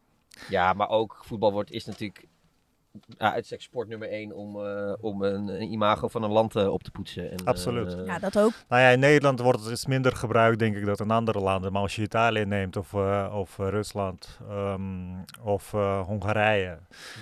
Ja, 0.49 0.73
maar 0.73 0.89
ook 0.89 1.19
voetbal 1.25 1.51
wordt, 1.51 1.71
is 1.71 1.85
natuurlijk 1.85 2.25
ja, 3.17 3.33
uitstek 3.33 3.61
sport 3.61 3.87
nummer 3.87 4.09
één 4.09 4.31
om, 4.35 4.65
eh, 4.65 4.93
om 5.01 5.23
een, 5.23 5.47
een 5.47 5.71
imago 5.71 6.07
van 6.07 6.23
een 6.23 6.31
land 6.31 6.55
eh, 6.55 6.67
op 6.67 6.83
te 6.83 6.91
poetsen. 6.91 7.31
En, 7.31 7.37
Absoluut. 7.45 7.93
eh, 7.97 8.05
Ja, 8.05 8.19
dat 8.19 8.37
ook. 8.39 8.51
Nou 8.69 8.81
ja, 8.81 8.89
in 8.89 8.99
Nederland 8.99 9.39
wordt 9.39 9.59
het 9.63 9.71
iets 9.71 9.85
minder 9.85 10.15
gebruikt, 10.15 10.59
denk 10.59 10.75
ik, 10.75 10.85
dan 10.85 10.95
in 10.97 11.11
andere 11.11 11.39
landen. 11.39 11.71
Maar 11.71 11.81
als 11.81 11.95
je 11.95 12.01
Italië 12.01 12.45
neemt, 12.45 12.75
of, 12.77 12.93
eh, 12.93 13.33
of 13.37 13.57
Rusland, 13.57 14.39
ehm, 14.49 14.81
of 15.43 15.73
eh, 15.73 16.01
Hongarije. 16.01 16.77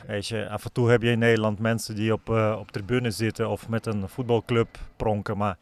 Weet 0.08 0.28
je, 0.28 0.50
af 0.50 0.66
en 0.66 0.72
toe 0.72 0.90
heb 0.90 1.02
je 1.02 1.12
in 1.12 1.20
Nederland 1.20 1.60
mensen 1.60 1.96
die 1.96 2.14
op, 2.14 2.30
eh, 2.30 2.56
op 2.60 2.72
tribune 2.72 3.12
zitten 3.12 3.50
of 3.50 3.70
met 3.70 3.86
een 3.86 4.10
voetbalclub 4.10 4.78
pronken. 4.96 5.38
Maar 5.38 5.58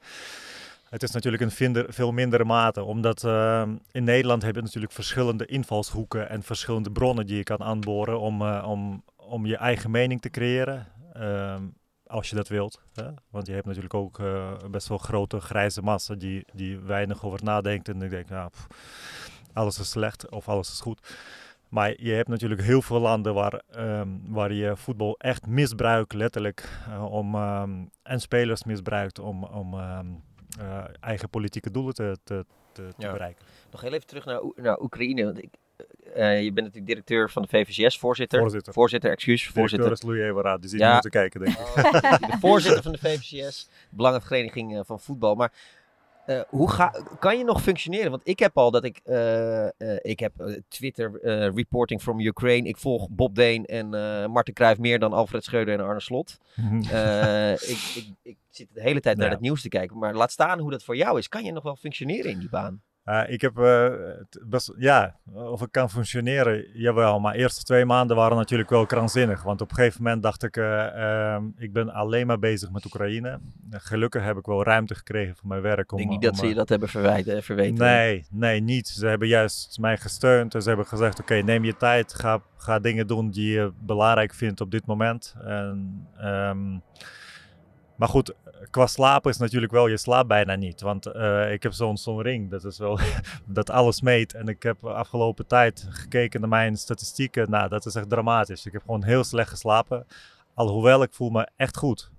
het 0.89 1.04
is 1.04 1.12
natuurlijk 1.12 1.43
een 1.43 1.52
vinder- 1.52 1.93
veel 1.93 2.12
mindere 2.12 2.45
mate. 2.45 2.84
Omdat 2.84 3.24
ehm, 3.24 3.76
in 3.91 4.04
Nederland 4.04 4.41
heb 4.43 4.56
je 4.56 4.62
natuurlijk 4.62 4.93
verschillende 4.93 5.45
invalshoeken 5.45 6.30
en 6.30 6.43
verschillende 6.43 6.91
bronnen 6.91 7.26
die 7.26 7.36
je 7.38 7.43
kan 7.43 7.63
aanboren 7.63 8.19
om, 8.19 8.41
eh, 8.41 8.65
om, 8.69 9.04
om 9.29 9.45
je 9.45 9.57
eigen 9.57 9.91
mening 9.91 10.21
te 10.21 10.29
creëren. 10.29 10.87
Ehm, 11.13 11.67
als 12.05 12.29
je 12.29 12.35
dat 12.35 12.47
wilt. 12.47 12.81
Hè? 12.93 13.09
Want 13.29 13.47
je 13.47 13.53
hebt 13.53 13.65
natuurlijk 13.65 13.93
ook 13.93 14.19
eh, 14.19 14.53
best 14.71 14.87
wel 14.87 14.97
grote 14.97 15.39
grijze 15.39 15.81
massa 15.81 16.15
die, 16.15 16.45
die 16.53 16.79
weinig 16.79 17.23
over 17.25 17.43
nadenkt. 17.43 17.89
En 17.89 18.01
ik 18.01 18.09
denk, 18.09 18.29
nou, 18.29 18.49
pff, 18.49 18.67
alles 19.53 19.79
is 19.79 19.89
slecht 19.89 20.29
of 20.29 20.47
alles 20.49 20.71
is 20.71 20.79
goed. 20.81 21.15
Maar 21.69 22.01
je 22.01 22.11
hebt 22.11 22.27
natuurlijk 22.27 22.61
heel 22.61 22.81
veel 22.81 22.99
landen 22.99 23.33
waar, 23.33 23.61
ehm, 23.69 24.07
waar 24.27 24.53
je 24.53 24.77
voetbal 24.77 25.15
echt 25.17 25.47
misbruikt, 25.47 26.13
letterlijk. 26.13 26.69
eh, 26.87 27.11
om, 27.11 27.35
ehm, 27.35 27.85
en 28.03 28.21
spelers 28.21 28.63
misbruikt 28.63 29.19
om, 29.19 29.43
om 29.43 29.79
eh, 29.79 29.99
eigen 30.99 31.29
politieke 31.29 31.71
doelen 31.71 31.93
te, 31.93 32.17
te, 32.23 32.45
te, 32.71 32.89
Ja. 32.97 33.11
bereiken. 33.11 33.45
Nog 33.71 33.81
heel 33.81 33.93
even 33.93 34.07
terug 34.07 34.25
naar, 34.25 34.41
naar 34.55 34.79
Oekraïne. 34.81 35.23
Want 35.25 35.43
ik, 35.43 35.53
eh, 36.15 36.43
je 36.43 36.52
bent 36.52 36.65
natuurlijk 36.65 36.86
directeur 36.88 37.30
van 37.30 37.41
de 37.41 37.48
VVCS, 37.48 37.98
voorzitter. 38.00 38.39
Voorzitter. 38.39 38.74
Voorzitter, 38.74 39.12
excuus, 39.12 39.39
Directeur 39.54 39.62
voorzitter. 39.62 39.91
is 39.91 40.34
Louis 40.34 40.60
die 40.62 40.69
zit 40.69 40.80
Ja. 40.80 40.86
niet 40.86 40.93
moeten 41.04 41.12
kijken, 41.22 41.39
denk 41.39 41.58
ik. 41.58 41.65
de 42.32 42.38
voorzitter 42.39 42.84
van 42.84 42.91
de 42.91 42.98
VVCS, 42.98 43.69
Belangenvereniging 43.89 44.76
eh, 44.78 44.82
van 44.86 45.00
Voetbal. 45.00 45.36
Maar 45.36 45.52
eh, 46.26 46.41
hoe 46.50 46.72
ga, 46.72 46.93
kan 47.19 47.38
je 47.38 47.43
nog 47.43 47.62
functioneren? 47.62 48.10
Want 48.12 48.22
ik 48.26 48.39
heb 48.39 48.58
al 48.58 48.72
dat 48.72 48.84
ik, 48.84 49.00
eh, 49.04 49.65
eh, 49.65 49.72
ik 50.02 50.19
heb 50.19 50.62
Twitter 50.67 51.19
reporting 51.56 52.02
from 52.02 52.19
Ukraine. 52.19 52.67
Ik 52.67 52.78
volg 52.78 53.10
Bob 53.10 53.36
Deen 53.36 53.65
en 53.65 53.93
eh 53.93 54.26
Marten 54.28 54.54
Cruijff 54.54 54.80
meer 54.80 55.00
dan 55.00 55.13
Alfred 55.13 55.43
Schreuder 55.43 55.74
en 55.74 55.86
Arne 55.86 56.00
Slot. 56.02 56.38
Eh, 56.91 57.52
ik, 57.52 57.60
ik, 57.95 58.06
ik 58.24 58.38
zit 58.50 58.67
de 58.74 58.82
hele 58.82 59.00
tijd 59.00 59.17
naar 59.17 59.26
Ja. 59.28 59.32
het 59.32 59.41
nieuws 59.41 59.62
te 59.62 59.69
kijken. 59.69 59.98
Maar 59.98 60.13
laat 60.15 60.32
staan 60.32 60.60
hoe 60.60 60.72
dat 60.72 60.84
voor 60.84 60.95
jou 60.95 61.17
is. 61.17 61.28
Kan 61.28 61.43
je 61.43 61.52
nog 61.52 61.63
wel 61.63 61.76
functioneren 61.76 62.32
in 62.32 62.39
die 62.39 62.50
baan? 62.50 62.82
Uh, 63.05 63.23
ik 63.27 63.41
heb 63.41 63.57
uh, 63.57 63.88
best, 64.45 64.73
ja, 64.77 65.15
of 65.33 65.62
ik 65.62 65.71
kan 65.71 65.89
functioneren, 65.89 66.65
jawel. 66.73 67.19
Maar 67.19 67.33
de 67.33 67.39
eerste 67.39 67.63
twee 67.63 67.85
maanden 67.85 68.15
waren 68.15 68.38
natuurlijk 68.38 68.69
wel 68.69 68.85
krankzinnig. 68.85 69.43
Want 69.43 69.62
op 69.62 69.69
een 69.69 69.75
gegeven 69.75 70.03
moment 70.03 70.23
dacht 70.23 70.43
ik, 70.43 70.57
uh, 70.57 71.38
ik 71.57 71.73
ben 71.73 71.89
alleen 71.89 72.27
maar 72.27 72.39
bezig 72.39 72.71
met 72.71 72.85
Oekraïne. 72.85 73.39
Gelukkig 73.69 74.23
heb 74.23 74.38
ik 74.38 74.45
wel 74.45 74.63
ruimte 74.63 74.95
gekregen 74.95 75.35
voor 75.35 75.47
mijn 75.47 75.62
werk. 75.62 75.91
Om, 75.91 75.99
ik 75.99 76.07
denk 76.07 76.19
niet 76.19 76.29
dat 76.29 76.38
ze 76.38 76.47
je 76.47 76.53
dat 76.53 76.69
hebben 76.69 76.89
verwijten, 76.89 77.43
verweten. 77.43 77.77
Nee, 77.77 78.25
nee, 78.29 78.62
niet. 78.62 78.88
Ze 78.88 79.07
hebben 79.07 79.27
juist 79.27 79.77
mij 79.79 79.97
gesteund. 79.97 80.55
En 80.55 80.62
ze 80.62 80.67
hebben 80.67 80.88
gezegd, 80.88 81.19
oké, 81.19 81.33
okay, 81.33 81.43
neem 81.43 81.63
je 81.63 81.77
tijd. 81.77 82.13
Ga, 82.13 82.41
ga 82.57 82.79
dingen 82.79 83.07
doen 83.07 83.29
die 83.29 83.51
je 83.51 83.71
belangrijk 83.79 84.33
vindt 84.33 84.62
op 84.62 84.71
dit 84.71 84.85
moment. 84.85 85.35
En, 85.43 86.07
um, 86.23 86.81
maar 87.99 88.07
goed, 88.07 88.33
qua 88.69 88.88
slapen 88.88 89.31
is 89.31 89.38
natuurlijk 89.38 89.71
wel, 89.71 89.88
je 89.88 89.97
slaapt 89.97 90.27
bijna 90.27 90.55
niet. 90.55 90.81
Want 90.81 91.07
uh, 91.07 91.51
ik 91.51 91.63
heb 91.63 91.71
zo'n 91.71 91.97
zo'n 91.97 92.21
ring, 92.21 92.49
dat 92.49 92.65
is 92.65 92.77
wel, 92.77 92.99
dat 93.45 93.69
alles 93.69 94.01
meet. 94.01 94.33
En 94.33 94.47
ik 94.47 94.63
heb 94.63 94.85
afgelopen 94.85 95.47
tijd 95.47 95.88
gekeken 95.89 96.39
naar 96.39 96.49
mijn 96.49 96.77
statistieken. 96.77 97.49
Nou, 97.49 97.69
dat 97.69 97.85
is 97.85 97.95
echt 97.95 98.09
dramatisch. 98.09 98.65
Ik 98.65 98.71
heb 98.71 98.81
gewoon 98.81 99.03
heel 99.03 99.23
slecht 99.23 99.49
geslapen. 99.49 100.05
Alhoewel, 100.53 101.03
ik 101.03 101.13
voel 101.13 101.29
me 101.29 101.47
echt 101.55 101.77
goed. 101.77 102.12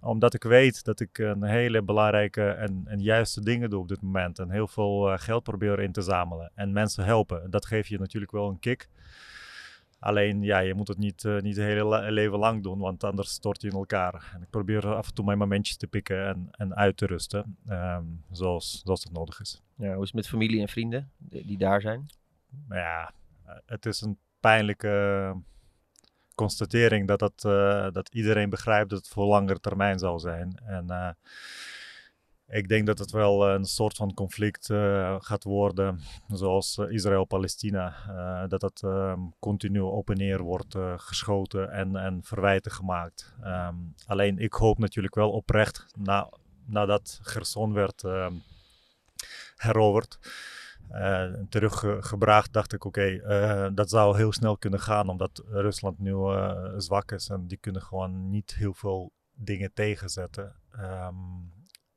Omdat 0.00 0.34
ik 0.34 0.42
weet 0.42 0.84
dat 0.84 1.00
ik 1.00 1.18
een 1.18 1.42
hele 1.42 1.82
belangrijke 1.82 2.48
en, 2.48 2.82
en 2.86 3.00
juiste 3.00 3.40
dingen 3.40 3.70
doe 3.70 3.80
op 3.80 3.88
dit 3.88 4.02
moment. 4.02 4.38
En 4.38 4.50
heel 4.50 4.68
veel 4.68 5.12
uh, 5.12 5.18
geld 5.18 5.42
probeer 5.42 5.80
in 5.80 5.92
te 5.92 6.02
zamelen. 6.02 6.50
En 6.54 6.72
mensen 6.72 7.04
helpen. 7.04 7.50
Dat 7.50 7.66
geeft 7.66 7.88
je 7.88 7.98
natuurlijk 7.98 8.32
wel 8.32 8.48
een 8.48 8.58
kick. 8.58 8.88
Alleen, 10.00 10.42
ja, 10.42 10.58
je 10.58 10.74
moet 10.74 10.88
het 10.88 10.98
niet, 10.98 11.24
uh, 11.24 11.40
niet 11.40 11.56
het 11.56 11.64
hele 11.64 12.10
leven 12.10 12.38
lang 12.38 12.62
doen, 12.62 12.78
want 12.78 13.04
anders 13.04 13.30
stort 13.30 13.62
je 13.62 13.68
in 13.68 13.74
elkaar. 13.74 14.30
En 14.34 14.42
ik 14.42 14.50
probeer 14.50 14.94
af 14.94 15.08
en 15.08 15.14
toe 15.14 15.24
mijn 15.24 15.38
momentjes 15.38 15.76
te 15.76 15.86
pikken 15.86 16.26
en, 16.26 16.48
en 16.50 16.74
uit 16.76 16.96
te 16.96 17.06
rusten, 17.06 17.56
um, 17.68 18.24
zoals, 18.30 18.80
zoals 18.84 19.04
het 19.04 19.12
nodig 19.12 19.40
is. 19.40 19.62
Ja, 19.74 19.92
hoe 19.92 20.02
is 20.02 20.06
het 20.06 20.14
met 20.14 20.28
familie 20.28 20.60
en 20.60 20.68
vrienden 20.68 21.10
die, 21.18 21.46
die 21.46 21.58
daar 21.58 21.80
zijn? 21.80 22.06
Ja, 22.68 23.12
het 23.66 23.86
is 23.86 24.00
een 24.00 24.18
pijnlijke 24.40 25.34
constatering 26.34 27.08
dat, 27.08 27.18
dat, 27.18 27.44
uh, 27.46 27.90
dat 27.92 28.08
iedereen 28.14 28.50
begrijpt 28.50 28.90
dat 28.90 28.98
het 28.98 29.08
voor 29.08 29.26
langere 29.26 29.60
termijn 29.60 29.98
zal 29.98 30.18
zijn. 30.18 30.60
En 30.64 30.84
uh, 30.88 31.10
ik 32.50 32.68
denk 32.68 32.86
dat 32.86 32.98
het 32.98 33.10
wel 33.10 33.48
een 33.48 33.64
soort 33.64 33.96
van 33.96 34.14
conflict 34.14 34.68
uh, 34.68 35.16
gaat 35.18 35.44
worden, 35.44 36.00
zoals 36.28 36.76
uh, 36.76 36.90
Israël-Palestina. 36.90 37.94
Uh, 38.08 38.48
dat 38.48 38.62
het 38.62 38.82
um, 38.82 39.34
continu 39.38 39.80
op 39.80 40.10
en 40.10 40.16
neer 40.16 40.42
wordt 40.42 40.76
geschoten 40.96 41.70
en, 41.70 41.96
en 41.96 42.20
verwijten 42.22 42.72
gemaakt. 42.72 43.34
Um, 43.44 43.94
alleen 44.06 44.38
ik 44.38 44.52
hoop 44.52 44.78
natuurlijk 44.78 45.14
wel 45.14 45.30
oprecht, 45.30 45.86
na, 45.98 46.28
nadat 46.64 47.18
Gerson 47.22 47.72
werd 47.72 48.02
um, 48.02 48.42
heroverd, 49.56 50.18
teruggebracht, 51.48 52.52
dacht 52.52 52.72
ik 52.72 52.84
oké, 52.84 53.20
dat 53.74 53.90
zou 53.90 54.16
heel 54.16 54.32
snel 54.32 54.56
kunnen 54.56 54.80
gaan, 54.80 55.08
omdat 55.08 55.42
Rusland 55.46 55.98
nu 55.98 56.14
zwak 56.76 57.12
is 57.12 57.28
en 57.28 57.46
die 57.46 57.58
kunnen 57.58 57.82
gewoon 57.82 58.30
niet 58.30 58.54
heel 58.54 58.74
veel 58.74 59.12
dingen 59.34 59.72
tegenzetten. 59.74 60.54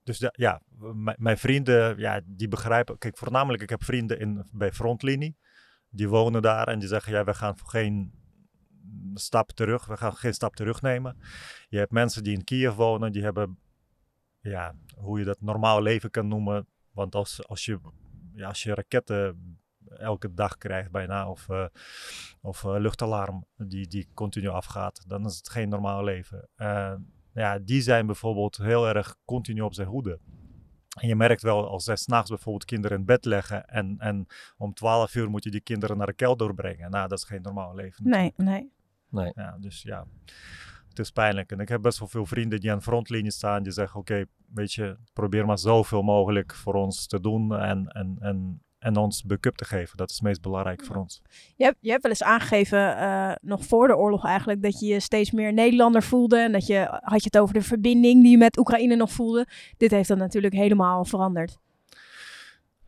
Dus 0.04 0.30
ja, 0.32 0.62
mijn 1.18 1.38
vrienden, 1.38 1.98
ja, 1.98 2.22
die 2.26 2.48
begrijpen. 2.48 2.98
Kijk, 2.98 3.18
voornamelijk, 3.18 3.64
ik 3.64 3.70
heb 3.70 3.84
vrienden 3.84 4.20
in, 4.20 4.48
bij 4.52 4.72
frontlinie. 4.72 5.38
Die 5.90 6.10
wonen 6.10 6.42
daar 6.42 6.68
en 6.68 6.80
die 6.80 6.88
zeggen: 6.88 7.14
ja, 7.14 7.24
we 7.24 7.34
gaan 7.34 7.58
geen 7.58 8.14
stap 9.14 9.52
terug. 9.52 9.86
We 9.86 9.98
gaan 9.98 10.16
geen 10.16 10.34
stap 10.34 10.56
terug 10.56 10.82
nemen. 10.82 11.18
Je 11.70 11.78
hebt 11.78 11.92
mensen 11.92 12.24
die 12.24 12.34
in 12.34 12.44
Kiev 12.44 12.76
wonen, 12.76 13.12
die 13.12 13.24
hebben, 13.24 13.60
ja, 14.42 14.76
hoe 14.96 15.20
je 15.20 15.26
dat 15.26 15.42
normaal 15.42 15.82
leven 15.82 16.10
kan 16.10 16.28
noemen. 16.28 16.68
Want 16.92 17.16
als, 17.16 17.48
als, 17.48 17.66
je, 17.66 17.80
ja, 18.36 18.48
als 18.48 18.64
je 18.64 18.74
raketten 18.74 19.58
elke 19.98 20.34
dag 20.34 20.58
krijgt 20.58 20.92
bijna, 20.92 21.30
of, 21.30 21.48
uh, 21.50 21.66
of 22.42 22.64
uh, 22.64 22.76
luchtalarm 22.78 23.46
die, 23.56 23.88
die 23.88 24.08
continu 24.14 24.48
afgaat, 24.48 25.04
dan 25.08 25.26
is 25.26 25.38
het 25.38 25.50
geen 25.50 25.70
normaal 25.70 26.04
leven. 26.04 26.50
Uh, 26.58 26.94
ja, 27.34 27.60
die 27.60 27.82
zijn 27.82 28.06
bijvoorbeeld 28.06 28.58
heel 28.58 28.88
erg 28.88 29.16
continu 29.26 29.62
op 29.62 29.74
zijn 29.74 29.88
hoede. 29.88 30.20
En 31.00 31.08
je 31.08 31.16
merkt 31.16 31.42
wel 31.42 31.68
als 31.68 31.84
zij 31.84 31.96
s'nachts 31.96 32.30
bijvoorbeeld 32.30 32.66
kinderen 32.66 32.98
in 32.98 33.06
bed 33.06 33.26
leggen 33.26 33.66
en, 33.68 33.96
en 34.00 34.26
om 34.58 34.74
12 34.74 35.16
uur 35.16 35.30
moet 35.30 35.44
je 35.44 35.52
die 35.52 35.62
kinderen 35.62 35.98
naar 35.98 36.08
de 36.08 36.14
kelder 36.14 36.54
brengen. 36.54 36.92
Nou, 36.92 37.08
dat 37.08 37.18
is 37.18 37.24
geen 37.24 37.42
normaal 37.42 37.76
leven. 37.76 38.10
Nee, 38.10 38.34
nee. 38.38 38.72
nee. 39.10 39.32
Ja, 39.36 39.58
dus 39.60 39.82
ja, 39.82 40.06
het 40.90 41.00
is 41.00 41.12
pijnlijk. 41.12 41.52
En 41.52 41.60
ik 41.60 41.70
heb 41.70 41.82
best 41.82 42.00
wel 42.00 42.08
veel 42.08 42.26
vrienden 42.26 42.60
die 42.60 42.72
aan 42.72 42.78
de 42.78 42.84
frontlinie 42.84 43.32
staan. 43.32 43.64
Die 43.64 43.72
zeggen, 43.72 44.00
oké, 44.00 44.26
weet 44.54 44.74
je, 44.74 44.98
probeer 45.14 45.46
maar 45.46 45.60
zoveel 45.60 46.02
mogelijk 46.02 46.56
voor 46.56 46.74
ons 46.74 47.08
te 47.08 47.20
doen. 47.20 47.56
En, 47.56 47.88
en, 47.88 48.18
en 48.20 48.63
en 48.84 48.98
ons 48.98 49.24
backup 49.24 49.56
te 49.56 49.66
geven. 49.66 49.98
Dat 49.98 50.10
is 50.10 50.16
het 50.16 50.24
meest 50.24 50.42
belangrijk 50.42 50.84
voor 50.84 50.96
ons. 50.96 51.22
Je 51.56 51.64
hebt, 51.64 51.78
je 51.80 51.90
hebt 51.90 52.02
wel 52.02 52.12
eens 52.12 52.24
aangegeven, 52.24 52.80
uh, 52.80 53.32
nog 53.42 53.66
voor 53.66 53.88
de 53.88 53.96
oorlog 53.96 54.26
eigenlijk, 54.26 54.62
dat 54.62 54.80
je 54.80 54.86
je 54.86 55.00
steeds 55.00 55.32
meer 55.32 55.54
Nederlander 55.54 56.04
voelde. 56.04 56.38
En 56.38 56.52
dat 56.52 56.68
je, 56.68 57.00
had 57.02 57.24
je 57.24 57.30
het 57.32 57.38
over 57.38 57.54
de 57.54 57.62
verbinding 57.62 58.22
die 58.22 58.32
je 58.32 58.38
met 58.38 58.58
Oekraïne 58.58 58.96
nog 58.96 59.12
voelde. 59.12 59.48
Dit 59.78 59.92
heeft 59.92 60.08
dan 60.08 60.18
natuurlijk 60.18 60.54
helemaal 60.54 61.06
veranderd. 61.06 61.62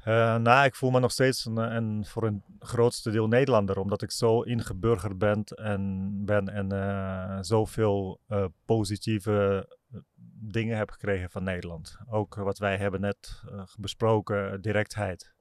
Uh, 0.07 0.35
nou, 0.35 0.65
ik 0.65 0.75
voel 0.75 0.91
me 0.91 0.99
nog 0.99 1.11
steeds 1.11 1.45
een, 1.45 1.57
een, 1.57 2.05
voor 2.05 2.23
een 2.23 2.43
grootste 2.59 3.11
deel 3.11 3.27
Nederlander, 3.27 3.79
omdat 3.79 4.01
ik 4.01 4.11
zo 4.11 4.41
ingeburgerd 4.41 5.17
ben 5.17 5.43
en, 5.43 6.11
ben 6.25 6.49
en 6.49 6.73
uh, 6.73 7.37
zoveel 7.41 8.19
uh, 8.29 8.45
positieve 8.65 9.67
dingen 10.39 10.77
heb 10.77 10.89
gekregen 10.91 11.29
van 11.29 11.43
Nederland. 11.43 11.97
Ook 12.09 12.35
wat 12.35 12.57
wij 12.57 12.77
hebben 12.77 13.01
net 13.01 13.43
besproken, 13.79 14.61
directheid. 14.61 15.34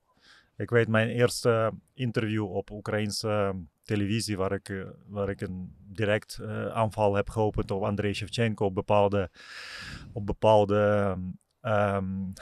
Ik 0.57 0.71
weet 0.71 0.89
mijn 0.89 1.09
eerste 1.09 1.73
interview 1.95 2.51
op 2.51 2.71
Oekraïnse 2.71 3.55
televisie, 3.83 4.37
waar 4.37 4.53
ik, 4.53 4.69
uh, 4.69 4.85
waar 5.07 5.29
ik 5.29 5.41
een 5.41 5.75
direct 5.79 6.39
uh, 6.41 6.67
aanval 6.67 7.15
heb 7.15 7.31
geopend 7.31 7.71
op 7.71 7.83
Andrei 7.83 8.15
Shevchenko 8.15 8.65
op 8.65 8.75
bepaalde, 8.75 9.31
op 10.13 10.27
bepaalde 10.27 11.15
um, 11.63 12.33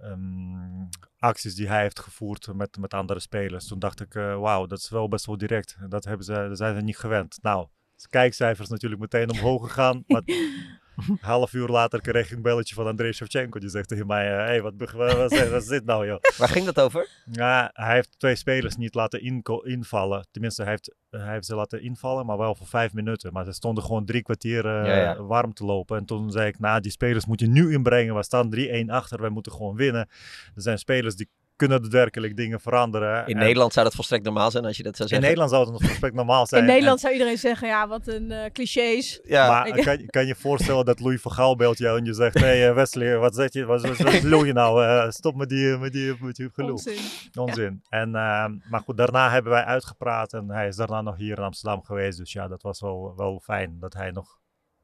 um, 0.00 0.88
acties 1.18 1.54
die 1.54 1.68
hij 1.68 1.80
heeft 1.82 2.00
gevoerd 2.00 2.54
met, 2.54 2.76
met 2.78 2.94
andere 2.94 3.20
spelers. 3.20 3.66
Toen 3.66 3.78
dacht 3.78 4.00
ik, 4.00 4.14
uh, 4.14 4.38
wauw, 4.38 4.66
dat 4.66 4.78
is 4.78 4.88
wel 4.88 5.08
best 5.08 5.26
wel 5.26 5.36
direct. 5.36 5.76
Dat, 5.88 6.04
hebben 6.04 6.24
ze, 6.24 6.32
dat 6.32 6.56
zijn 6.56 6.76
ze 6.76 6.82
niet 6.82 6.98
gewend. 6.98 7.38
Nou, 7.42 7.66
kijkcijfers 8.10 8.68
natuurlijk 8.68 9.00
meteen 9.00 9.30
omhoog 9.30 9.66
gegaan. 9.66 10.04
Maar 10.06 10.22
half 11.20 11.52
uur 11.52 11.68
later 11.68 12.00
kreeg 12.00 12.30
ik 12.30 12.36
een 12.36 12.42
belletje 12.42 12.74
van 12.74 12.86
Andrei 12.86 13.12
Shevchenko. 13.12 13.58
Die 13.58 13.68
zegt 13.68 13.88
tegen 13.88 14.06
mij, 14.06 14.26
hé, 14.26 14.38
eh, 14.38 14.44
hey, 14.44 14.62
wat, 14.62 14.74
wat, 14.76 15.12
wat, 15.12 15.32
is 15.32 15.66
dit 15.66 15.84
nou, 15.84 16.06
joh? 16.06 16.20
Waar 16.36 16.48
ging 16.48 16.64
dat 16.64 16.80
over? 16.80 17.08
Ja, 17.32 17.70
hij 17.72 17.94
heeft 17.94 18.18
twee 18.18 18.34
spelers 18.34 18.76
niet 18.76 18.94
laten 18.94 19.22
invallen. 19.64 20.26
Tenminste, 20.30 20.62
hij 20.62 20.70
heeft, 20.70 20.94
hij 21.10 21.32
heeft 21.32 21.46
ze 21.46 21.54
laten 21.54 21.82
invallen, 21.82 22.26
maar 22.26 22.38
wel 22.38 22.54
voor 22.54 22.66
vijf 22.66 22.92
minuten. 22.92 23.32
Maar 23.32 23.44
ze 23.44 23.52
stonden 23.52 23.84
gewoon 23.84 24.04
drie 24.04 24.22
kwartier 24.22 24.64
uh, 24.64 24.86
ja, 24.86 24.96
ja. 24.96 25.22
warm 25.22 25.52
te 25.52 25.64
lopen. 25.64 25.98
En 25.98 26.04
toen 26.04 26.30
zei 26.30 26.48
ik, 26.48 26.58
nou, 26.58 26.80
die 26.80 26.90
spelers 26.90 27.26
moet 27.26 27.40
je 27.40 27.48
nu 27.48 27.72
inbrengen. 27.72 28.14
We 28.14 28.22
staan 28.22 28.54
3-1 28.56 28.86
achter, 28.86 29.20
wij 29.20 29.30
moeten 29.30 29.52
gewoon 29.52 29.76
winnen. 29.76 30.08
Er 30.54 30.62
zijn 30.62 30.78
spelers 30.78 31.16
die 31.16 31.28
kunnen 31.60 31.82
daadwerkelijk 31.82 32.36
dingen 32.36 32.60
veranderen. 32.60 33.26
In 33.26 33.36
Nederland 33.36 33.72
zou 33.72 33.84
dat 33.84 33.94
volstrekt 33.94 34.24
normaal 34.24 34.50
zijn 34.50 34.64
als 34.64 34.76
je 34.76 34.82
dat 34.82 34.96
zou 34.96 35.08
zeggen. 35.08 35.28
In 35.28 35.34
Nederland 35.34 35.50
zou 35.50 35.62
het 35.62 35.72
nog 35.72 35.88
volstrekt 35.88 36.14
normaal 36.14 36.46
zijn. 36.46 36.62
In 36.62 36.68
Nederland 36.68 37.00
zou 37.00 37.12
iedereen 37.12 37.38
zeggen, 37.38 37.68
ja, 37.68 37.88
wat 37.88 38.06
een 38.06 38.30
uh, 38.30 38.44
clichés. 38.52 39.20
Ja. 39.22 39.48
Maar 39.48 39.70
kan, 39.88 40.06
kan 40.06 40.26
je 40.26 40.34
voorstellen 40.34 40.84
dat 40.84 41.00
Louis 41.00 41.20
van 41.20 41.32
Gaal 41.32 41.56
belt 41.56 41.78
jou 41.78 41.98
en 41.98 42.04
je 42.04 42.14
zegt, 42.14 42.38
hey 42.38 42.68
uh, 42.68 42.74
Wesley, 42.74 43.18
wat 43.18 43.34
zeg 43.34 43.52
je, 43.52 43.64
wat, 43.64 43.86
wat, 43.86 43.96
wat 43.96 44.22
lul 44.32 44.44
je 44.44 44.52
nou? 44.52 44.84
Uh, 44.84 45.10
stop 45.10 45.34
met 45.34 45.48
die, 45.48 45.76
met 45.78 45.92
die, 45.92 46.16
met 46.20 46.36
die 46.36 46.50
gelul. 46.52 46.72
Onzin. 46.72 46.98
Onzin. 47.38 47.82
Ja. 47.88 47.98
En, 47.98 48.10
maar 48.70 48.80
goed, 48.84 48.96
daarna 48.96 49.30
hebben 49.30 49.52
wij 49.52 49.64
uitgepraat 49.64 50.32
en 50.32 50.50
hij 50.50 50.68
is 50.68 50.76
daarna 50.76 51.00
nog 51.00 51.16
hier 51.16 51.36
in 51.36 51.44
Amsterdam 51.44 51.82
geweest. 51.82 52.18
Dus 52.18 52.32
ja, 52.32 52.48
dat 52.48 52.62
was 52.62 52.80
wel, 52.80 53.12
wel 53.16 53.40
fijn 53.44 53.76
dat 53.80 53.94
hij 53.94 54.10
nog 54.10 54.38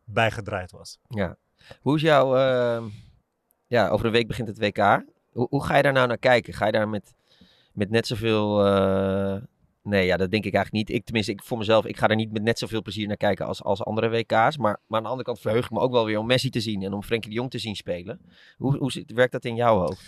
bijgedraaid 0.04 0.70
was. 0.70 0.98
Ja. 1.08 1.36
Hoe 1.80 1.96
is 1.96 2.02
jouw, 2.02 2.36
ja, 3.66 3.88
over 3.88 4.06
een 4.06 4.12
week 4.12 4.26
begint 4.26 4.48
het 4.48 4.58
WK. 4.58 5.04
Hoe, 5.36 5.64
ga 5.64 5.76
je 5.76 5.82
daar 5.82 5.92
nou 5.92 6.06
naar 6.06 6.18
kijken? 6.18 6.54
Ga 6.54 6.66
je 6.66 6.72
daar 6.72 6.88
met, 6.88 7.14
met 7.72 7.90
net 7.90 8.06
zoveel. 8.06 8.66
Uh, 8.66 9.36
nee, 9.82 10.06
ja, 10.06 10.16
dat 10.16 10.30
denk 10.30 10.44
ik 10.44 10.54
eigenlijk 10.54 10.88
niet. 10.88 10.96
Ik, 10.98 11.04
tenminste, 11.04 11.32
ik, 11.32 11.42
voor 11.42 11.58
mezelf, 11.58 11.84
ik 11.84 11.96
ga 11.96 12.08
er 12.08 12.16
niet 12.16 12.32
met 12.32 12.42
net 12.42 12.58
zoveel 12.58 12.82
plezier 12.82 13.06
naar 13.06 13.16
kijken 13.16 13.46
als, 13.46 13.62
als 13.62 13.84
andere 13.84 14.08
WK's. 14.08 14.56
Maar, 14.56 14.80
maar 14.86 14.98
aan 14.98 15.02
de 15.02 15.08
andere 15.08 15.22
kant 15.22 15.40
verheug 15.40 15.64
ik 15.64 15.70
me 15.70 15.78
ook 15.78 15.92
wel 15.92 16.04
weer 16.04 16.18
om 16.18 16.26
Messi 16.26 16.50
te 16.50 16.60
zien 16.60 16.82
en 16.82 16.92
om 16.92 17.02
Frenkie 17.02 17.30
de 17.30 17.36
Jong 17.36 17.50
te 17.50 17.58
zien 17.58 17.76
spelen. 17.76 18.20
Hoe, 18.56 18.76
hoe 18.76 18.92
zit, 18.92 19.12
werkt 19.12 19.32
dat 19.32 19.44
in 19.44 19.54
jouw 19.54 19.78
hoofd? 19.78 20.04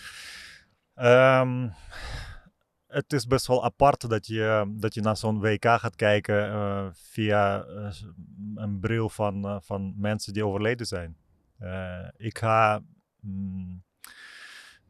Um, 0.94 1.72
het 2.86 3.12
is 3.12 3.26
best 3.26 3.46
wel 3.46 3.64
apart 3.64 4.08
dat 4.10 4.26
je, 4.26 4.74
dat 4.76 4.94
je 4.94 5.00
naar 5.00 5.16
zo'n 5.16 5.40
WK 5.40 5.64
gaat 5.64 5.96
kijken 5.96 6.48
uh, 6.48 6.86
via 6.92 7.66
uh, 7.66 7.90
een 8.54 8.80
bril 8.80 9.08
van, 9.08 9.60
van 9.62 9.94
mensen 9.96 10.32
die 10.32 10.46
overleden 10.46 10.86
zijn. 10.86 11.16
ik 12.16 12.38
ga. 12.38 12.82
Mm, 13.20 13.86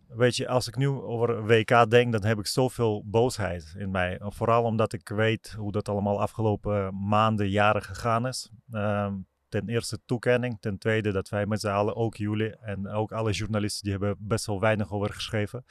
Weet 0.08 0.36
je, 0.36 0.48
als 0.48 0.68
ik 0.68 0.76
nu 0.76 0.88
over 0.88 1.46
WK 1.46 1.90
denk, 1.90 2.12
dan 2.12 2.24
heb 2.24 2.38
ik 2.38 2.46
zoveel 2.46 3.02
boosheid 3.06 3.74
in 3.76 3.90
mij. 3.90 4.20
Vooral 4.20 4.64
omdat 4.64 4.92
ik 4.92 5.08
weet 5.08 5.54
hoe 5.58 5.72
dat 5.72 5.88
allemaal 5.88 6.20
afgelopen 6.20 7.06
maanden, 7.08 7.50
jaren 7.50 7.82
gegaan 7.82 8.26
is. 8.26 8.50
Uh, 8.70 9.12
ten 9.48 9.68
eerste 9.68 9.98
toekenning. 10.04 10.60
Ten 10.60 10.78
tweede 10.78 11.12
dat 11.12 11.28
wij 11.28 11.46
met 11.46 11.60
z'n 11.60 11.68
allen, 11.68 11.96
ook 11.96 12.16
jullie 12.16 12.56
en 12.56 12.88
ook 12.88 13.12
alle 13.12 13.32
journalisten, 13.32 13.82
die 13.82 13.92
hebben 13.92 14.16
best 14.18 14.46
wel 14.46 14.60
weinig 14.60 14.92
over 14.92 15.12
geschreven. 15.12 15.64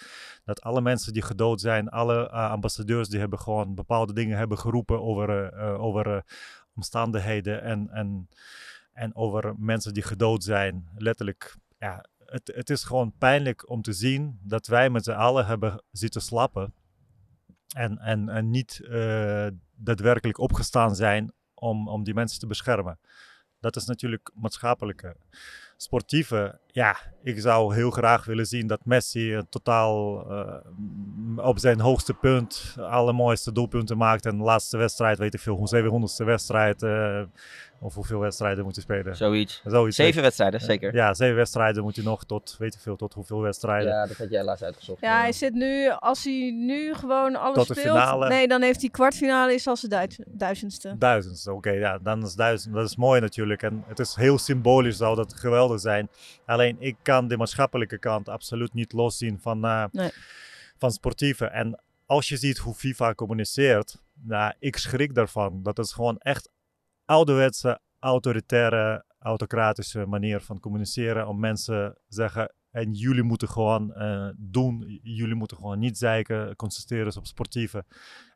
Dat 0.43 0.61
alle 0.61 0.81
mensen 0.81 1.13
die 1.13 1.21
gedood 1.21 1.61
zijn, 1.61 1.89
alle 1.89 2.29
uh, 2.33 2.49
ambassadeurs, 2.51 3.09
die 3.09 3.19
hebben 3.19 3.39
gewoon 3.39 3.75
bepaalde 3.75 4.13
dingen 4.13 4.38
hebben 4.38 4.57
geroepen 4.57 5.01
over, 5.01 5.53
uh, 5.53 5.83
over 5.83 6.23
omstandigheden 6.75 7.61
en, 7.61 7.89
en, 7.89 8.29
en 8.93 9.15
over 9.15 9.53
mensen 9.57 9.93
die 9.93 10.03
gedood 10.03 10.43
zijn. 10.43 10.88
Letterlijk, 10.95 11.55
ja, 11.77 12.05
het, 12.32 12.51
het 12.55 12.69
is 12.69 12.84
gewoon 12.84 13.13
pijnlijk 13.17 13.69
om 13.69 13.82
te 13.82 13.93
zien 13.93 14.39
dat 14.43 14.67
wij 14.67 14.89
met 14.89 15.03
z'n 15.03 15.11
allen 15.11 15.45
hebben 15.45 15.84
zitten 15.91 16.21
slappen. 16.21 16.73
En, 17.75 17.97
en, 17.97 18.30
en 18.30 18.49
niet 18.49 18.80
uh, 18.84 19.47
daadwerkelijk 19.75 20.38
opgestaan 20.38 20.95
zijn 20.95 21.34
om, 21.53 21.88
om 21.88 22.03
die 22.03 22.13
mensen 22.13 22.39
te 22.39 22.47
beschermen. 22.47 22.99
Dat 23.59 23.75
is 23.75 23.86
natuurlijk 23.86 24.32
maatschappelijke. 24.34 25.15
Sportieve, 25.78 26.59
ja, 26.78 26.97
ik 27.23 27.39
zou 27.39 27.75
heel 27.75 27.91
graag 27.91 28.25
willen 28.25 28.45
zien 28.45 28.67
dat 28.67 28.80
Messi 28.86 29.41
totaal 29.49 30.25
uh, 30.32 31.45
op 31.45 31.59
zijn 31.59 31.80
hoogste 31.80 32.13
punt 32.13 32.75
alle 32.80 33.13
mooiste 33.13 33.51
doelpunten 33.51 33.97
maakt. 33.97 34.25
En 34.25 34.38
de 34.38 34.43
laatste 34.43 34.78
wedstrijd, 34.78 35.17
weet 35.17 35.34
ik 35.34 35.39
veel, 35.39 35.69
700ste 35.75 36.25
wedstrijd. 36.25 36.82
Uh, 36.82 37.21
of 37.80 37.95
hoeveel 37.95 38.19
wedstrijden 38.19 38.63
moet 38.63 38.75
hij 38.75 38.84
spelen? 38.84 39.15
Zoiets. 39.15 39.61
Zoiets. 39.65 39.95
Zeven 39.95 40.21
wedstrijden, 40.21 40.61
zeker. 40.61 40.93
Ja, 40.95 41.13
zeven 41.13 41.36
wedstrijden 41.36 41.84
moet 41.84 41.95
hij 41.95 42.05
nog 42.05 42.25
tot, 42.25 42.55
weet 42.59 42.73
ik 42.73 42.80
veel, 42.80 42.95
tot 42.95 43.13
hoeveel 43.13 43.41
wedstrijden. 43.41 43.91
Ja, 43.91 44.05
dat 44.05 44.17
had 44.17 44.30
jij 44.30 44.43
laatst 44.43 44.63
uitgezocht. 44.63 45.01
Ja, 45.01 45.19
hij 45.19 45.32
zit 45.32 45.53
nu, 45.53 45.89
als 45.89 46.23
hij 46.23 46.51
nu 46.51 46.93
gewoon 46.93 47.36
alles 47.36 47.55
tot 47.55 47.65
speelt. 47.65 47.97
Finale. 47.97 48.28
Nee, 48.28 48.47
dan 48.47 48.61
heeft 48.61 48.82
hij 48.82 48.89
kwartfinale 48.89 49.53
is 49.53 49.67
als 49.67 49.82
de 49.82 50.07
duizendste. 50.28 50.95
Duizendste, 50.97 51.49
oké. 51.53 51.67
Okay, 51.67 51.80
ja, 51.80 51.97
dan 51.97 52.23
is 52.23 52.34
duizend. 52.34 52.73
Dat 52.73 52.86
is 52.86 52.95
mooi 52.95 53.21
natuurlijk. 53.21 53.63
En 53.63 53.84
het 53.88 53.99
is 53.99 54.15
heel 54.15 54.38
symbolisch, 54.38 54.97
zou 54.97 55.15
dat 55.15 55.34
geweldig 55.34 55.80
zijn. 55.80 56.09
Alleen 56.45 56.66
ik 56.80 56.95
kan 57.01 57.28
de 57.28 57.38
maatschappelijke 57.38 57.97
kant 57.97 58.30
absoluut 58.30 58.74
niet 58.74 58.91
loszien 58.91 59.39
van, 59.39 59.65
uh, 59.65 59.86
nee. 59.91 60.11
van 60.78 60.91
sportieve. 60.91 61.45
En 61.45 61.82
als 62.05 62.30
je 62.30 62.38
ziet 62.38 62.57
hoe 62.57 62.74
FIFA 62.74 63.13
communiceert, 63.13 64.01
nou, 64.13 64.53
ik 64.59 64.78
schrik 64.78 65.13
daarvan. 65.13 65.63
Dat 65.63 65.80
is 65.80 65.91
gewoon 65.91 66.18
echt 66.18 66.49
ouderwetse, 67.05 67.80
autoritaire, 67.99 69.05
autocratische 69.20 70.05
manier 70.05 70.41
van 70.41 70.59
communiceren. 70.59 71.28
Om 71.28 71.39
mensen 71.39 71.97
zeggen, 72.07 72.53
en 72.72 72.93
jullie 72.93 73.24
moeten 73.24 73.49
gewoon 73.49 73.93
uh, 73.97 74.30
doen, 74.38 74.99
jullie 75.03 75.36
moeten 75.36 75.57
gewoon 75.57 75.80
niet 75.80 75.97
zeiken, 75.97 76.55
concentreren 76.55 77.18
op 77.18 77.26
sportieve. 77.26 77.86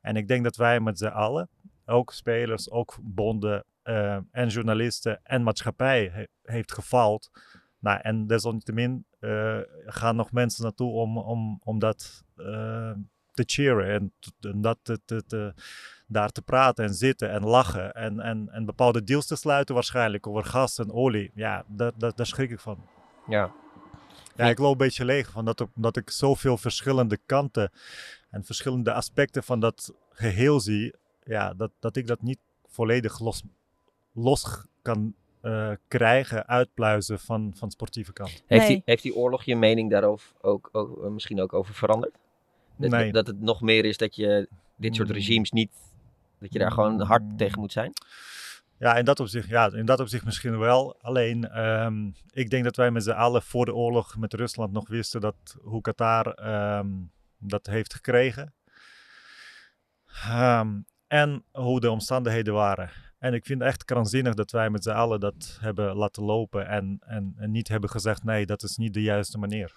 En 0.02 0.16
ik 0.16 0.28
denk 0.28 0.44
dat 0.44 0.56
wij 0.56 0.80
met 0.80 0.98
z'n 0.98 1.06
allen, 1.06 1.50
ook 1.86 2.14
spelers, 2.14 2.72
ook 2.72 2.98
bonden 3.02 3.66
uh, 3.84 4.18
en 4.32 4.48
journalisten 4.48 5.20
en 5.24 5.44
maatschappij, 5.44 6.10
he 6.14 6.28
heeft 6.44 6.72
gefaald. 6.74 7.32
Nou, 7.82 8.00
en 8.02 8.28
desalniettemin 8.28 9.06
uh, 9.20 9.60
gaan 9.86 10.16
nog 10.16 10.32
mensen 10.32 10.64
naartoe 10.64 10.92
om, 10.92 11.18
om, 11.18 11.60
om 11.64 11.80
dat 11.80 12.24
te 13.32 13.44
cheeren 13.46 13.88
en, 13.88 14.14
en 14.52 14.62
dat 14.62 14.78
te, 14.82 15.00
te, 15.06 15.24
te 15.26 15.54
daar 16.12 16.30
te 16.30 16.42
praten 16.42 16.86
en 16.86 16.94
zitten 16.94 17.32
en 17.32 17.44
lachen 17.44 17.94
en, 17.94 18.20
en, 18.20 18.50
en 18.50 18.66
bepaalde 18.66 19.04
deals 19.04 19.28
te 19.28 19.36
sluiten 19.36 19.76
waarschijnlijk 19.76 20.28
over 20.28 20.44
gas 20.44 20.78
en 20.78 20.92
olie. 20.92 21.32
Ja, 21.34 21.64
dat, 21.68 21.94
dat, 21.98 22.18
daar 22.18 22.26
schrik 22.26 22.52
ik 22.52 22.60
van. 22.60 22.88
Ja. 23.28 23.52
Ja, 24.36 24.46
ik 24.50 24.58
loop 24.58 24.72
een 24.72 24.78
beetje 24.78 25.06
leeg 25.06 25.30
van 25.30 25.46
dat, 25.46 25.68
dat 25.76 25.98
ik 25.98 26.10
zoveel 26.10 26.58
verschillende 26.58 27.20
kanten 27.26 27.72
en 28.30 28.44
verschillende 28.44 28.94
aspecten 28.94 29.44
van 29.44 29.60
dat 29.60 29.94
geheel 30.10 30.60
zie. 30.60 30.96
Ja, 31.24 31.54
dat, 31.54 31.72
dat 31.80 31.96
ik 31.96 32.08
dat 32.08 32.22
niet 32.22 32.40
volledig 32.68 33.20
los, 33.20 33.44
los 34.12 34.66
kan 34.82 35.16
uh, 35.42 35.72
krijgen, 35.88 36.48
uitpluizen 36.48 37.20
van, 37.20 37.54
van 37.56 37.72
sportieve 37.72 38.14
kant. 38.14 38.44
Heeft, 38.48 38.68
die, 38.68 38.82
heeft 38.86 39.04
die 39.04 39.16
oorlog 39.16 39.44
je 39.44 39.56
mening 39.56 39.89
daarover 39.89 40.32
ook, 40.42 40.70
ook, 40.72 41.10
misschien 41.10 41.42
ook 41.42 41.54
over 41.54 41.74
veranderd? 41.74 42.16
Dat, 42.76 42.89
nee. 42.89 43.12
dat 43.12 43.28
het 43.28 43.42
nog 43.42 43.62
meer 43.62 43.86
is 43.86 43.98
dat 43.98 44.16
je 44.16 44.48
dit 44.76 44.96
soort 44.96 45.10
regimes 45.10 45.52
niet 45.52 45.72
dat 46.39 46.54
je 46.54 46.60
daar 46.60 46.72
gewoon 46.72 47.02
hard 47.02 47.38
tegen 47.38 47.60
moet 47.60 47.72
zijn? 47.72 47.94
Ja, 48.78 48.96
in 48.96 49.06
dat 49.06 49.20
opzicht, 49.20 49.50
ja, 49.50 49.72
in 49.74 49.86
dat 49.86 50.00
opzicht 50.00 50.26
misschien 50.26 50.60
wel. 50.60 50.96
Alleen, 51.02 51.66
um, 51.66 52.16
ik 52.32 52.50
denk 52.50 52.64
dat 52.64 52.76
wij 52.76 52.92
met 52.92 53.04
z'n 53.04 53.10
allen 53.10 53.42
voor 53.42 53.66
de 53.66 53.74
oorlog 53.74 54.18
met 54.18 54.34
Rusland 54.34 54.72
nog 54.72 54.88
wisten 54.88 55.22
dat 55.22 55.58
hoe 55.62 55.82
Qatar 55.82 56.50
um, 56.80 57.12
dat 57.38 57.66
heeft 57.66 57.94
gekregen. 57.94 58.54
Um, 60.32 60.86
en 61.08 61.44
hoe 61.52 61.80
de 61.80 61.92
omstandigheden 61.92 62.54
waren. 62.54 62.89
En 63.22 63.34
ik 63.34 63.45
vind 63.45 63.59
het 63.59 63.69
echt 63.69 63.86
krankzinnig 63.86 64.34
dat 64.34 64.51
wij 64.51 64.69
met 64.69 64.84
z'n 64.84 64.89
allen 64.89 65.19
dat 65.19 65.57
hebben 65.59 65.95
laten 65.95 66.24
lopen 66.24 66.67
en, 66.67 66.97
en, 66.99 67.34
en, 67.38 67.51
niet 67.51 67.67
hebben 67.67 67.89
gezegd: 67.89 68.24
nee, 68.24 68.45
dat 68.45 68.63
is 68.63 68.78
niet 68.78 68.93
de 68.93 69.01
juiste 69.01 69.38
manier. 69.38 69.74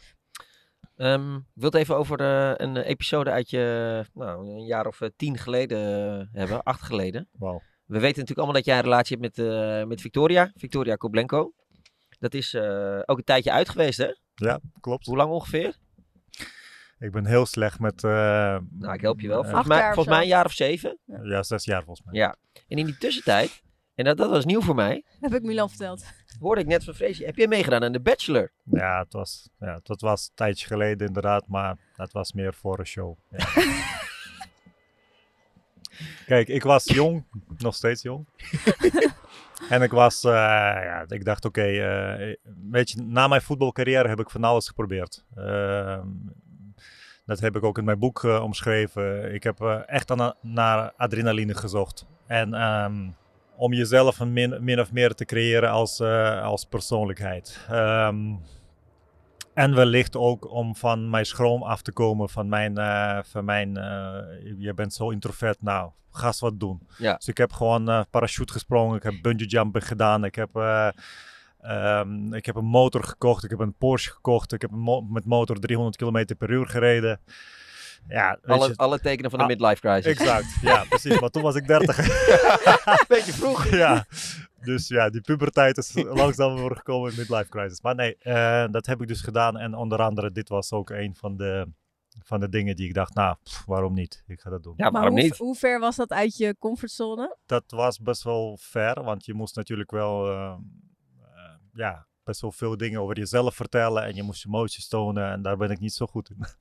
Um, 0.96 1.36
ik 1.36 1.42
wil 1.54 1.70
het 1.70 1.74
even 1.74 1.96
over 1.96 2.20
uh, 2.20 2.52
een 2.56 2.76
episode 2.76 3.30
uit 3.30 3.50
je, 3.50 4.04
nou, 4.14 4.48
een 4.48 4.64
jaar 4.64 4.86
of 4.86 5.00
uh, 5.00 5.08
tien 5.16 5.38
geleden 5.38 5.78
uh, 6.20 6.26
hebben, 6.32 6.62
acht 6.62 6.82
geleden. 6.82 7.28
Wow. 7.32 7.60
We 7.86 7.98
weten 7.98 8.20
natuurlijk 8.20 8.38
allemaal 8.38 8.54
dat 8.54 8.64
jij 8.64 8.76
een 8.76 8.82
relatie 8.82 9.18
hebt 9.20 9.36
met, 9.36 9.88
met 9.88 10.00
Victoria, 10.00 10.52
Victoria 10.56 10.94
Koblenko. 10.94 11.52
Dat 12.18 12.34
is 12.34 12.54
ook 13.04 13.18
een 13.18 13.24
tijdje 13.24 13.52
uit 13.52 13.68
geweest, 13.68 13.98
hè? 13.98 14.14
Ja, 14.34 14.60
klopt. 14.80 15.06
Hoe 15.06 15.16
lang 15.16 15.30
ongeveer? 15.30 15.76
Ik 16.98 17.12
ben 17.12 17.26
heel 17.26 17.46
slecht 17.46 17.78
met... 17.78 18.02
nou, 18.02 18.92
ik 18.92 19.00
help 19.00 19.20
je 19.20 19.28
wel. 19.28 19.44
Volgens, 19.44 19.66
mij, 19.66 19.84
volgens 19.84 20.06
mij 20.06 20.22
een 20.22 20.28
jaar 20.28 20.44
of 20.44 20.52
zeven. 20.52 20.98
Ja. 21.04 21.20
ja, 21.22 21.42
zes 21.42 21.64
jaar 21.64 21.84
volgens 21.84 22.06
mij. 22.06 22.20
Ja. 22.20 22.36
En 22.68 22.78
in 22.78 22.86
die 22.86 22.98
tussentijd, 22.98 23.62
en 23.94 24.04
dat, 24.04 24.16
dat 24.16 24.30
was 24.30 24.44
nieuw 24.44 24.60
voor 24.60 24.74
mij. 24.74 25.04
Heb 25.20 25.34
ik 25.34 25.42
Milan 25.42 25.68
verteld. 25.68 26.04
Hoorde 26.40 26.60
ik 26.60 26.66
net 26.66 26.84
van 26.84 26.94
Freesje. 26.94 27.24
Heb 27.24 27.36
jij 27.36 27.46
meegedaan 27.46 27.84
aan 27.84 27.92
de 27.92 28.00
Bachelor? 28.00 28.52
Ja, 28.62 28.98
het 28.98 29.12
was, 29.12 29.48
ja, 29.58 29.80
dat 29.82 30.00
was 30.00 30.26
een 30.26 30.34
tijdje 30.34 30.66
geleden 30.66 31.06
inderdaad, 31.06 31.46
maar 31.46 31.76
dat 31.96 32.12
was 32.12 32.32
meer 32.32 32.54
voor 32.54 32.78
een 32.78 32.86
show. 32.86 33.18
Ja. 33.30 33.46
Kijk, 36.26 36.48
ik 36.48 36.62
was 36.62 36.84
jong, 36.84 37.24
nog 37.58 37.74
steeds 37.74 38.02
jong. 38.02 38.28
en 39.70 39.82
ik 39.82 39.90
was, 39.90 40.24
uh, 40.24 40.32
ja, 40.32 41.04
ik 41.08 41.24
dacht 41.24 41.44
oké, 41.44 41.60
okay, 41.60 42.16
uh, 42.24 42.36
weet 42.70 42.90
je, 42.90 43.02
na 43.02 43.28
mijn 43.28 43.42
voetbalcarrière 43.42 44.08
heb 44.08 44.20
ik 44.20 44.30
van 44.30 44.44
alles 44.44 44.68
geprobeerd. 44.68 45.24
Uh, 45.36 46.02
dat 47.26 47.40
heb 47.40 47.56
ik 47.56 47.62
ook 47.62 47.78
in 47.78 47.84
mijn 47.84 47.98
boek 47.98 48.22
uh, 48.22 48.42
omschreven. 48.42 49.34
Ik 49.34 49.42
heb 49.42 49.60
echt 49.86 50.10
aan, 50.10 50.34
naar 50.40 50.92
adrenaline 50.96 51.54
gezocht. 51.54 52.06
En 52.26 52.62
um, 52.62 53.16
om 53.56 53.72
jezelf 53.72 54.20
een 54.20 54.32
min, 54.32 54.64
min 54.64 54.80
of 54.80 54.92
meer 54.92 55.14
te 55.14 55.24
creëren 55.24 55.70
als, 55.70 56.00
uh, 56.00 56.42
als 56.42 56.64
persoonlijkheid. 56.64 57.66
Um, 57.70 58.40
en 59.54 59.74
wellicht 59.74 60.16
ook 60.16 60.50
om 60.50 60.76
van 60.76 61.10
mijn 61.10 61.26
schroom 61.26 61.62
af 61.62 61.82
te 61.82 61.92
komen, 61.92 62.28
van 62.28 62.48
mijn, 62.48 62.78
uh, 62.78 63.18
van 63.22 63.44
mijn 63.44 63.68
uh, 63.68 64.16
je 64.58 64.72
bent 64.74 64.94
zo 64.94 65.10
introvert, 65.10 65.62
nou, 65.62 65.90
ga 66.10 66.26
eens 66.26 66.40
wat 66.40 66.60
doen. 66.60 66.88
Ja. 66.98 67.14
Dus 67.14 67.28
ik 67.28 67.36
heb 67.36 67.52
gewoon 67.52 67.90
uh, 67.90 68.00
parachute 68.10 68.52
gesprongen, 68.52 68.96
ik 68.96 69.02
heb 69.02 69.14
bungee 69.22 69.46
jumping 69.46 69.86
gedaan, 69.86 70.24
ik 70.24 70.34
heb, 70.34 70.50
um, 71.70 72.34
ik 72.34 72.46
heb 72.46 72.56
een 72.56 72.64
motor 72.64 73.04
gekocht, 73.04 73.44
ik 73.44 73.50
heb 73.50 73.58
een 73.58 73.76
Porsche 73.76 74.10
gekocht, 74.10 74.52
ik 74.52 74.60
heb 74.60 74.70
mo 74.70 75.00
met 75.00 75.24
motor 75.24 75.58
300 75.58 75.96
km 75.96 76.36
per 76.38 76.50
uur 76.50 76.66
gereden. 76.66 77.20
Ja, 78.08 78.38
alle, 78.44 78.68
je, 78.68 78.76
alle 78.76 79.00
tekenen 79.00 79.30
van 79.30 79.38
de 79.38 79.44
ah, 79.44 79.50
midlife 79.50 79.80
crisis. 79.80 80.06
Exact, 80.06 80.60
ja, 80.62 80.84
precies. 80.88 81.20
Maar 81.20 81.30
toen 81.30 81.42
was 81.42 81.54
ik 81.54 81.66
30. 81.66 81.96
Beetje 83.08 83.32
vroeg. 83.32 83.68
ja, 83.84 84.06
dus 84.60 84.88
ja, 84.88 85.10
die 85.10 85.20
puberteit 85.20 85.76
is 85.76 85.92
langzaam 85.94 86.56
voor 86.58 86.76
gekomen 86.76 87.10
in 87.10 87.16
midlife 87.16 87.48
crisis. 87.48 87.80
Maar 87.80 87.94
nee, 87.94 88.16
uh, 88.22 88.64
dat 88.70 88.86
heb 88.86 89.00
ik 89.00 89.08
dus 89.08 89.20
gedaan. 89.20 89.58
En 89.58 89.74
onder 89.74 90.02
andere, 90.02 90.32
dit 90.32 90.48
was 90.48 90.72
ook 90.72 90.90
een 90.90 91.14
van 91.16 91.36
de, 91.36 91.68
van 92.22 92.40
de 92.40 92.48
dingen 92.48 92.76
die 92.76 92.88
ik 92.88 92.94
dacht, 92.94 93.14
nou, 93.14 93.36
pff, 93.42 93.64
waarom 93.64 93.94
niet? 93.94 94.24
Ik 94.26 94.40
ga 94.40 94.50
dat 94.50 94.62
doen. 94.62 94.74
Ja, 94.76 94.90
waarom 94.90 95.12
hoe, 95.12 95.22
niet? 95.22 95.36
Hoe 95.36 95.54
ver 95.54 95.80
was 95.80 95.96
dat 95.96 96.10
uit 96.10 96.36
je 96.36 96.56
comfortzone? 96.58 97.36
Dat 97.46 97.64
was 97.66 97.98
best 97.98 98.22
wel 98.22 98.58
ver, 98.60 99.02
want 99.02 99.24
je 99.24 99.34
moest 99.34 99.56
natuurlijk 99.56 99.90
wel, 99.90 100.30
uh, 100.30 100.54
ja, 101.74 102.06
best 102.24 102.40
wel 102.40 102.52
veel 102.52 102.76
dingen 102.76 103.00
over 103.00 103.18
jezelf 103.18 103.54
vertellen. 103.54 104.04
En 104.04 104.14
je 104.14 104.22
moest 104.22 104.46
emoties 104.46 104.88
tonen 104.88 105.30
en 105.30 105.42
daar 105.42 105.56
ben 105.56 105.70
ik 105.70 105.80
niet 105.80 105.92
zo 105.92 106.06
goed 106.06 106.30
in. 106.30 106.44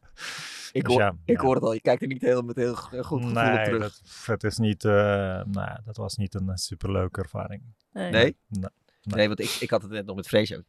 Ik, 0.73 0.87
hoor, 0.87 0.99
ja, 0.99 1.15
ik 1.25 1.37
ja. 1.37 1.43
hoor 1.43 1.55
het 1.55 1.63
al, 1.63 1.73
je 1.73 1.81
kijkt 1.81 2.01
er 2.01 2.07
niet 2.07 2.21
heel, 2.21 2.41
met 2.41 2.55
heel 2.55 2.75
goed 2.75 2.99
gevoel 2.99 3.19
nee, 3.19 3.57
op 3.57 3.63
terug. 3.63 3.79
Dat, 3.81 4.25
het 4.25 4.43
is 4.43 4.57
niet, 4.57 4.83
uh, 4.83 5.43
nee, 5.43 5.75
dat 5.85 5.97
was 5.97 6.15
niet 6.15 6.35
een 6.35 6.57
superleuke 6.57 7.21
ervaring. 7.21 7.63
Nee? 7.91 8.11
Nee, 8.11 8.37
nee. 8.47 8.69
nee 9.01 9.27
want 9.27 9.39
ik, 9.39 9.49
ik 9.49 9.69
had 9.69 9.81
het 9.81 9.91
net 9.91 10.05
nog 10.05 10.15
met 10.15 10.27
Vrees. 10.27 10.59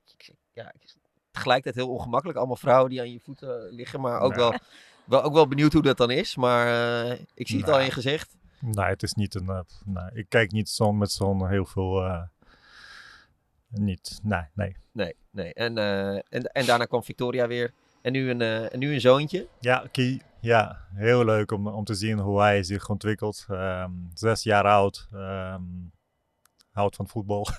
Ja, 0.53 0.73
tegelijkertijd 1.31 1.87
heel 1.87 1.95
ongemakkelijk. 1.95 2.39
Allemaal 2.39 2.57
vrouwen 2.57 2.91
die 2.91 3.01
aan 3.01 3.13
je 3.13 3.21
voeten 3.21 3.75
liggen, 3.75 4.01
maar 4.01 4.21
ook, 4.21 4.35
wel, 4.35 4.55
wel, 5.05 5.23
ook 5.23 5.33
wel 5.33 5.49
benieuwd 5.49 5.73
hoe 5.73 5.83
dat 5.83 5.97
dan 5.97 6.11
is. 6.11 6.37
Maar 6.37 6.67
uh, 7.07 7.19
ik 7.35 7.49
zie 7.49 7.61
het 7.61 7.69
al 7.69 7.79
in 7.79 7.85
je 7.85 7.91
gezicht. 7.91 8.37
Nee, 8.61 8.87
het 8.87 9.03
is 9.03 9.13
niet 9.13 9.35
een. 9.35 9.47
Uh, 9.47 9.61
nee, 9.85 10.11
ik 10.13 10.29
kijk 10.29 10.53
niet 10.53 10.69
zo 10.69 10.93
met 10.93 11.13
zo'n 11.13 11.49
heel 11.49 11.67
veel. 11.67 12.03
Niet, 13.75 14.21
nee, 14.23 14.41
nee. 14.55 14.77
Nee, 14.93 15.15
nee. 15.31 15.55
En, 15.55 15.79
en, 16.29 16.43
en 16.43 16.67
daarna 16.67 16.85
kwam 16.85 17.05
Victoria 17.05 17.47
weer. 17.47 17.73
En 18.03 18.13
nu 18.13 18.31
een, 18.31 18.41
uh, 18.41 18.73
en 18.73 18.79
nu 18.79 18.95
een 18.95 19.01
zoontje? 19.01 19.49
Ja, 19.61 19.85
Kie. 19.91 20.23
Ja, 20.41 20.79
heel 20.95 21.25
leuk 21.25 21.51
om, 21.51 21.67
om 21.69 21.85
te 21.85 21.95
zien 21.95 22.19
hoe 22.19 22.41
hij 22.41 22.63
zich 22.63 22.89
ontwikkelt. 22.89 23.47
Um, 23.51 24.11
zes 24.15 24.43
jaar 24.43 24.65
oud. 24.65 25.09
Um, 25.13 25.93
houdt 26.73 26.97
van 26.97 27.09
voetbal. 27.09 27.47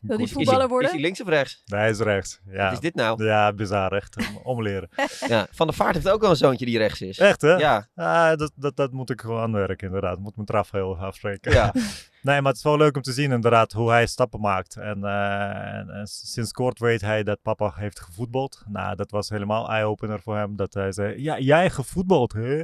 Wil 0.00 0.16
die 0.16 0.26
voetballer 0.32 0.68
worden? 0.68 0.86
is 0.88 0.92
hij 0.94 1.02
links 1.02 1.20
of 1.20 1.28
rechts? 1.28 1.62
Nee, 1.66 1.80
hij 1.80 1.90
is 1.90 1.98
rechts. 1.98 2.40
Ja. 2.46 2.64
Wat 2.64 2.72
is 2.72 2.80
dit 2.80 2.94
nou? 2.94 3.24
Ja, 3.24 3.52
bizar, 3.52 3.92
echt. 3.92 4.16
om- 4.16 4.40
Omleren. 4.42 4.88
Ja, 5.28 5.46
Van 5.50 5.66
der 5.66 5.76
Vaart 5.76 5.94
heeft 5.94 6.08
ook 6.08 6.20
wel 6.20 6.30
een 6.30 6.36
zoontje 6.36 6.64
die 6.66 6.78
rechts 6.78 7.00
is. 7.00 7.18
Echt, 7.18 7.40
hè? 7.40 7.54
Ja. 7.54 7.88
Ah, 7.94 8.36
dat, 8.36 8.52
dat, 8.54 8.76
dat 8.76 8.92
moet 8.92 9.10
ik 9.10 9.20
gewoon 9.20 9.40
aanwerken, 9.42 9.86
inderdaad. 9.86 10.18
Moet 10.18 10.34
mijn 10.34 10.46
traf 10.46 10.70
heel 10.70 10.96
afspreken. 10.98 11.52
Ja. 11.52 11.72
nee, 12.28 12.40
maar 12.40 12.50
het 12.52 12.56
is 12.56 12.62
wel 12.62 12.76
leuk 12.76 12.96
om 12.96 13.02
te 13.02 13.12
zien, 13.12 13.32
inderdaad, 13.32 13.72
hoe 13.72 13.90
hij 13.90 14.06
stappen 14.06 14.40
maakt. 14.40 14.76
En, 14.76 15.04
eh, 15.04 15.74
en, 15.74 15.90
en 15.90 16.06
sinds 16.06 16.52
kort 16.52 16.78
weet 16.78 17.00
hij 17.00 17.22
dat 17.22 17.42
papa 17.42 17.72
heeft 17.74 18.00
gevoetbald. 18.00 18.62
Nou, 18.66 18.96
dat 18.96 19.10
was 19.10 19.28
helemaal 19.28 19.68
eye-opener 19.68 20.20
voor 20.20 20.36
hem. 20.36 20.56
Dat 20.56 20.74
hij 20.74 20.92
zei, 20.92 21.22
ja, 21.22 21.38
jij 21.38 21.70
gevoetbald, 21.70 22.32
hè? 22.32 22.62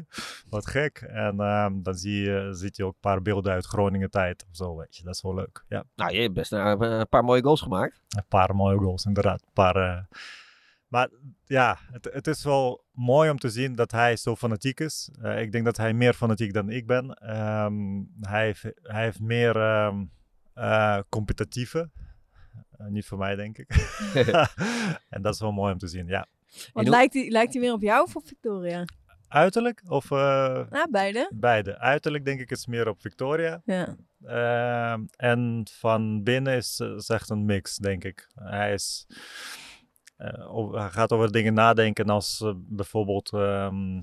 Wat 0.48 0.66
gek. 0.66 0.98
En 1.08 1.40
ehm, 1.40 1.82
dan 1.82 1.94
zie 1.94 2.22
je, 2.22 2.48
ziet 2.52 2.76
hij 2.76 2.86
ook 2.86 2.92
een 2.92 3.00
paar 3.00 3.22
beelden 3.22 3.52
uit 3.52 3.66
Groningen 3.66 4.10
tijd 4.10 4.44
of 4.50 4.56
zo, 4.56 4.76
weet 4.76 4.96
je. 4.96 5.04
Dat 5.04 5.14
is 5.14 5.22
wel 5.22 5.34
leuk, 5.34 5.64
ja. 5.68 5.84
Nou, 5.94 6.12
je 6.14 6.20
hebt 6.20 6.34
best 6.34 6.52
een, 6.52 6.82
een 6.82 7.08
paar 7.08 7.24
mooie 7.24 7.42
goals 7.42 7.60
gemaakt. 7.60 8.00
Een 8.08 8.28
paar 8.28 8.54
mooie 8.54 8.78
goals, 8.78 9.04
inderdaad. 9.04 9.42
Een 9.42 9.52
paar, 9.52 9.76
eh, 9.76 10.18
Maar 10.94 11.08
ja, 11.44 11.78
het, 11.92 12.08
het 12.12 12.26
is 12.26 12.44
wel 12.44 12.84
mooi 12.92 13.30
om 13.30 13.38
te 13.38 13.50
zien 13.50 13.74
dat 13.74 13.90
hij 13.90 14.16
zo 14.16 14.36
fanatiek 14.36 14.80
is. 14.80 15.10
Eh, 15.22 15.40
ik 15.40 15.52
denk 15.52 15.64
dat 15.64 15.76
hij 15.76 15.92
meer 15.92 16.12
fanatiek 16.12 16.52
dan 16.52 16.70
ik 16.70 16.86
ben. 16.86 17.14
Ehm, 17.14 18.02
hij, 18.20 18.44
heeft, 18.44 18.62
hij 18.82 19.04
heeft 19.04 19.20
meer 19.20 19.56
ehm, 19.56 20.04
eh, 20.54 20.98
competitieve. 21.08 21.90
Eh, 22.70 22.86
niet 22.86 23.06
voor 23.06 23.18
mij, 23.18 23.34
denk 23.34 23.58
ik. 23.58 23.70
en 25.14 25.22
dat 25.22 25.34
is 25.34 25.40
wel 25.40 25.52
mooi 25.52 25.72
om 25.72 25.78
te 25.78 25.88
zien, 25.88 26.06
ja. 26.06 26.26
Want 26.72 26.88
lijkt 26.88 27.14
hij, 27.14 27.28
lijkt 27.28 27.52
hij 27.52 27.62
meer 27.62 27.72
op 27.72 27.82
jou 27.82 28.02
of 28.04 28.16
op 28.16 28.26
Victoria? 28.26 28.84
Uiterlijk 29.28 29.82
of... 29.86 30.10
eh, 30.10 30.66
Ja, 30.70 30.86
beide. 30.90 31.30
Beide. 31.34 31.78
Uiterlijk 31.78 32.24
denk 32.24 32.40
ik 32.40 32.50
is 32.50 32.66
meer 32.66 32.88
op 32.88 33.00
Victoria. 33.00 33.62
Ja. 33.64 33.96
Ehm, 34.24 35.04
en 35.16 35.66
van 35.72 36.22
binnen 36.22 36.56
is, 36.56 36.80
is 36.80 37.08
echt 37.08 37.30
een 37.30 37.44
mix, 37.44 37.76
denk 37.76 38.04
ik. 38.04 38.28
Hij, 38.34 38.72
is, 38.72 39.06
over- 40.48 40.78
hij 40.80 40.90
gaat 40.90 41.12
over 41.12 41.32
dingen 41.32 41.54
nadenken 41.54 42.06
als 42.06 42.40
eh, 42.40 42.52
bijvoorbeeld 42.56 43.32
ehm, 43.32 44.00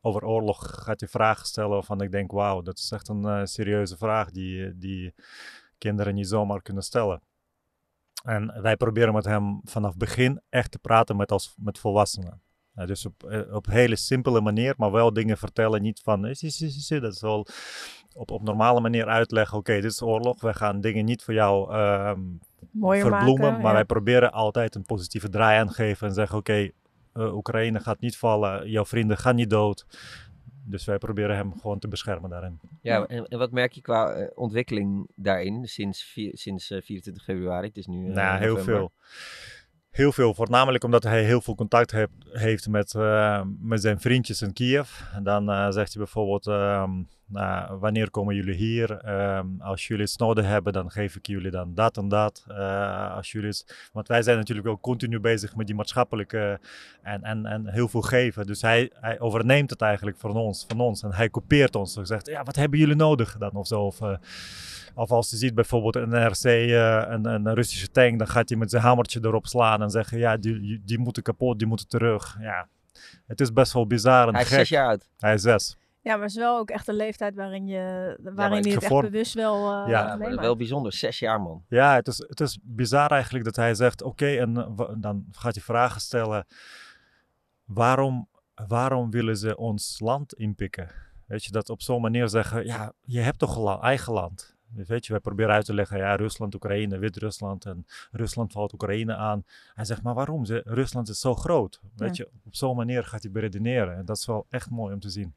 over 0.00 0.24
oorlog 0.24 0.82
gaat 0.84 1.00
hij 1.00 1.08
vragen 1.08 1.46
stellen 1.46 1.70
waarvan 1.70 2.00
ik 2.00 2.10
denk, 2.10 2.32
wauw, 2.32 2.62
dat 2.62 2.78
is 2.78 2.90
echt 2.90 3.08
een 3.08 3.24
eh, 3.24 3.40
serieuze 3.44 3.96
vraag 3.96 4.30
die, 4.30 4.64
eh, 4.66 4.72
die 4.74 5.14
kinderen 5.78 6.14
niet 6.14 6.28
zomaar 6.28 6.62
kunnen 6.62 6.82
stellen. 6.82 7.20
En 8.24 8.62
wij 8.62 8.76
proberen 8.76 9.14
met 9.14 9.24
hem 9.24 9.60
vanaf 9.64 9.96
begin 9.96 10.40
echt 10.48 10.70
te 10.70 10.78
praten 10.78 11.16
met, 11.16 11.32
als, 11.32 11.54
met 11.58 11.78
volwassenen. 11.78 12.42
Dus 12.74 13.06
op, 13.06 13.24
eh, 13.24 13.54
op 13.54 13.66
hele 13.66 13.96
simpele 13.96 14.40
manier, 14.40 14.74
maar 14.76 14.90
wel 14.92 15.12
dingen 15.12 15.38
vertellen. 15.38 15.82
Niet 15.82 16.00
van, 16.00 16.26
eh, 16.26 16.34
zie, 16.34 16.50
zie, 16.50 16.70
zie, 16.70 16.80
zie, 16.82 17.00
dat 17.00 17.12
is 17.14 17.22
op, 17.22 17.50
op 18.30 18.42
normale 18.42 18.80
manier 18.80 19.06
uitleggen. 19.06 19.58
Oké, 19.58 19.74
dit 19.74 19.84
is 19.84 20.02
oorlog. 20.02 20.40
Wij 20.40 20.54
gaan 20.54 20.80
dingen 20.80 21.04
niet 21.04 21.22
voor 21.22 21.34
jou 21.34 21.72
ehm, 21.72 22.20
Mooier 22.74 23.06
verbloemen. 23.06 23.40
maken, 23.40 23.56
maar 23.60 23.70
ja. 23.70 23.76
wij 23.76 23.84
proberen 23.84 24.32
altijd 24.32 24.74
een 24.74 24.84
positieve 24.84 25.28
draai 25.28 25.58
aan 25.58 25.66
te 25.66 25.72
geven. 25.74 26.08
En 26.08 26.14
zeggen, 26.14 26.38
oké, 26.38 26.70
eh, 27.12 27.34
Oekraïne 27.34 27.80
gaat 27.80 28.00
niet 28.00 28.16
vallen. 28.16 28.70
Jouw 28.70 28.84
vrienden 28.84 29.16
gaan 29.18 29.34
niet 29.34 29.50
dood. 29.50 29.86
Dus 30.66 30.84
wij 30.84 30.98
proberen 30.98 31.36
hem 31.36 31.52
gewoon 31.60 31.78
te 31.78 31.88
beschermen 31.88 32.30
daarin. 32.30 32.60
Ja, 32.82 33.06
en, 33.06 33.26
en 33.26 33.38
wat 33.38 33.50
merk 33.50 33.72
je 33.72 33.80
qua 33.80 34.12
eh, 34.12 34.26
ontwikkeling 34.34 35.08
daarin 35.16 35.64
sinds, 35.66 36.02
vier- 36.02 36.36
sinds 36.36 36.70
eh, 36.70 36.82
24 36.82 37.24
februari? 37.24 37.66
Het 37.66 37.76
is 37.76 37.86
nu. 37.86 38.08
eh, 38.08 38.14
Nou, 38.14 38.38
heel 38.38 38.58
veel. 38.58 38.92
Heel 39.94 40.12
veel, 40.12 40.34
voornamelijk 40.34 40.84
omdat 40.84 41.02
hij 41.02 41.24
heel 41.24 41.40
veel 41.40 41.54
contact 41.54 41.90
heeft, 41.90 42.10
heeft 42.30 42.68
met, 42.68 42.94
eh, 42.94 43.42
met 43.60 43.80
zijn 43.80 44.00
vriendjes 44.00 44.42
in 44.42 44.52
Kiev. 44.52 44.90
Dan 45.22 45.50
eh, 45.50 45.70
zegt 45.70 45.92
hij 45.92 46.02
bijvoorbeeld, 46.02 46.46
ehm, 46.46 46.90
nou, 47.26 47.78
wanneer 47.78 48.10
komen 48.10 48.34
jullie 48.34 48.54
hier? 48.54 48.98
Ehm, 48.98 49.46
als 49.58 49.86
jullie 49.86 50.04
het 50.04 50.18
nodig 50.18 50.46
hebben, 50.46 50.72
dan 50.72 50.90
geef 50.90 51.16
ik 51.16 51.26
jullie 51.26 51.50
dan 51.50 51.74
dat 51.74 51.96
en 51.96 52.08
dat. 52.08 52.44
Eh, 52.48 53.16
als 53.16 53.32
jullie 53.32 53.62
want 53.92 54.08
wij 54.08 54.22
zijn 54.22 54.36
natuurlijk 54.38 54.66
ook 54.66 54.80
continu 54.80 55.20
bezig 55.20 55.56
met 55.56 55.66
die 55.66 55.76
maatschappelijke 55.76 56.60
en, 57.02 57.22
en, 57.22 57.46
en 57.46 57.68
heel 57.68 57.88
veel 57.88 58.02
geven. 58.02 58.46
Dus 58.46 58.62
hij, 58.62 58.90
hij 59.00 59.20
overneemt 59.20 59.70
het 59.70 59.80
eigenlijk 59.80 60.16
van 60.18 60.36
ons, 60.36 60.64
van 60.68 60.80
ons 60.80 61.02
en 61.02 61.12
hij 61.12 61.28
kopieert 61.28 61.76
ons. 61.76 61.94
Hij 61.94 62.04
zegt, 62.04 62.26
ja, 62.26 62.42
wat 62.42 62.56
hebben 62.56 62.78
jullie 62.78 62.96
nodig 62.96 63.36
dan 63.38 63.52
of 63.52 63.66
zo? 63.66 63.80
Of, 63.80 64.00
of 64.94 65.10
als 65.10 65.30
je 65.30 65.36
ziet 65.36 65.54
bijvoorbeeld 65.54 65.96
een 65.96 66.08
NRC, 66.08 66.44
eh, 66.44 67.02
een, 67.08 67.24
een 67.24 67.54
Russische 67.54 67.90
tank, 67.90 68.18
dan 68.18 68.28
gaat 68.28 68.48
hij 68.48 68.58
met 68.58 68.70
zijn 68.70 68.82
hamertje 68.82 69.20
erop 69.22 69.46
slaan 69.46 69.82
en 69.82 69.90
zeggen, 69.90 70.18
ja, 70.18 70.36
die, 70.36 70.82
die 70.84 70.98
moeten 70.98 71.22
kapot, 71.22 71.58
die 71.58 71.66
moeten 71.68 71.88
terug. 71.88 72.36
Ja, 72.40 72.68
het 73.26 73.40
is 73.40 73.52
best 73.52 73.72
wel 73.72 73.86
bizar 73.86 74.26
en 74.28 74.32
Hij 74.34 74.42
is 74.42 74.48
gek. 74.48 74.58
zes 74.58 74.68
jaar 74.68 74.86
oud. 74.88 75.08
Hij 75.18 75.34
is 75.34 75.42
zes. 75.42 75.76
Ja, 76.00 76.12
maar 76.12 76.20
het 76.22 76.30
is 76.30 76.36
wel 76.36 76.58
ook 76.58 76.70
echt 76.70 76.88
een 76.88 76.94
leeftijd 76.94 77.34
waarin 77.34 77.66
je, 77.66 78.16
waarin 78.22 78.62
je 78.62 78.74
het 78.74 78.82
echt 78.82 79.00
bewust 79.00 79.34
wel 79.34 79.68
Ja, 79.88 80.02
uh, 80.12 80.18
maar 80.18 80.18
Maar 80.18 80.36
wel 80.40 80.56
bijzonder, 80.56 80.92
zes 80.92 81.18
jaar 81.18 81.40
man. 81.40 81.64
Ja, 81.68 81.94
het 81.94 82.06
is, 82.08 82.18
het 82.28 82.40
is 82.40 82.58
bizar 82.62 83.10
eigenlijk 83.10 83.44
dat 83.44 83.56
hij 83.56 83.74
zegt, 83.74 84.02
oké, 84.02 84.26
en 84.26 84.54
dan 85.00 85.26
gaat 85.30 85.54
hij 85.54 85.62
vragen 85.62 86.00
stellen, 86.00 86.46
waarom, 87.64 88.28
waarom 88.68 89.10
willen 89.10 89.36
ze 89.36 89.56
ons 89.56 90.00
land 90.00 90.34
inpikken? 90.34 90.90
Weet 91.26 91.44
je, 91.44 91.50
dat 91.50 91.70
op 91.70 91.82
zo'n 91.82 92.00
manier 92.00 92.28
zeggen, 92.28 92.66
ja, 92.66 92.92
je 93.00 93.20
hebt 93.20 93.38
toch 93.38 93.56
een 93.56 93.62
la- 93.62 93.80
eigen 93.80 94.12
land. 94.12 94.53
Dus 94.74 94.88
weet 94.88 95.06
je, 95.06 95.12
wij 95.12 95.20
proberen 95.20 95.54
uit 95.54 95.64
te 95.64 95.74
leggen, 95.74 95.98
ja, 95.98 96.16
Rusland, 96.16 96.54
Oekraïne, 96.54 96.98
Wit-Rusland 96.98 97.64
en 97.64 97.86
Rusland 98.10 98.52
valt 98.52 98.72
Oekraïne 98.72 99.14
aan. 99.16 99.44
Hij 99.74 99.84
zegt, 99.84 100.02
maar 100.02 100.14
waarom? 100.14 100.44
Ze, 100.44 100.62
Rusland 100.64 101.08
is 101.08 101.20
zo 101.20 101.34
groot. 101.34 101.80
Weet 101.96 102.16
Ja. 102.16 102.24
je, 102.24 102.38
op 102.46 102.54
zo'n 102.54 102.76
manier 102.76 103.04
gaat 103.04 103.22
hij 103.22 103.32
beredeneren. 103.32 103.96
En 103.96 104.04
dat 104.04 104.16
is 104.16 104.26
wel 104.26 104.46
echt 104.48 104.70
mooi 104.70 104.94
om 104.94 105.00
te 105.00 105.10
zien. 105.10 105.34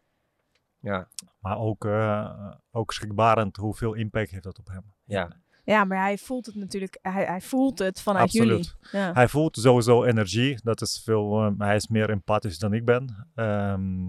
Ja. 0.80 1.08
Maar 1.40 1.58
ook, 1.60 1.86
eh, 1.86 2.52
ook 2.72 2.94
schrikbarend 2.94 3.56
hoeveel 3.56 3.94
impact 3.94 4.30
heeft 4.32 4.44
dat 4.44 4.60
op 4.60 4.68
hem. 4.68 4.84
Ja. 5.06 5.30
Ja, 5.64 5.84
maar 5.84 5.98
hij 6.02 6.18
voelt 6.18 6.46
het 6.46 6.56
natuurlijk, 6.56 7.00
hij, 7.02 7.26
hij 7.26 7.42
voelt 7.42 7.80
het 7.80 8.02
vanuit 8.02 8.24
Absoluut. 8.24 8.76
jullie. 8.82 9.06
Ja. 9.06 9.14
Hij 9.14 9.28
voelt 9.28 9.58
sowieso 9.58 10.04
energie. 10.04 10.60
Dat 10.64 10.82
is 10.82 11.02
veel, 11.04 11.42
eh, 11.46 11.52
hij 11.58 11.76
is 11.76 11.88
meer 11.88 12.10
empathisch 12.10 12.60
dan 12.60 12.74
ik 12.74 12.86
ben. 12.86 13.28
Ehm, 13.36 14.06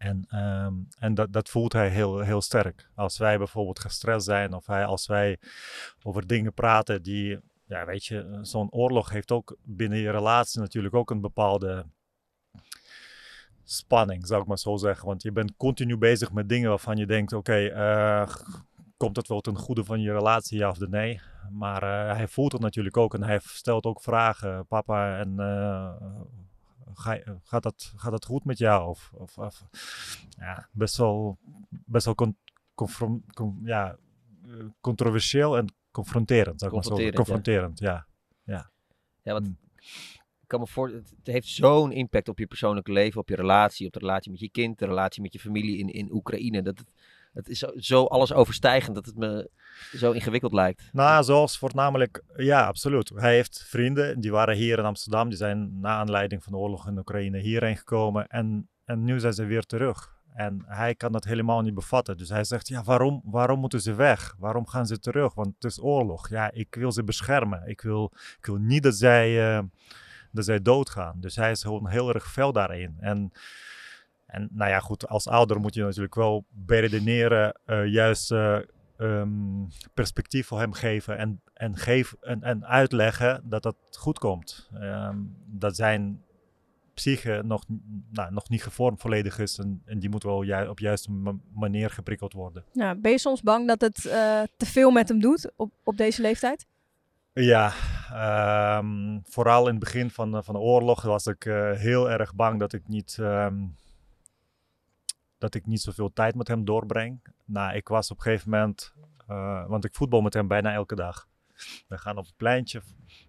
en 0.00 0.24
ehm, 0.28 0.74
en 0.98 1.14
dat, 1.14 1.32
dat 1.32 1.48
voelt 1.48 1.72
hij 1.72 1.88
heel, 1.88 2.18
heel 2.18 2.40
sterk. 2.40 2.90
Als 2.94 3.18
wij 3.18 3.38
bijvoorbeeld 3.38 3.78
gestrest 3.78 4.24
zijn 4.24 4.52
of 4.54 4.66
hij, 4.66 4.84
als 4.84 5.06
wij 5.06 5.38
over 6.02 6.26
dingen 6.26 6.54
praten 6.54 7.02
die, 7.02 7.38
ja, 7.64 7.84
weet 7.84 8.04
je, 8.04 8.38
zo'n 8.42 8.70
oorlog 8.70 9.10
heeft 9.10 9.30
ook 9.30 9.56
binnen 9.62 9.98
je 9.98 10.10
relatie 10.10 10.60
natuurlijk 10.60 10.94
ook 10.94 11.10
een 11.10 11.20
bepaalde 11.20 11.86
spanning, 13.64 14.26
zou 14.26 14.42
ik 14.42 14.48
maar 14.48 14.58
zo 14.58 14.76
zeggen. 14.76 15.06
Want 15.06 15.22
je 15.22 15.32
bent 15.32 15.56
continu 15.56 15.96
bezig 15.96 16.32
met 16.32 16.48
dingen 16.48 16.68
waarvan 16.68 16.96
je 16.96 17.06
denkt, 17.06 17.32
oké, 17.32 17.66
eh, 17.66 18.34
komt 18.96 19.16
het 19.16 19.28
wel 19.28 19.40
ten 19.40 19.56
goede 19.56 19.84
van 19.84 20.00
je 20.00 20.12
relatie, 20.12 20.58
ja 20.58 20.68
of 20.68 20.78
nee? 20.78 21.20
Maar 21.50 21.82
eh, 21.82 22.16
hij 22.16 22.28
voelt 22.28 22.52
het 22.52 22.60
natuurlijk 22.60 22.96
ook 22.96 23.14
en 23.14 23.22
hij 23.22 23.40
stelt 23.42 23.84
ook 23.84 24.02
vragen. 24.02 24.66
Papa, 24.66 25.18
en 25.18 25.34
eh, 25.38 25.92
ga, 26.94 27.12
je- 27.12 27.38
gaat, 27.42 27.62
dat, 27.62 27.92
gaat 27.96 28.10
dat 28.10 28.24
goed 28.24 28.44
met 28.44 28.58
jou? 28.58 28.88
Of, 28.88 29.10
of, 29.14 29.38
of- 29.38 29.64
ja, 30.38 30.68
best 30.72 30.96
wel, 30.96 31.38
best 31.68 32.04
wel 32.04 32.14
con- 32.14 32.36
confron- 32.74 33.24
con- 33.34 33.60
ja, 33.64 33.96
eh, 34.46 34.52
controversieel 34.80 35.56
en 35.56 35.74
confronterend, 35.90 36.60
zou 36.60 36.70
ik 36.70 36.76
maar 36.76 36.84
zo. 36.86 36.90
Confronterend, 36.90 37.16
Confronterend, 37.16 37.78
ja. 37.78 38.06
ja. 38.44 38.70
Ja, 39.22 39.32
want 39.32 39.46
Mm. 39.46 39.58
ik 40.40 40.46
kan 40.46 40.60
me 40.60 40.66
voor, 40.66 40.88
het 40.88 41.10
het 41.16 41.26
heeft 41.26 41.48
zo'n 41.48 41.92
impact 41.92 42.28
op 42.28 42.38
je 42.38 42.46
persoonlijke 42.46 42.92
leven, 42.92 43.20
op 43.20 43.28
je 43.28 43.36
relatie, 43.36 43.86
op 43.86 43.92
de 43.92 43.98
relatie 43.98 44.30
met 44.30 44.40
je 44.40 44.50
kind, 44.50 44.78
de 44.78 44.86
relatie 44.86 45.22
met 45.22 45.32
je 45.32 45.38
familie 45.40 45.78
in, 45.78 45.88
in 45.88 46.12
Oekraïne. 46.12 46.62
Dat 46.62 46.78
het, 46.78 46.92
het 47.32 47.48
is 47.48 47.58
zo, 47.58 47.70
zo 47.76 48.04
alles 48.04 48.32
overstijgend 48.32 48.94
dat 48.94 49.06
het 49.06 49.16
me 49.16 49.50
zo 49.96 50.12
ingewikkeld 50.12 50.52
lijkt. 50.52 50.88
Nou, 50.92 51.24
zoals 51.24 51.58
voornamelijk, 51.58 52.22
ja, 52.36 52.66
absoluut. 52.66 53.12
Hij 53.14 53.34
heeft 53.34 53.64
vrienden, 53.68 54.20
die 54.20 54.30
waren 54.30 54.56
hier 54.56 54.78
in 54.78 54.84
Amsterdam. 54.84 55.28
Die 55.28 55.38
zijn 55.38 55.80
na 55.80 55.88
aanleiding 55.88 56.42
van 56.42 56.52
de 56.52 56.58
oorlog 56.58 56.88
in 56.88 56.98
Oekraïne 56.98 57.38
hierheen 57.38 57.76
gekomen. 57.76 58.26
En, 58.26 58.68
en 58.84 59.04
nu 59.04 59.20
zijn 59.20 59.32
ze 59.32 59.44
weer 59.44 59.62
terug. 59.62 60.18
En 60.34 60.62
hij 60.66 60.94
kan 60.94 61.12
dat 61.12 61.24
helemaal 61.24 61.60
niet 61.60 61.74
bevatten. 61.74 62.16
Dus 62.16 62.28
hij 62.28 62.44
zegt, 62.44 62.68
ja, 62.68 62.82
waarom, 62.82 63.20
waarom 63.24 63.60
moeten 63.60 63.80
ze 63.80 63.94
weg? 63.94 64.34
Waarom 64.38 64.66
gaan 64.66 64.86
ze 64.86 64.98
terug? 64.98 65.34
Want 65.34 65.54
het 65.54 65.64
is 65.64 65.80
oorlog. 65.80 66.28
Ja, 66.28 66.50
ik 66.52 66.74
wil 66.74 66.92
ze 66.92 67.04
beschermen. 67.04 67.62
Ik 67.66 67.80
wil, 67.80 68.12
ik 68.38 68.46
wil 68.46 68.56
niet 68.56 68.82
dat 68.82 68.94
zij, 68.94 69.56
eh, 69.56 69.64
dat 70.32 70.44
zij 70.44 70.62
doodgaan. 70.62 71.16
Dus 71.20 71.36
hij 71.36 71.50
is 71.50 71.62
gewoon 71.62 71.88
heel 71.88 72.14
erg 72.14 72.30
fel 72.32 72.52
daarin. 72.52 72.96
En, 73.00 73.32
en 74.30 74.48
nou 74.52 74.70
ja, 74.70 74.80
goed, 74.80 75.08
als 75.08 75.28
ouder 75.28 75.60
moet 75.60 75.74
je 75.74 75.82
natuurlijk 75.82 76.14
wel 76.14 76.44
beredeneren, 76.50 77.60
eh, 77.64 77.86
juist 77.86 78.32
eh, 78.32 78.58
ehm, 78.98 79.30
perspectief 79.94 80.46
voor 80.46 80.58
hem 80.58 80.72
geven 80.72 81.18
en, 81.18 81.40
en, 81.54 81.76
geef, 81.76 82.14
en, 82.20 82.42
en 82.42 82.66
uitleggen 82.66 83.42
dat 83.44 83.62
dat 83.62 83.76
goed 83.98 84.18
komt. 84.18 84.68
Ehm, 84.74 85.16
dat 85.46 85.76
zijn 85.76 86.22
psyche 86.94 87.42
nog, 87.44 87.64
nou, 88.12 88.32
nog 88.32 88.48
niet 88.48 88.62
gevormd 88.62 89.00
volledig 89.00 89.38
is 89.38 89.58
en, 89.58 89.82
en 89.84 89.98
die 89.98 90.08
moet 90.10 90.22
wel 90.22 90.42
ju 90.44 90.66
op 90.68 90.78
juiste 90.78 91.10
ma- 91.10 91.34
manier 91.54 91.90
geprikkeld 91.90 92.32
worden. 92.32 92.64
Ja, 92.72 92.94
ben 92.94 93.10
je 93.10 93.18
soms 93.18 93.42
bang 93.42 93.68
dat 93.68 93.80
het 93.80 94.06
eh, 94.06 94.40
te 94.56 94.66
veel 94.66 94.90
met 94.90 95.08
hem 95.08 95.20
doet 95.20 95.52
op, 95.56 95.72
op 95.84 95.96
deze 95.96 96.22
leeftijd? 96.22 96.66
Ja, 97.32 97.72
ehm, 98.12 99.18
vooral 99.24 99.64
in 99.66 99.70
het 99.70 99.78
begin 99.78 100.10
van, 100.10 100.32
de- 100.32 100.42
van 100.42 100.54
de 100.54 100.60
oorlog 100.60 101.02
was 101.02 101.26
ik 101.26 101.42
heel 101.74 102.10
erg 102.10 102.34
bang 102.34 102.58
dat 102.58 102.72
ik 102.72 102.88
niet, 102.88 103.18
dat 105.40 105.54
ik 105.54 105.66
niet 105.66 105.80
zoveel 105.80 106.12
tijd 106.12 106.34
met 106.34 106.48
hem 106.48 106.64
doorbreng. 106.64 107.22
Nou, 107.44 107.74
ik 107.74 107.88
was 107.88 108.10
op 108.10 108.16
een 108.16 108.22
gegeven 108.22 108.50
moment, 108.50 108.94
eh, 109.26 109.66
want 109.66 109.84
ik 109.84 109.94
voetbal 109.94 110.20
met 110.20 110.34
hem 110.34 110.48
bijna 110.48 110.72
elke 110.72 110.94
dag. 110.94 111.28
We 111.88 111.98
gaan 111.98 112.18
op 112.18 112.24
het 112.24 112.36
pleintje 112.36 112.82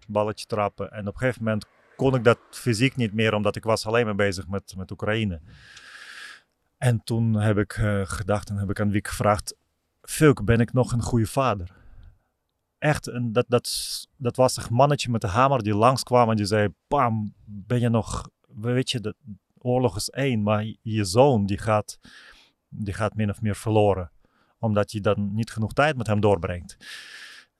balletje 0.08 0.46
trappen. 0.46 0.90
En 0.90 1.08
op 1.08 1.14
een 1.14 1.20
gegeven 1.20 1.44
moment 1.44 1.66
kon 1.96 2.14
ik 2.14 2.24
dat 2.24 2.38
fysiek 2.50 2.96
niet 2.96 3.12
meer, 3.12 3.34
omdat 3.34 3.56
ik 3.56 3.64
was 3.64 3.86
alleen 3.86 4.04
maar 4.04 4.14
bezig 4.14 4.48
met, 4.48 4.74
met 4.76 4.90
Oekraïne. 4.90 5.40
En 6.78 7.04
toen 7.04 7.34
heb 7.34 7.58
ik 7.58 7.76
uh, 7.76 8.02
gedacht 8.04 8.50
en 8.50 8.56
heb 8.56 8.70
ik 8.70 8.80
aan 8.80 8.90
Wiek 8.90 9.08
gevraagd, 9.08 9.56
Fulk, 10.02 10.44
ben 10.44 10.60
ik 10.60 10.72
nog 10.72 10.92
een 10.92 11.02
goede 11.02 11.26
vader? 11.26 11.70
Echt, 12.78 13.10
dat, 13.34 13.44
dat, 13.48 14.06
dat 14.16 14.36
was 14.36 14.56
een 14.56 14.74
mannetje 14.74 15.10
met 15.10 15.20
de 15.20 15.26
hamer 15.26 15.62
die 15.62 15.74
langskwam 15.74 16.30
en 16.30 16.36
die 16.36 16.46
zei, 16.46 16.68
pam, 16.88 17.34
ben 17.44 17.80
je 17.80 17.88
nog, 17.88 18.28
weet 18.46 18.90
je, 18.90 19.00
de 19.00 19.14
oorlog 19.62 19.96
is 19.96 20.10
één, 20.10 20.42
maar 20.42 20.64
je 20.82 21.04
zoon 21.04 21.46
die 21.46 21.58
gaat, 21.58 21.98
die 22.68 22.94
gaat 22.94 23.14
min 23.14 23.30
of 23.30 23.40
meer 23.40 23.56
verloren. 23.56 24.10
Omdat 24.58 24.92
je 24.92 25.00
dan 25.00 25.34
niet 25.34 25.50
genoeg 25.50 25.72
tijd 25.72 25.96
met 25.96 26.06
hem 26.06 26.20
doorbrengt. 26.20 26.76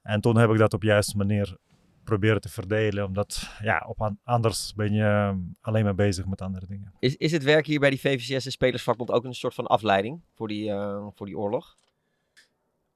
En 0.02 0.20
toen 0.20 0.36
heb 0.36 0.50
ik 0.50 0.58
dat 0.58 0.74
op 0.74 0.80
de 0.80 0.86
juiste 0.86 1.16
manier 1.16 1.56
proberen 2.04 2.40
te 2.40 2.48
verdelen. 2.48 3.04
Omdat 3.04 3.50
ja, 3.62 3.84
op 3.88 4.14
anders 4.24 4.74
ben 4.74 4.92
je 4.92 5.02
ehm, 5.02 5.38
alleen 5.60 5.84
maar 5.84 5.94
bezig 5.94 6.26
met 6.26 6.40
andere 6.40 6.66
dingen. 6.66 6.92
Is, 6.98 7.16
is 7.16 7.32
het 7.32 7.42
werk 7.42 7.66
hier 7.66 7.80
bij 7.80 7.90
die 7.90 8.00
VVCS 8.00 8.44
en 8.44 8.52
Spelersvakbond 8.52 9.10
ook 9.10 9.24
een 9.24 9.34
soort 9.34 9.54
van 9.54 9.66
afleiding 9.66 10.20
voor 10.34 10.48
die, 10.48 10.70
uh, 10.70 11.06
voor 11.14 11.26
die 11.26 11.38
oorlog? 11.38 11.76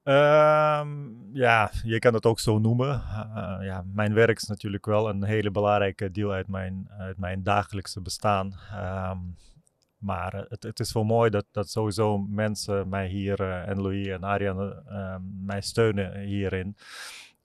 Um, 0.08 1.28
ja, 1.32 1.70
je 1.82 1.98
kan 1.98 2.14
het 2.14 2.26
ook 2.26 2.40
zo 2.40 2.58
noemen. 2.58 2.88
Uh, 2.88 3.56
ja, 3.60 3.84
mijn 3.92 4.14
werk 4.14 4.36
is 4.36 4.46
natuurlijk 4.46 4.86
wel 4.86 5.08
een 5.08 5.24
hele 5.24 5.50
belangrijke 5.50 6.10
deel 6.10 6.32
uit 6.32 6.48
mijn, 6.48 6.90
uit 6.98 7.18
mijn 7.18 7.42
dagelijkse 7.42 8.00
bestaan. 8.00 8.54
Um, 8.74 9.36
maar 9.98 10.44
het, 10.48 10.62
het, 10.62 10.80
is 10.80 10.92
wel 10.92 11.04
mooi 11.04 11.30
dat, 11.30 11.46
dat 11.50 11.70
sowieso 11.70 12.18
mensen 12.18 12.88
mij 12.88 13.08
hier, 13.08 13.40
uh, 13.40 13.68
en 13.68 13.80
Louis 13.80 14.06
en 14.06 14.24
Ariane, 14.24 14.82
uh, 14.88 15.16
mij 15.44 15.60
steunen 15.60 16.20
hierin. 16.20 16.76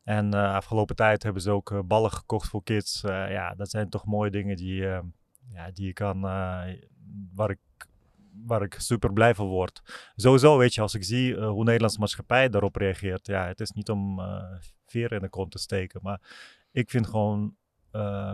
En 0.03 0.35
uh, 0.35 0.53
afgelopen 0.53 0.95
tijd 0.95 1.23
hebben 1.23 1.41
ze 1.41 1.51
ook 1.51 1.87
ballen 1.87 2.11
gekocht 2.11 2.49
voor 2.49 2.63
kids. 2.63 3.01
Ja, 3.01 3.53
dat 3.55 3.69
zijn 3.69 3.89
toch 3.89 4.05
mooie 4.05 4.31
dingen 4.31 4.55
die, 4.55 4.81
ja, 5.47 5.71
die 5.73 5.85
je 5.85 5.93
kan, 5.93 6.21
waar, 7.33 7.49
ik, 7.49 7.59
waar 8.45 8.61
ik 8.61 8.75
super 8.77 9.13
blij 9.13 9.35
van 9.35 9.47
word. 9.47 9.81
Sowieso, 10.15 10.57
weet 10.57 10.73
je, 10.73 10.81
als 10.81 10.95
ik 10.95 11.03
zie 11.03 11.35
hoe 11.35 11.57
de 11.57 11.63
Nederlandse 11.63 11.99
maatschappij 11.99 12.49
daarop 12.49 12.75
reageert. 12.75 13.27
Ja, 13.27 13.47
het 13.47 13.59
is 13.59 13.71
niet 13.71 13.89
om 13.89 14.21
veer 14.85 15.11
in 15.11 15.19
de 15.19 15.29
kont 15.29 15.51
te 15.51 15.59
steken. 15.59 15.99
Maar 16.03 16.21
ik 16.71 16.89
vind 16.89 17.07
gewoon 17.07 17.55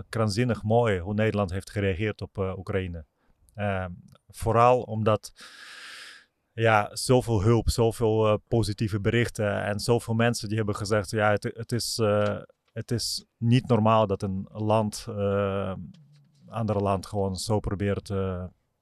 krankzinnig 0.10 0.64
mooi 0.64 0.99
hoe 0.99 1.14
Nederland 1.14 1.51
heeft 1.51 1.70
gereageerd 1.70 2.22
op 2.22 2.38
Oekraïne. 2.38 3.05
vooral 4.28 4.82
omdat 4.82 5.32
ja, 6.62 6.89
zoveel 6.93 7.41
hulp, 7.41 7.70
zoveel 7.70 8.28
uh, 8.28 8.34
positieve 8.47 8.99
berichten 8.99 9.64
en 9.64 9.80
zoveel 9.80 10.14
mensen 10.14 10.47
die 10.47 10.58
hebben 10.58 10.76
gezegd, 10.76 11.10
ja, 11.10 11.32
het, 11.32 11.43
het 11.43 11.72
is, 11.72 11.99
uh, 11.99 12.38
het 12.74 12.91
is 12.91 13.26
niet 13.38 13.68
normaal 13.68 14.08
dat 14.08 14.22
een 14.22 14.47
land, 14.51 15.05
uh, 15.10 15.74
andere 16.47 16.80
land 16.80 17.05
gewoon 17.05 17.36
zo 17.36 17.60
probeert 17.60 18.10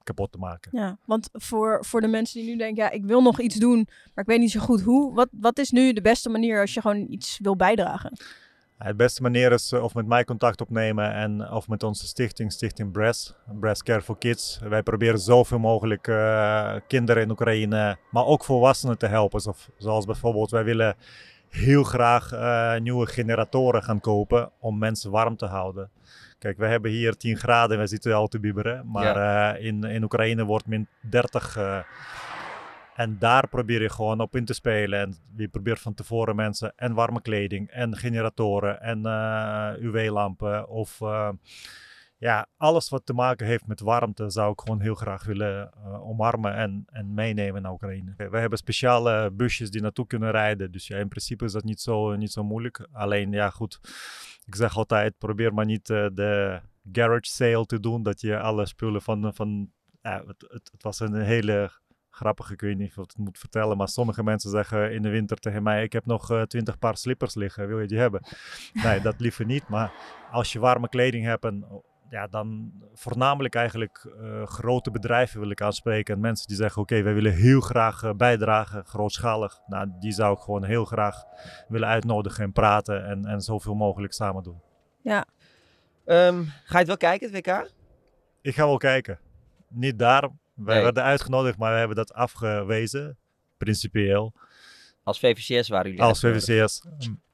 kapot 0.06 0.32
te 0.32 0.38
maken. 0.38 0.70
Ja, 0.78 0.98
want 1.04 1.28
voor, 1.32 1.84
voor 1.84 2.00
de 2.00 2.08
mensen 2.08 2.40
die 2.40 2.50
nu 2.50 2.56
denken, 2.56 2.84
ja, 2.84 2.90
ik 2.90 3.04
wil 3.04 3.22
nog 3.22 3.40
iets 3.40 3.56
doen, 3.56 3.88
maar 4.14 4.24
ik 4.24 4.30
weet 4.30 4.38
niet 4.38 4.50
zo 4.50 4.60
goed 4.60 4.80
hoe. 4.80 5.14
Wat, 5.14 5.28
wat 5.30 5.58
is 5.58 5.70
nu 5.70 5.92
de 5.92 6.00
beste 6.00 6.28
manier 6.28 6.60
als 6.60 6.74
je 6.74 6.80
gewoon 6.80 7.06
iets 7.08 7.38
wil 7.42 7.56
bijdragen? 7.56 8.12
Het 8.76 8.96
beste 8.96 9.22
manier 9.22 9.52
is 9.52 9.72
of 9.72 9.94
met 9.94 10.06
mij 10.06 10.24
contact 10.24 10.60
opnemen 10.60 11.12
en 11.12 11.50
of 11.50 11.68
met 11.68 11.82
onze 11.82 12.06
stichting, 12.06 12.52
Stichting 12.52 12.92
Breast, 12.92 13.34
Breast 13.60 13.82
Care 13.82 14.02
for 14.02 14.18
Kids. 14.18 14.60
Wij 14.68 14.82
proberen 14.82 15.18
zoveel 15.18 15.58
mogelijk 15.58 16.06
uh, 16.06 16.74
kinderen 16.86 17.22
in 17.22 17.30
Oekraïne, 17.30 17.96
maar 18.10 18.24
ook 18.24 18.44
volwassenen 18.44 18.98
te 18.98 19.06
helpen. 19.06 19.40
Zoals, 19.40 19.68
zoals 19.78 20.04
bijvoorbeeld, 20.04 20.50
wij 20.50 20.64
willen 20.64 20.96
heel 21.48 21.82
graag 21.82 22.32
uh, 22.32 22.76
nieuwe 22.76 23.06
generatoren 23.06 23.82
gaan 23.82 24.00
kopen 24.00 24.50
om 24.60 24.78
mensen 24.78 25.10
warm 25.10 25.36
te 25.36 25.46
houden. 25.46 25.90
Kijk, 26.38 26.58
we 26.58 26.66
hebben 26.66 26.90
hier 26.90 27.16
10 27.16 27.36
graden 27.36 27.76
en 27.76 27.82
we 27.82 27.88
zitten 27.88 28.14
al 28.14 28.28
te 28.28 28.40
bibberen, 28.40 28.90
maar 28.90 29.18
ja. 29.18 29.56
uh, 29.56 29.64
in, 29.64 29.84
in 29.84 30.02
Oekraïne 30.02 30.44
wordt 30.44 30.66
min 30.66 30.88
30 31.00 31.56
en 32.96 33.16
daar 33.18 33.48
probeer 33.48 33.82
je 33.82 33.90
gewoon 33.90 34.20
op 34.20 34.36
in 34.36 34.44
te 34.44 34.54
spelen. 34.54 35.00
En 35.00 35.16
je 35.36 35.48
probeert 35.48 35.80
van 35.80 35.94
tevoren 35.94 36.36
mensen 36.36 36.72
en 36.76 36.94
warme 36.94 37.22
kleding 37.22 37.70
en 37.70 37.96
generatoren 37.96 38.80
en 38.80 39.00
uh, 39.06 39.70
UV-lampen 39.78 40.68
of 40.68 41.00
uh, 41.00 41.28
ja, 42.18 42.46
alles 42.56 42.88
wat 42.88 43.06
te 43.06 43.12
maken 43.12 43.46
heeft 43.46 43.66
met 43.66 43.80
warmte 43.80 44.30
zou 44.30 44.52
ik 44.52 44.60
gewoon 44.60 44.80
heel 44.80 44.94
graag 44.94 45.24
willen 45.24 45.70
uh, 45.76 46.08
omarmen 46.08 46.54
en, 46.54 46.84
en 46.86 47.14
meenemen 47.14 47.62
naar 47.62 47.72
Oekraïne. 47.72 48.14
We 48.16 48.38
hebben 48.38 48.58
speciale 48.58 49.30
busjes 49.30 49.70
die 49.70 49.80
naartoe 49.80 50.06
kunnen 50.06 50.30
rijden. 50.30 50.72
Dus 50.72 50.86
ja, 50.86 50.96
in 50.98 51.08
principe 51.08 51.44
is 51.44 51.52
dat 51.52 51.64
niet 51.64 51.80
zo, 51.80 52.16
niet 52.16 52.32
zo 52.32 52.44
moeilijk. 52.44 52.88
Alleen 52.92 53.32
ja, 53.32 53.50
goed. 53.50 53.80
Ik 54.44 54.54
zeg 54.54 54.76
altijd, 54.76 55.18
probeer 55.18 55.54
maar 55.54 55.64
niet 55.64 55.86
de 55.86 56.60
garage 56.92 57.20
sale 57.20 57.66
te 57.66 57.80
doen. 57.80 58.02
Dat 58.02 58.20
je 58.20 58.38
alle 58.38 58.66
spullen 58.66 59.02
van, 59.02 59.34
van 59.34 59.70
ja, 60.02 60.22
het, 60.26 60.44
het, 60.48 60.82
was 60.82 61.00
een 61.00 61.14
hele 61.14 61.70
grappig, 62.10 62.50
ik 62.50 62.60
weet 62.60 62.78
niet 62.78 62.88
of 62.88 63.04
ik 63.04 63.10
het 63.10 63.18
moet 63.18 63.38
vertellen, 63.38 63.76
maar 63.76 63.88
sommige 63.88 64.22
mensen 64.22 64.50
zeggen 64.50 64.92
in 64.92 65.02
de 65.02 65.08
winter 65.08 65.36
tegen 65.36 65.62
mij: 65.62 65.82
Ik 65.82 65.92
heb 65.92 66.06
nog 66.06 66.30
uh, 66.30 66.42
twintig 66.42 66.78
paar 66.78 66.96
slippers 66.96 67.34
liggen, 67.34 67.68
wil 67.68 67.80
je 67.80 67.86
die 67.86 67.98
hebben? 67.98 68.20
nee, 68.72 69.00
dat 69.00 69.20
liever 69.20 69.44
niet. 69.44 69.68
Maar 69.68 69.92
als 70.30 70.52
je 70.52 70.58
warme 70.58 70.88
kleding 70.88 71.24
hebt, 71.24 71.44
ja, 72.10 72.26
dan 72.26 72.72
voornamelijk 72.94 73.54
eigenlijk 73.54 74.06
uh, 74.20 74.46
grote 74.46 74.90
bedrijven 74.90 75.40
wil 75.40 75.50
ik 75.50 75.60
aanspreken. 75.60 76.14
En 76.14 76.20
mensen 76.20 76.46
die 76.46 76.56
zeggen: 76.56 76.82
Oké, 76.82 76.92
okay, 76.92 77.04
wij 77.04 77.14
willen 77.14 77.32
heel 77.32 77.60
graag 77.60 78.02
uh, 78.02 78.12
bijdragen, 78.12 78.84
grootschalig. 78.84 79.60
Nou, 79.66 79.90
die 80.00 80.12
zou 80.12 80.34
ik 80.34 80.40
gewoon 80.40 80.64
heel 80.64 80.84
graag 80.84 81.24
willen 81.68 81.88
uitnodigen 81.88 82.44
en 82.44 82.52
praten 82.52 83.06
en, 83.06 83.24
en 83.24 83.40
zoveel 83.40 83.74
mogelijk 83.74 84.12
samen 84.12 84.42
doen. 84.42 84.60
Ja. 85.00 85.26
Um, 86.04 86.44
ga 86.44 86.72
je 86.72 86.78
het 86.78 86.86
wel 86.86 86.96
kijken, 86.96 87.32
het 87.32 87.46
WK? 87.46 87.70
Ik 88.42 88.54
ga 88.54 88.66
wel 88.66 88.76
kijken. 88.76 89.18
Niet 89.68 89.98
daar, 89.98 90.30
wij 90.54 90.74
nee. 90.74 90.84
werden 90.84 91.02
uitgenodigd, 91.02 91.58
maar 91.58 91.72
we 91.72 91.78
hebben 91.78 91.96
dat 91.96 92.12
afgewezen, 92.12 93.18
principieel. 93.56 94.32
Als 95.02 95.18
VVCS 95.18 95.68
waren 95.68 95.90
jullie 95.90 96.04
Als 96.04 96.20
VVCS. 96.20 96.82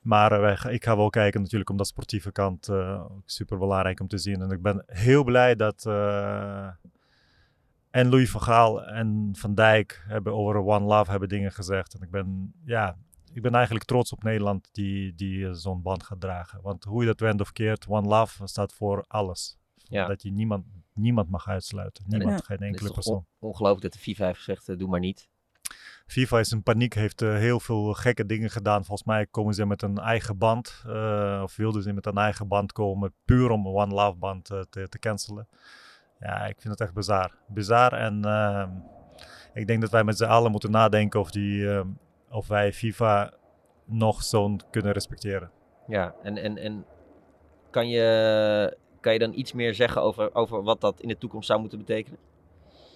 Maar 0.02 0.40
wij, 0.40 0.58
ik 0.68 0.84
ga 0.84 0.96
wel 0.96 1.10
kijken 1.10 1.40
natuurlijk 1.40 1.70
om 1.70 1.76
dat 1.76 1.86
sportieve 1.86 2.32
kant 2.32 2.68
uh, 2.68 3.04
super 3.24 3.58
belangrijk 3.58 4.00
om 4.00 4.08
te 4.08 4.18
zien. 4.18 4.40
En 4.40 4.50
ik 4.50 4.62
ben 4.62 4.82
heel 4.86 5.24
blij 5.24 5.54
dat 5.54 5.84
uh, 5.88 6.68
en 7.90 8.08
Louis 8.08 8.30
van 8.30 8.40
Gaal 8.40 8.84
en 8.84 9.30
Van 9.32 9.54
Dijk 9.54 10.04
hebben 10.06 10.34
over 10.34 10.56
One 10.56 10.84
Love 10.84 11.10
hebben 11.10 11.28
dingen 11.28 11.52
gezegd. 11.52 11.94
En 11.94 12.00
ik 12.02 12.10
ben, 12.10 12.54
ja, 12.64 12.96
ik 13.32 13.42
ben 13.42 13.54
eigenlijk 13.54 13.84
trots 13.84 14.12
op 14.12 14.22
Nederland 14.22 14.68
die, 14.72 15.14
die 15.14 15.54
zo'n 15.54 15.82
band 15.82 16.02
gaat 16.02 16.20
dragen. 16.20 16.62
Want 16.62 16.84
hoe 16.84 17.00
je 17.00 17.06
dat 17.06 17.20
went 17.20 17.40
of 17.40 17.52
keert, 17.52 17.86
One 17.88 18.08
Love 18.08 18.46
staat 18.46 18.72
voor 18.72 19.04
alles. 19.08 19.58
Ja. 19.74 20.06
Dat 20.06 20.22
je 20.22 20.32
niemand 20.32 20.64
niemand 20.94 21.28
mag 21.28 21.48
uitsluiten. 21.48 22.04
Niemand, 22.06 22.38
ja. 22.38 22.44
geen 22.44 22.58
enkele 22.58 22.92
persoon. 22.92 23.14
On 23.14 23.48
ongelooflijk 23.48 23.82
dat 23.82 23.92
de 23.92 23.98
FIFA 23.98 24.26
heeft 24.26 24.38
gezegd, 24.38 24.78
doe 24.78 24.88
maar 24.88 25.00
niet. 25.00 25.28
FIFA 26.12 26.38
is 26.38 26.52
in 26.52 26.62
paniek, 26.62 26.94
heeft 26.94 27.22
uh, 27.22 27.36
heel 27.36 27.60
veel 27.60 27.92
gekke 27.92 28.26
dingen 28.26 28.50
gedaan. 28.50 28.84
Volgens 28.84 29.08
mij 29.08 29.26
komen 29.26 29.54
ze 29.54 29.66
met 29.66 29.82
een 29.82 29.98
eigen 29.98 30.38
band, 30.38 30.82
uh, 30.86 31.40
of 31.42 31.56
wilden 31.56 31.82
ze 31.82 31.92
met 31.92 32.06
een 32.06 32.16
eigen 32.16 32.48
band 32.48 32.72
komen, 32.72 33.14
puur 33.24 33.50
om 33.50 33.66
One 33.66 33.94
Love 33.94 34.16
band 34.16 34.44
te, 34.44 34.86
te, 34.88 34.98
cancelen. 34.98 35.48
Ja, 36.20 36.46
ik 36.46 36.60
vind 36.60 36.72
het 36.72 36.80
echt 36.80 36.94
bizar. 36.94 37.34
Bizar 37.48 37.92
en 37.92 38.24
ehm, 38.24 38.70
ik 39.54 39.66
denk 39.66 39.80
dat 39.80 39.90
wij 39.90 40.04
met 40.04 40.16
z'n 40.16 40.24
allen 40.24 40.50
moeten 40.50 40.70
nadenken 40.70 41.20
of, 41.20 41.30
die, 41.30 41.70
ehm, 41.70 41.88
of 42.30 42.48
wij 42.48 42.72
FIFA 42.72 43.32
nog 43.84 44.22
zo'n 44.22 44.60
kunnen 44.70 44.92
respecteren. 44.92 45.50
Ja, 45.86 46.14
en, 46.22 46.36
en, 46.36 46.58
en 46.58 46.84
kan 47.70 47.88
je 47.88 48.76
kan 49.00 49.12
je 49.12 49.18
dan 49.18 49.32
iets 49.34 49.52
meer 49.52 49.74
zeggen 49.74 50.02
over, 50.02 50.34
over 50.34 50.62
wat 50.62 50.80
dat 50.80 51.00
in 51.00 51.08
de 51.08 51.18
toekomst 51.18 51.46
zou 51.46 51.60
moeten 51.60 51.78
betekenen? 51.78 52.18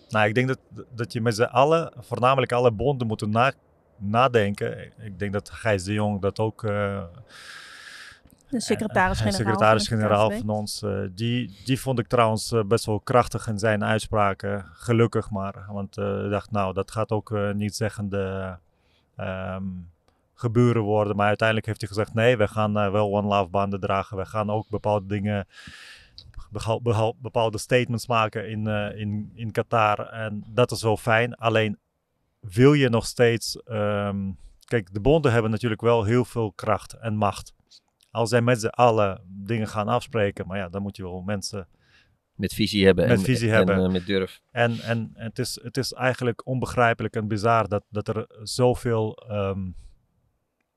Nou, 0.09 0.29
ik 0.29 0.35
denk 0.35 0.49
dat, 0.49 0.59
dat 0.95 1.13
je 1.13 1.21
met 1.21 1.35
z'n 1.35 1.43
allen, 1.43 1.93
voornamelijk 1.99 2.53
alle 2.53 2.71
bonden, 2.71 3.07
moeten 3.07 3.31
na, 3.31 3.53
nadenken. 3.97 4.93
Ik 5.05 5.19
denk 5.19 5.33
dat 5.33 5.51
Gijs 5.51 5.85
de 5.85 5.93
Jong 5.93 6.21
dat 6.21 6.39
ook... 6.39 6.63
Uh, 6.63 7.03
de 8.49 8.61
secretaris-generaal 8.61 9.39
secretaris-generaal 9.39 10.31
van, 10.31 10.41
van, 10.41 10.49
ons. 10.49 10.83
Uh, 10.83 11.01
die, 11.11 11.57
die 11.65 11.81
vond 11.81 11.99
ik 11.99 12.07
trouwens 12.07 12.53
uh, 12.53 12.63
best 12.65 12.85
wel 12.85 13.01
krachtig 13.01 13.47
in 13.47 13.59
zijn 13.59 13.85
uitspraken. 13.85 14.65
Gelukkig 14.73 15.31
maar. 15.31 15.67
Want 15.69 15.97
ik 15.99 16.31
dacht, 16.31 16.51
nou, 16.51 16.75
dat 16.75 16.91
gaat 16.91 17.11
ook 17.11 17.39
niet 17.55 17.77
zeggende 17.77 18.57
um, 19.21 19.91
gebeuren 20.35 20.83
worden. 20.83 21.17
Maar 21.17 21.27
uiteindelijk 21.27 21.67
heeft 21.67 21.81
hij 21.81 21.89
gezegd: 21.89 22.15
nee, 22.15 22.37
we 22.37 22.49
gaan 22.49 22.73
wel 22.73 23.13
One 23.13 23.29
Love 23.29 23.51
banden 23.51 23.81
dragen. 23.81 24.17
We 24.17 24.27
gaan 24.27 24.51
ook 24.51 24.69
bepaalde 24.69 25.07
dingen, 25.07 25.47
bepaalde 27.21 27.59
statements 27.59 28.07
maken 28.07 28.49
in, 28.49 28.69
uh, 28.69 28.99
in, 28.99 29.31
in 29.35 29.51
Qatar. 29.51 29.99
En 29.99 30.45
dat 30.49 30.71
is 30.71 30.83
wel 30.83 30.97
fijn. 30.97 31.35
Alleen 31.35 31.79
wil 32.41 32.73
je 32.73 32.89
nog 32.89 33.07
steeds. 33.07 33.61
Um, 33.71 34.39
kijk, 34.65 34.95
de 34.95 35.01
bonden 35.01 35.33
hebben 35.33 35.51
natuurlijk 35.51 35.81
wel 35.81 36.05
heel 36.05 36.25
veel 36.25 36.53
kracht 36.53 36.93
en 36.93 37.17
macht. 37.17 37.55
Als 38.11 38.29
zij 38.29 38.43
met 38.43 38.61
z'n 38.61 38.67
allen 38.67 39.21
dingen 39.27 39.69
gaan 39.69 39.89
afspreken, 39.89 40.47
maar 40.47 40.59
ja, 40.59 40.69
dan 40.69 40.83
moet 40.83 40.97
je 40.97 41.03
wel 41.03 41.21
mensen 41.21 41.69
met 42.35 42.55
visie 42.55 42.85
hebben. 42.85 43.09
Met 43.09 43.19
en, 43.19 43.25
visie 43.25 43.49
en, 43.49 43.55
hebben. 43.55 43.75
En, 43.75 43.83
uh, 43.83 43.93
met 43.93 44.07
durf. 44.07 44.41
En, 44.51 44.81
en 44.81 45.11
het, 45.15 45.39
is, 45.39 45.61
het 45.63 45.77
is 45.77 45.93
eigenlijk 45.93 46.47
onbegrijpelijk 46.47 47.17
en 47.17 47.29
bizar 47.29 47.69
dat, 47.69 47.85
dat 47.89 48.09
er 48.09 48.27
zoveel 48.43 49.23
um, 49.31 49.75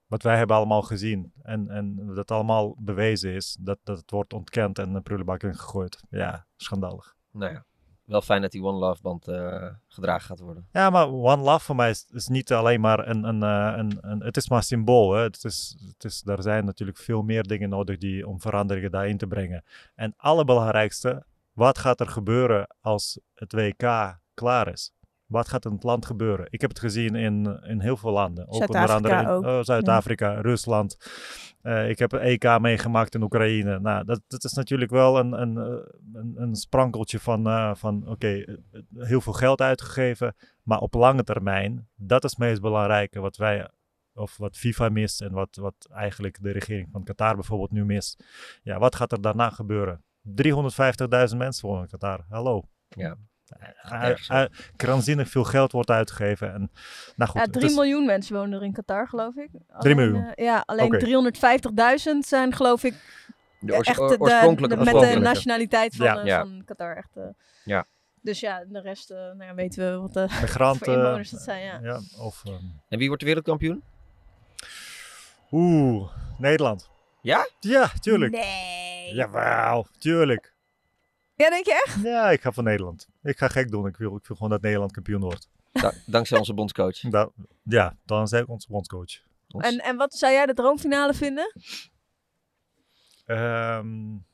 wat 0.09 0.23
wij 0.23 0.37
hebben 0.37 0.55
allemaal 0.55 0.81
gezien 0.81 1.31
en, 1.41 1.69
en 1.69 2.13
dat 2.15 2.31
allemaal 2.31 2.75
bewezen 2.79 3.33
is, 3.33 3.57
dat, 3.59 3.79
dat 3.83 3.97
het 3.97 4.11
wordt 4.11 4.33
ontkend 4.33 4.79
en 4.79 4.93
de 4.93 5.01
prullenbak 5.01 5.43
ingegooid. 5.43 6.03
Ja, 6.09 6.45
schandalig. 6.55 7.15
Nou 7.31 7.53
ja, 7.53 7.65
wel 8.03 8.21
fijn 8.21 8.41
dat 8.41 8.51
die 8.51 8.63
One 8.63 8.77
Love 8.77 9.01
band 9.01 9.27
uh, 9.27 9.67
gedragen 9.87 10.25
gaat 10.25 10.39
worden. 10.39 10.67
Ja, 10.71 10.89
maar 10.89 11.07
One 11.07 11.43
Love 11.43 11.65
voor 11.65 11.75
mij 11.75 11.89
is, 11.89 12.05
is 12.11 12.27
niet 12.27 12.51
alleen 12.51 12.81
maar 12.81 13.07
een, 13.07 13.23
een, 13.23 13.43
uh, 13.43 13.77
een, 13.77 13.97
een, 14.01 14.23
Het 14.23 14.37
is 14.37 14.49
maar 14.49 14.63
symbool. 14.63 15.13
Hè. 15.13 15.21
Het 15.21 15.43
is, 15.43 15.77
het 15.87 16.03
is, 16.03 16.21
er 16.25 16.41
zijn 16.41 16.65
natuurlijk 16.65 16.97
veel 16.97 17.21
meer 17.21 17.43
dingen 17.43 17.69
nodig 17.69 17.97
die, 17.97 18.27
om 18.27 18.41
veranderingen 18.41 18.91
daarin 18.91 19.17
te 19.17 19.27
brengen. 19.27 19.63
En 19.95 20.13
allerbelangrijkste, 20.17 21.25
wat 21.53 21.77
gaat 21.77 21.99
er 21.99 22.07
gebeuren 22.07 22.75
als 22.81 23.19
het 23.33 23.53
WK 23.53 24.17
klaar 24.33 24.71
is? 24.71 24.93
Wat 25.29 25.47
gaat 25.47 25.65
in 25.65 25.71
het 25.71 25.83
land 25.83 26.05
gebeuren? 26.05 26.47
Ik 26.49 26.61
heb 26.61 26.69
het 26.69 26.79
gezien 26.79 27.15
in, 27.15 27.59
in 27.63 27.79
heel 27.79 27.97
veel 27.97 28.11
landen. 28.11 28.47
Ook 28.47 28.61
onder 28.61 28.91
andere 28.91 29.21
in 29.21 29.45
oh, 29.45 29.59
Zuid-Afrika, 29.61 30.31
ja. 30.31 30.41
Rusland. 30.41 30.97
Uh, 31.63 31.89
ik 31.89 31.99
heb 31.99 32.11
een 32.11 32.19
EK 32.19 32.59
meegemaakt 32.59 33.15
in 33.15 33.21
Oekraïne. 33.21 33.79
Nou, 33.79 34.05
dat, 34.05 34.21
dat 34.27 34.43
is 34.43 34.53
natuurlijk 34.53 34.91
wel 34.91 35.19
een, 35.19 35.41
een, 35.41 35.55
een, 36.13 36.33
een 36.35 36.55
sprankeltje 36.55 37.19
van, 37.19 37.47
uh, 37.47 37.75
van 37.75 38.01
oké, 38.01 38.11
okay, 38.11 38.57
heel 38.95 39.21
veel 39.21 39.33
geld 39.33 39.61
uitgegeven. 39.61 40.35
Maar 40.63 40.79
op 40.79 40.93
lange 40.93 41.23
termijn, 41.23 41.87
dat 41.95 42.23
is 42.23 42.29
het 42.29 42.39
meest 42.39 42.61
belangrijke 42.61 43.19
wat 43.19 43.37
wij, 43.37 43.69
of 44.13 44.37
wat 44.37 44.57
FIFA 44.57 44.89
mist 44.89 45.21
en 45.21 45.31
wat, 45.31 45.55
wat 45.55 45.87
eigenlijk 45.91 46.41
de 46.41 46.51
regering 46.51 46.89
van 46.91 47.03
Qatar 47.03 47.35
bijvoorbeeld 47.35 47.71
nu 47.71 47.85
mist. 47.85 48.23
Ja, 48.61 48.79
wat 48.79 48.95
gaat 48.95 49.11
er 49.11 49.21
daarna 49.21 49.49
gebeuren? 49.49 50.03
350.000 50.27 51.37
mensen 51.37 51.67
wonen 51.67 51.81
in 51.81 51.89
Qatar. 51.89 52.25
Hallo. 52.29 52.63
Ja. 52.87 53.17
Uh, 53.91 54.09
uh, 54.31 54.45
krankzinnig 54.75 55.29
veel 55.29 55.43
geld 55.43 55.71
wordt 55.71 55.89
uitgegeven. 55.89 56.53
En, 56.53 56.71
nou 57.15 57.31
goed, 57.31 57.41
ja, 57.41 57.47
3 57.47 57.73
miljoen 57.73 58.05
mensen 58.05 58.35
wonen 58.35 58.59
er 58.59 58.65
in 58.65 58.73
Qatar, 58.73 59.07
geloof 59.07 59.35
ik. 59.35 59.49
3 59.79 59.95
miljoen? 59.95 60.23
Uh, 60.23 60.31
ja, 60.35 60.63
alleen 60.65 60.95
okay. 60.95 62.13
350.000 62.13 62.17
zijn, 62.19 62.53
geloof 62.55 62.83
ik, 62.83 62.93
de 63.59 63.73
echt 63.73 63.95
de, 63.95 64.19
oorspronkelijke, 64.19 64.77
de, 64.77 64.83
met 64.83 64.99
de 64.99 65.19
nationaliteit 65.19 65.95
van, 65.95 66.05
ja. 66.05 66.25
ja. 66.25 66.39
van 66.39 66.61
Qatar. 66.65 66.95
Echt, 66.95 67.09
ja. 67.63 67.85
Dus 68.21 68.39
ja, 68.39 68.65
de 68.67 68.81
rest 68.81 69.09
nou 69.09 69.43
ja, 69.43 69.53
weten 69.53 69.91
we 69.91 69.99
wat 69.99 70.13
de 70.13 70.25
Migranten, 70.41 70.85
voor 70.85 70.93
inwoners 70.93 71.29
dat 71.29 71.41
zijn. 71.41 71.63
Ja. 71.65 71.79
ja 71.81 71.99
of, 72.19 72.43
um... 72.47 72.81
En 72.89 72.97
wie 72.97 73.07
wordt 73.07 73.21
de 73.21 73.27
wereldkampioen? 73.27 73.83
Oeh, 75.51 76.09
Nederland. 76.37 76.89
Ja? 77.21 77.47
Ja, 77.59 77.87
tuurlijk. 77.99 78.31
Nee. 78.31 79.13
Jawel, 79.13 79.87
tuurlijk. 79.97 80.53
Ja, 81.39 81.49
denk 81.49 81.65
je 81.65 81.83
echt? 81.85 82.01
Ja, 82.03 82.29
ik 82.31 82.41
ga 82.41 82.51
voor 82.51 82.63
Nederland. 82.63 83.07
Ik 83.23 83.37
ga 83.37 83.47
gek 83.47 83.71
doen. 83.71 83.87
Ik 83.87 83.97
wil, 83.97 84.15
ik 84.15 84.25
wil 84.25 84.35
gewoon 84.35 84.51
dat 84.51 84.61
Nederland 84.61 84.91
kampioen 84.91 85.21
wordt. 85.21 85.49
Da 85.71 85.93
dankzij 86.05 86.37
onze 86.37 86.53
bondscoach. 86.53 86.99
Da 86.99 87.29
ja, 87.63 87.95
dankzij 88.05 88.43
onze 88.47 88.67
bondscoach. 88.69 89.21
Ons. 89.51 89.65
En, 89.65 89.77
en 89.79 89.97
wat 89.97 90.13
zou 90.13 90.33
jij 90.33 90.45
de 90.45 90.53
droomfinale 90.53 91.13
vinden? 91.13 91.53
Um, 93.25 94.25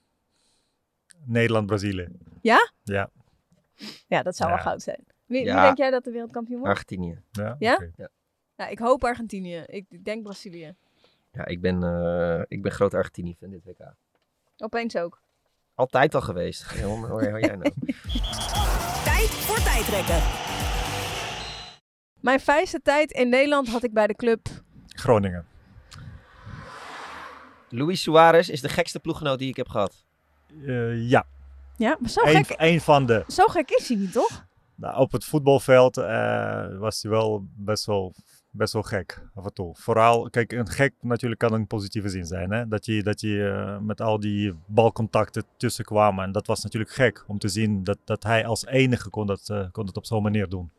Nederland-Brazilië. 1.25 2.07
Ja? 2.41 2.71
Ja. 2.83 3.09
Ja, 4.07 4.23
dat 4.23 4.35
zou 4.35 4.49
Ja. 4.49 4.55
wel 4.55 4.65
goud 4.65 4.81
zijn. 4.81 5.05
Wie, 5.25 5.43
Ja. 5.45 5.53
wie 5.53 5.61
denk 5.63 5.77
jij 5.77 5.89
dat 5.89 6.03
de 6.03 6.11
wereldkampioen 6.11 6.57
wordt? 6.59 6.71
Argentinië. 6.73 7.21
Ja? 7.31 7.55
Ja? 7.59 7.79
Ja, 8.55 8.67
ik 8.67 8.79
hoop 8.79 9.03
Argentinië. 9.03 9.63
Ik 9.67 10.05
denk 10.05 10.23
Brazilië. 10.23 10.75
Ja, 11.31 11.45
ik 11.45 11.61
ben, 11.61 11.83
eh, 11.83 12.41
ik 12.47 12.61
ben 12.61 12.71
groot 12.71 12.93
Argentinië-fan 12.93 13.49
dit 13.49 13.63
WK. 13.63 13.93
Opeens 14.57 14.95
ook. 14.97 15.21
Altijd 15.75 16.15
al 16.15 16.21
geweest. 16.21 16.63
Hoe 16.81 17.07
hoor 17.07 17.39
jij 17.39 17.55
nou? 17.55 17.61
Tijd 19.09 19.29
voor 19.29 19.63
tijdrekken. 19.63 20.21
Mijn 22.19 22.39
fijnste 22.39 22.79
tijd 22.81 23.11
in 23.11 23.29
Nederland 23.29 23.69
had 23.69 23.83
ik 23.83 23.93
bij 23.93 24.07
de 24.07 24.15
club. 24.15 24.47
Groningen. 24.87 25.45
Luis 27.69 28.01
Suarez 28.01 28.49
is 28.49 28.61
de 28.61 28.69
gekste 28.69 28.99
ploeggenoot 28.99 29.39
die 29.39 29.49
ik 29.49 29.55
heb 29.55 29.67
gehad. 29.69 30.05
Eh, 30.65 31.09
ja, 31.09 31.25
Ja, 31.77 31.97
maar 31.99 32.09
zo 32.09 32.21
Eén 32.25 32.45
gek, 32.45 32.55
een 32.59 32.81
van 32.81 33.05
de. 33.05 33.23
zo 33.27 33.45
gek 33.45 33.69
is 33.69 33.87
hij 33.87 33.97
niet, 33.97 34.11
toch? 34.11 34.45
Nou, 34.75 34.97
op 34.97 35.11
het 35.11 35.25
voetbalveld 35.25 35.97
eh, 35.97 36.77
was 36.77 37.01
hij 37.01 37.11
wel 37.11 37.45
best, 37.55 37.85
wel 37.85 38.13
best 38.57 38.73
wel 38.73 38.83
gek 38.83 39.21
af 39.35 39.45
en 39.45 39.53
toe. 39.53 39.75
Vooral, 39.75 40.29
kijk, 40.29 40.51
een 40.51 40.69
gek 40.69 40.93
natuurlijk 41.01 41.39
kan 41.39 41.53
een 41.53 41.67
positieve 41.67 42.09
zin 42.09 42.25
zijn. 42.25 42.51
Hè? 42.51 42.67
Dat 42.67 42.85
je, 42.85 43.03
dat 43.03 43.21
je 43.21 43.47
eh, 43.47 43.79
met 43.79 44.01
al 44.01 44.19
die 44.19 44.53
balcontacten 44.65 45.43
tussen 45.57 45.85
kwam. 45.85 46.19
En 46.19 46.31
dat 46.31 46.47
was 46.47 46.63
natuurlijk 46.63 46.91
gek 46.91 47.23
om 47.27 47.39
te 47.39 47.47
zien 47.47 47.83
dat, 47.83 47.97
dat 48.03 48.23
hij 48.23 48.45
als 48.45 48.65
enige 48.65 49.09
kon 49.09 49.27
dat, 49.27 49.49
eh, 49.49 49.65
kon 49.71 49.85
dat 49.85 49.97
op 49.97 50.05
zo'n 50.05 50.23
manier 50.23 50.49
doen. 50.49 50.71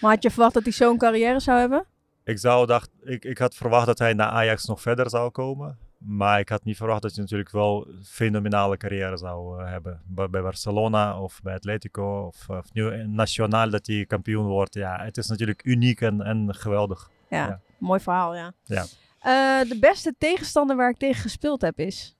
Maar 0.00 0.10
had 0.10 0.22
je 0.22 0.30
verwacht 0.30 0.54
dat 0.54 0.62
hij 0.62 0.72
zo'n 0.72 0.98
carrière 0.98 1.40
zou 1.40 1.58
hebben? 1.58 1.84
Ik, 2.24 2.38
zou 2.38 2.66
dacht, 2.66 2.90
ik, 3.02 3.24
ik 3.24 3.38
had 3.38 3.54
verwacht 3.54 3.86
dat 3.86 3.98
hij 3.98 4.12
naar 4.12 4.28
Ajax 4.28 4.64
nog 4.64 4.80
verder 4.80 5.10
zou 5.10 5.30
komen. 5.30 5.78
Maar 6.06 6.38
ik 6.38 6.48
had 6.48 6.64
niet 6.64 6.76
verwacht 6.76 7.02
dat 7.02 7.12
hij 7.12 7.20
natuurlijk 7.22 7.50
wel 7.50 7.86
een 7.88 8.04
fenomenale 8.04 8.76
carrière 8.76 9.16
zou 9.16 9.60
eh, 9.62 9.70
hebben. 9.70 10.02
Bij, 10.06 10.30
bij 10.30 10.42
Barcelona 10.42 11.20
of 11.20 11.40
bij 11.42 11.54
Atletico 11.54 12.26
of, 12.26 12.48
of 12.48 12.72
nu 12.72 13.06
nationaal 13.06 13.70
dat 13.70 13.86
hij 13.86 14.04
kampioen 14.06 14.46
wordt. 14.46 14.74
Ja, 14.74 15.04
het 15.04 15.16
is 15.16 15.26
natuurlijk 15.28 15.64
uniek 15.64 16.00
en, 16.00 16.20
en 16.20 16.54
geweldig. 16.54 17.10
Ja, 17.28 17.46
Ja. 17.46 17.60
mooi 17.78 18.00
verhaal, 18.00 18.34
ja. 18.34 18.52
Ja. 18.64 18.84
Eh, 19.18 19.68
de 19.68 19.78
beste 19.80 20.14
tegenstander 20.18 20.76
waar 20.76 20.90
ik 20.90 20.96
tegen 20.98 21.22
gespeeld 21.22 21.60
heb 21.60 21.78
is. 21.78 22.16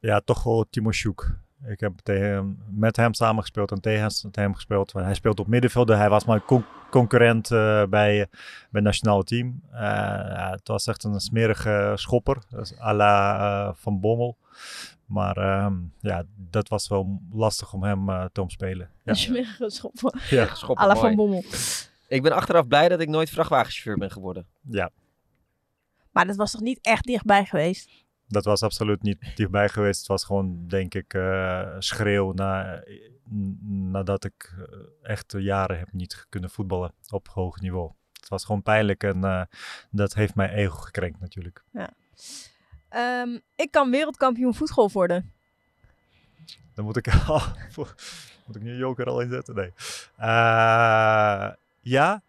Ja, 0.00 0.20
toch 0.20 0.42
wel 0.42 0.66
Timo 0.70 0.92
Sjoek. 0.92 1.30
Ik 1.66 1.80
heb 1.80 1.98
tegen 2.02 2.62
met 2.70 2.96
hem 2.96 3.14
samengespeeld 3.14 3.70
en 3.70 3.80
tegen 3.80 4.10
hem 4.32 4.54
gespeeld. 4.54 4.92
Hij 4.92 5.14
speelt 5.14 5.40
op 5.40 5.46
middenveld. 5.46 5.88
Hij 5.88 6.08
was 6.08 6.24
mijn 6.24 6.44
concurrent 6.90 7.50
eh, 7.50 7.58
bij, 7.58 7.86
bij 7.88 8.28
het 8.72 8.82
nationale 8.82 9.24
team. 9.24 9.62
Eh, 9.70 9.80
ja, 9.80 10.50
het 10.50 10.68
was 10.68 10.86
echt 10.86 11.04
een 11.04 11.20
smerige 11.20 11.92
schopper. 11.94 12.36
Dus 12.50 12.80
à 12.80 12.94
la 12.94 13.38
eh, 13.38 13.74
Van 13.74 14.00
Bommel. 14.00 14.36
Maar 15.06 15.36
ehm, 15.36 15.74
ja, 16.00 16.24
dat 16.36 16.68
was 16.68 16.88
wel 16.88 17.20
lastig 17.32 17.72
om 17.72 17.82
hem 17.82 18.08
eh, 18.08 18.24
te 18.32 18.40
omspelen. 18.42 18.90
Ja. 19.04 19.10
Een 19.10 19.16
smerige 19.16 19.70
schop. 19.70 20.18
Ja. 20.30 20.54
Schoppen, 20.54 20.84
à 20.84 20.88
la 20.88 20.94
mooi. 20.94 21.06
Van 21.06 21.16
Bommel. 21.16 21.44
Ik 22.08 22.22
ben 22.22 22.32
achteraf 22.32 22.66
blij 22.66 22.88
dat 22.88 23.00
ik 23.00 23.08
nooit 23.08 23.30
vrachtwagenchauffeur 23.30 23.98
ben 23.98 24.10
geworden. 24.10 24.46
ja, 24.70 24.90
Maar 26.10 26.26
dat 26.26 26.36
was 26.36 26.50
toch 26.50 26.60
niet 26.60 26.78
echt 26.82 27.04
dichtbij 27.04 27.44
geweest? 27.44 28.06
dat 28.28 28.44
was 28.44 28.62
absoluut 28.62 29.02
niet 29.02 29.32
dichtbij 29.34 29.68
geweest. 29.68 29.98
Het 29.98 30.08
was 30.08 30.24
gewoon, 30.24 30.64
denk 30.66 30.94
ik, 30.94 31.14
eh, 31.14 31.66
schreeuw 31.78 32.32
na, 32.32 32.82
nadat 33.90 34.24
ik 34.24 34.54
eh, 34.58 35.10
echt 35.10 35.34
jaren 35.36 35.78
heb 35.78 35.92
niet 35.92 36.26
kunnen 36.28 36.50
voetballen 36.50 36.94
op 37.08 37.28
hoog 37.28 37.60
niveau. 37.60 37.92
Het 38.12 38.28
was 38.28 38.44
gewoon 38.44 38.62
pijnlijk 38.62 39.02
en 39.04 39.24
eh, 39.24 39.42
dat 39.90 40.14
heeft 40.14 40.34
mijn 40.34 40.50
ego 40.50 40.76
gekrenkt 40.76 41.20
natuurlijk. 41.20 41.64
Ehm, 42.88 43.38
ik 43.56 43.70
kan 43.70 43.90
wereldkampioen 43.90 44.54
voetgolf 44.54 44.92
worden. 44.92 45.32
Dan 46.74 46.84
moet 46.84 46.96
ik, 46.96 47.08
al, 47.26 47.40
moet 48.46 48.56
ik 48.56 48.62
nu 48.62 48.76
Joker 48.76 49.06
al 49.06 49.20
inzetten? 49.20 49.54
Nee. 49.54 49.72
Eh, 50.16 51.52
ja, 51.80 52.22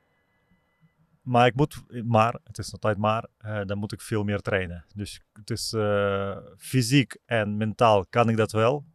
maar 1.22 1.45
ik 1.45 1.56
moet, 1.56 1.84
maar, 2.06 2.39
het 2.43 2.58
is 2.58 2.72
altijd 2.72 2.97
maar, 2.97 3.26
eh, 3.38 3.62
dan 3.66 3.78
moet 3.78 3.91
ik 3.91 4.02
veel 4.02 4.24
meer 4.24 4.39
trainen. 4.39 4.86
Dus 4.95 5.22
het 5.34 5.50
is 5.50 5.74
eh, 5.74 6.38
fysiek 6.58 7.18
en 7.26 7.58
mentaal 7.58 8.06
kan 8.06 8.30
ik 8.30 8.38
dat 8.38 8.52
wel. 8.52 8.86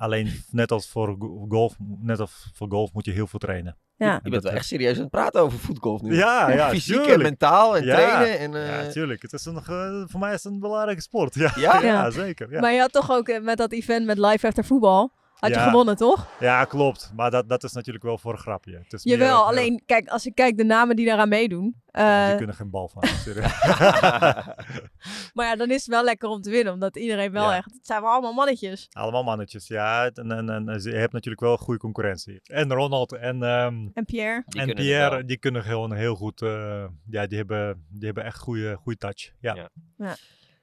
Alleen 0.00 0.44
net 0.50 0.72
als 0.72 0.88
voor 0.88 1.16
go- 1.18 1.46
golf, 1.48 1.74
net 2.00 2.20
als 2.20 2.50
voor 2.54 2.68
golf 2.70 2.92
moet 2.92 3.04
je 3.04 3.10
heel 3.12 3.26
veel 3.26 3.38
trainen. 3.38 3.76
Ja. 3.96 4.20
Je 4.22 4.30
bent 4.30 4.42
wel 4.42 4.52
echt 4.52 4.66
serieus 4.66 4.94
aan 4.96 5.00
het 5.02 5.10
praten 5.10 5.40
over 5.40 5.58
voetgolf 5.58 6.02
nu. 6.02 6.16
Ja, 6.16 6.50
ja, 6.50 6.68
Fysiek 6.74 7.06
en 7.06 7.22
mentaal 7.22 7.76
en 7.76 7.84
Ja. 7.84 7.94
trainen. 7.96 8.38
En, 8.38 8.54
eh, 8.54 8.84
Ja, 8.84 8.90
tuurlijk. 8.90 9.22
Het 9.22 9.32
is 9.32 9.44
een, 9.44 9.56
eh, 9.56 10.02
voor 10.06 10.20
mij 10.20 10.34
is 10.34 10.42
het 10.44 10.52
een 10.52 10.60
belangrijke 10.60 11.02
sport. 11.02 11.34
Ja, 11.44 11.52
Ja? 11.56 11.80
ja? 11.82 12.10
zeker. 12.10 12.50
Ja. 12.52 12.60
Maar 12.60 12.72
je 12.72 12.80
had 12.80 12.92
toch 12.92 13.10
ook 13.10 13.28
eh, 13.28 13.40
met 13.42 13.56
dat 13.58 13.72
event 13.72 14.06
met 14.06 14.18
live 14.18 14.46
after 14.46 14.64
voetbal. 14.64 15.12
Had 15.40 15.50
je 15.54 15.60
gewonnen, 15.60 15.96
toch? 15.96 16.26
ja, 16.40 16.64
klopt. 16.64 17.12
Maar 17.16 17.30
dat, 17.30 17.48
dat 17.48 17.64
is 17.64 17.72
natuurlijk 17.72 18.04
wel 18.04 18.18
voor 18.18 18.32
een 18.32 18.38
grapje. 18.38 18.78
Het 18.78 18.92
is 18.92 19.04
meer- 19.04 19.18
Jawel, 19.18 19.36
ja, 19.38 19.44
alleen 19.48 19.82
kijk, 19.86 20.08
als 20.08 20.26
ik 20.26 20.34
kijk 20.34 20.56
de 20.56 20.64
namen 20.64 20.96
die 20.96 21.06
daaraan 21.06 21.28
meedoen. 21.28 21.82
eh, 21.90 22.26
die 22.26 22.36
kunnen 22.36 22.54
geen 22.56 22.70
bal 22.70 22.88
van. 22.88 23.02
serieus. 23.24 23.62
maar 25.34 25.46
ja, 25.46 25.56
dan 25.56 25.68
is 25.70 25.76
het 25.76 25.86
wel 25.86 26.04
lekker 26.04 26.28
om 26.28 26.40
te 26.42 26.50
winnen, 26.50 26.72
omdat 26.72 26.96
iedereen 26.96 27.32
wel 27.32 27.50
Ja. 27.50 27.56
echt. 27.56 27.72
Het 27.72 27.86
zijn 27.86 28.02
wel 28.02 28.10
allemaal 28.10 28.32
mannetjes. 28.32 28.86
Allemaal 28.90 29.22
mannetjes, 29.24 29.66
ja. 29.66 30.10
En, 30.10 30.30
en, 30.32 30.48
en 30.48 30.80
je 30.82 30.90
hebt 30.96 31.12
natuurlijk 31.12 31.40
wel 31.42 31.56
goede 31.56 31.80
concurrentie. 31.80 32.40
En 32.42 32.72
Ronald 32.72 33.12
en, 33.12 33.42
ehm, 33.42 33.88
En 33.94 34.04
Pierre. 34.04 34.42
Die 34.46 34.60
en 34.60 34.74
Pierre, 34.74 35.24
die 35.24 35.38
kunnen 35.38 35.62
gewoon 35.62 35.92
heel 35.92 36.14
goed... 36.14 36.42
eh, 36.42 36.84
ja, 37.10 37.26
die 37.26 37.38
hebben, 37.38 37.86
die 37.88 38.04
hebben 38.06 38.24
echt 38.24 38.38
goede, 38.38 38.76
goede 38.76 38.98
touch. 38.98 39.32
Ja. 39.40 39.70
Ja. 39.96 40.16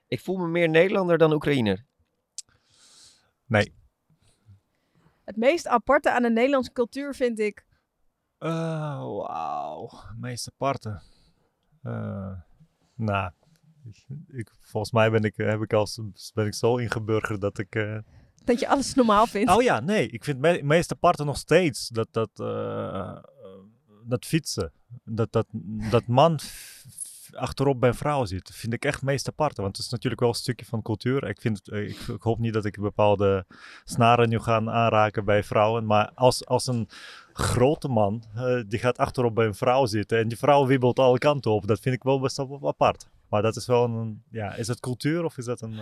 Ik 0.08 0.20
voel 0.20 0.38
me 0.38 0.48
meer 0.48 0.70
Nederlander 0.70 1.18
dan 1.18 1.34
Oekraïner. 1.34 1.86
Nee. 3.46 3.74
Het 5.28 5.36
meest 5.38 5.68
aparte 5.68 6.12
aan 6.12 6.22
de 6.22 6.30
Nederlandse 6.30 6.72
cultuur 6.72 7.16
vind 7.16 7.40
ik. 7.40 7.66
Eh, 8.38 8.50
Wauw. 9.00 9.90
Meest 10.20 10.50
aparte. 10.54 11.02
Eh, 11.84 12.32
nou, 12.96 13.32
ik, 14.28 14.52
volgens 14.62 14.92
mij 14.92 15.12
ben 15.12 15.24
ik, 15.24 15.34
heb 15.36 15.62
ik 15.62 15.74
als, 15.74 16.02
ben 16.34 16.46
ik 16.46 16.54
zo 16.54 16.78
ingeburgerd 16.78 17.42
dat 17.42 17.58
ik... 17.58 17.76
eh, 17.76 17.98
Dat 18.44 18.60
je 18.60 18.68
alles 18.68 18.94
normaal 18.94 19.28
vindt. 19.28 19.52
Oh 19.52 19.62
ja, 19.62 19.80
nee. 19.80 20.08
Ik 20.10 20.24
vind 20.24 20.46
het 20.46 20.56
me 20.56 20.64
meest 20.64 20.92
aparte 20.92 21.24
nog 21.24 21.38
steeds 21.38 21.88
dat, 21.88 22.08
dat, 22.12 22.30
eh, 22.40 23.18
dat 24.04 24.26
fietsen. 24.26 24.72
Dat, 25.04 25.32
dat, 25.32 25.48
dat 25.92 26.08
man 26.08 26.40
achterop 27.38 27.80
bij 27.80 27.94
vrouwen 27.94 28.28
zit, 28.28 28.52
vind 28.54 28.74
ik 28.74 28.86
echt 28.86 28.96
het 28.96 29.04
meest 29.04 29.28
apart. 29.28 29.58
Want 29.58 29.78
het 29.78 29.86
is 29.86 29.92
natuurlijk 29.92 30.22
wel 30.22 30.30
een 30.30 30.36
stukje 30.36 30.66
van 30.66 30.82
cultuur. 30.82 31.28
Ik, 31.28 31.42
vind 31.42 31.58
het, 31.58 31.68
ik, 31.68 32.00
ik, 32.00 32.22
hoop 32.22 32.40
niet 32.40 32.54
dat 32.54 32.66
ik 32.66 32.80
bepaalde 32.80 33.46
snaren 33.84 34.30
nu 34.30 34.40
ga 34.40 34.66
aanraken 34.66 35.26
bij 35.26 35.44
vrouwen. 35.44 35.86
Maar 35.86 36.12
als, 36.16 36.46
als 36.46 36.68
een 36.68 36.90
grote 37.34 37.88
man, 37.88 38.24
uh, 38.36 38.62
die 38.68 38.80
gaat 38.80 38.98
achterop 38.98 39.36
bij 39.36 39.46
een 39.46 39.56
vrouw 39.56 39.86
zitten 39.86 40.20
en 40.20 40.28
die 40.28 40.38
vrouw 40.38 40.66
wiebelt 40.66 41.00
alle 41.00 41.18
kanten 41.18 41.52
op. 41.52 41.68
Dat 41.68 41.80
vind 41.80 41.96
ik 41.96 42.04
wel 42.04 42.20
best 42.20 42.38
wel 42.38 42.68
apart. 42.68 43.08
Maar 43.30 43.42
dat 43.42 43.56
is 43.56 43.66
wel 43.66 43.84
een, 43.84 44.24
ja, 44.30 44.56
is 44.56 44.68
het 44.68 44.80
cultuur 44.80 45.24
of 45.24 45.38
is 45.38 45.46
dat 45.46 45.62
een... 45.62 45.80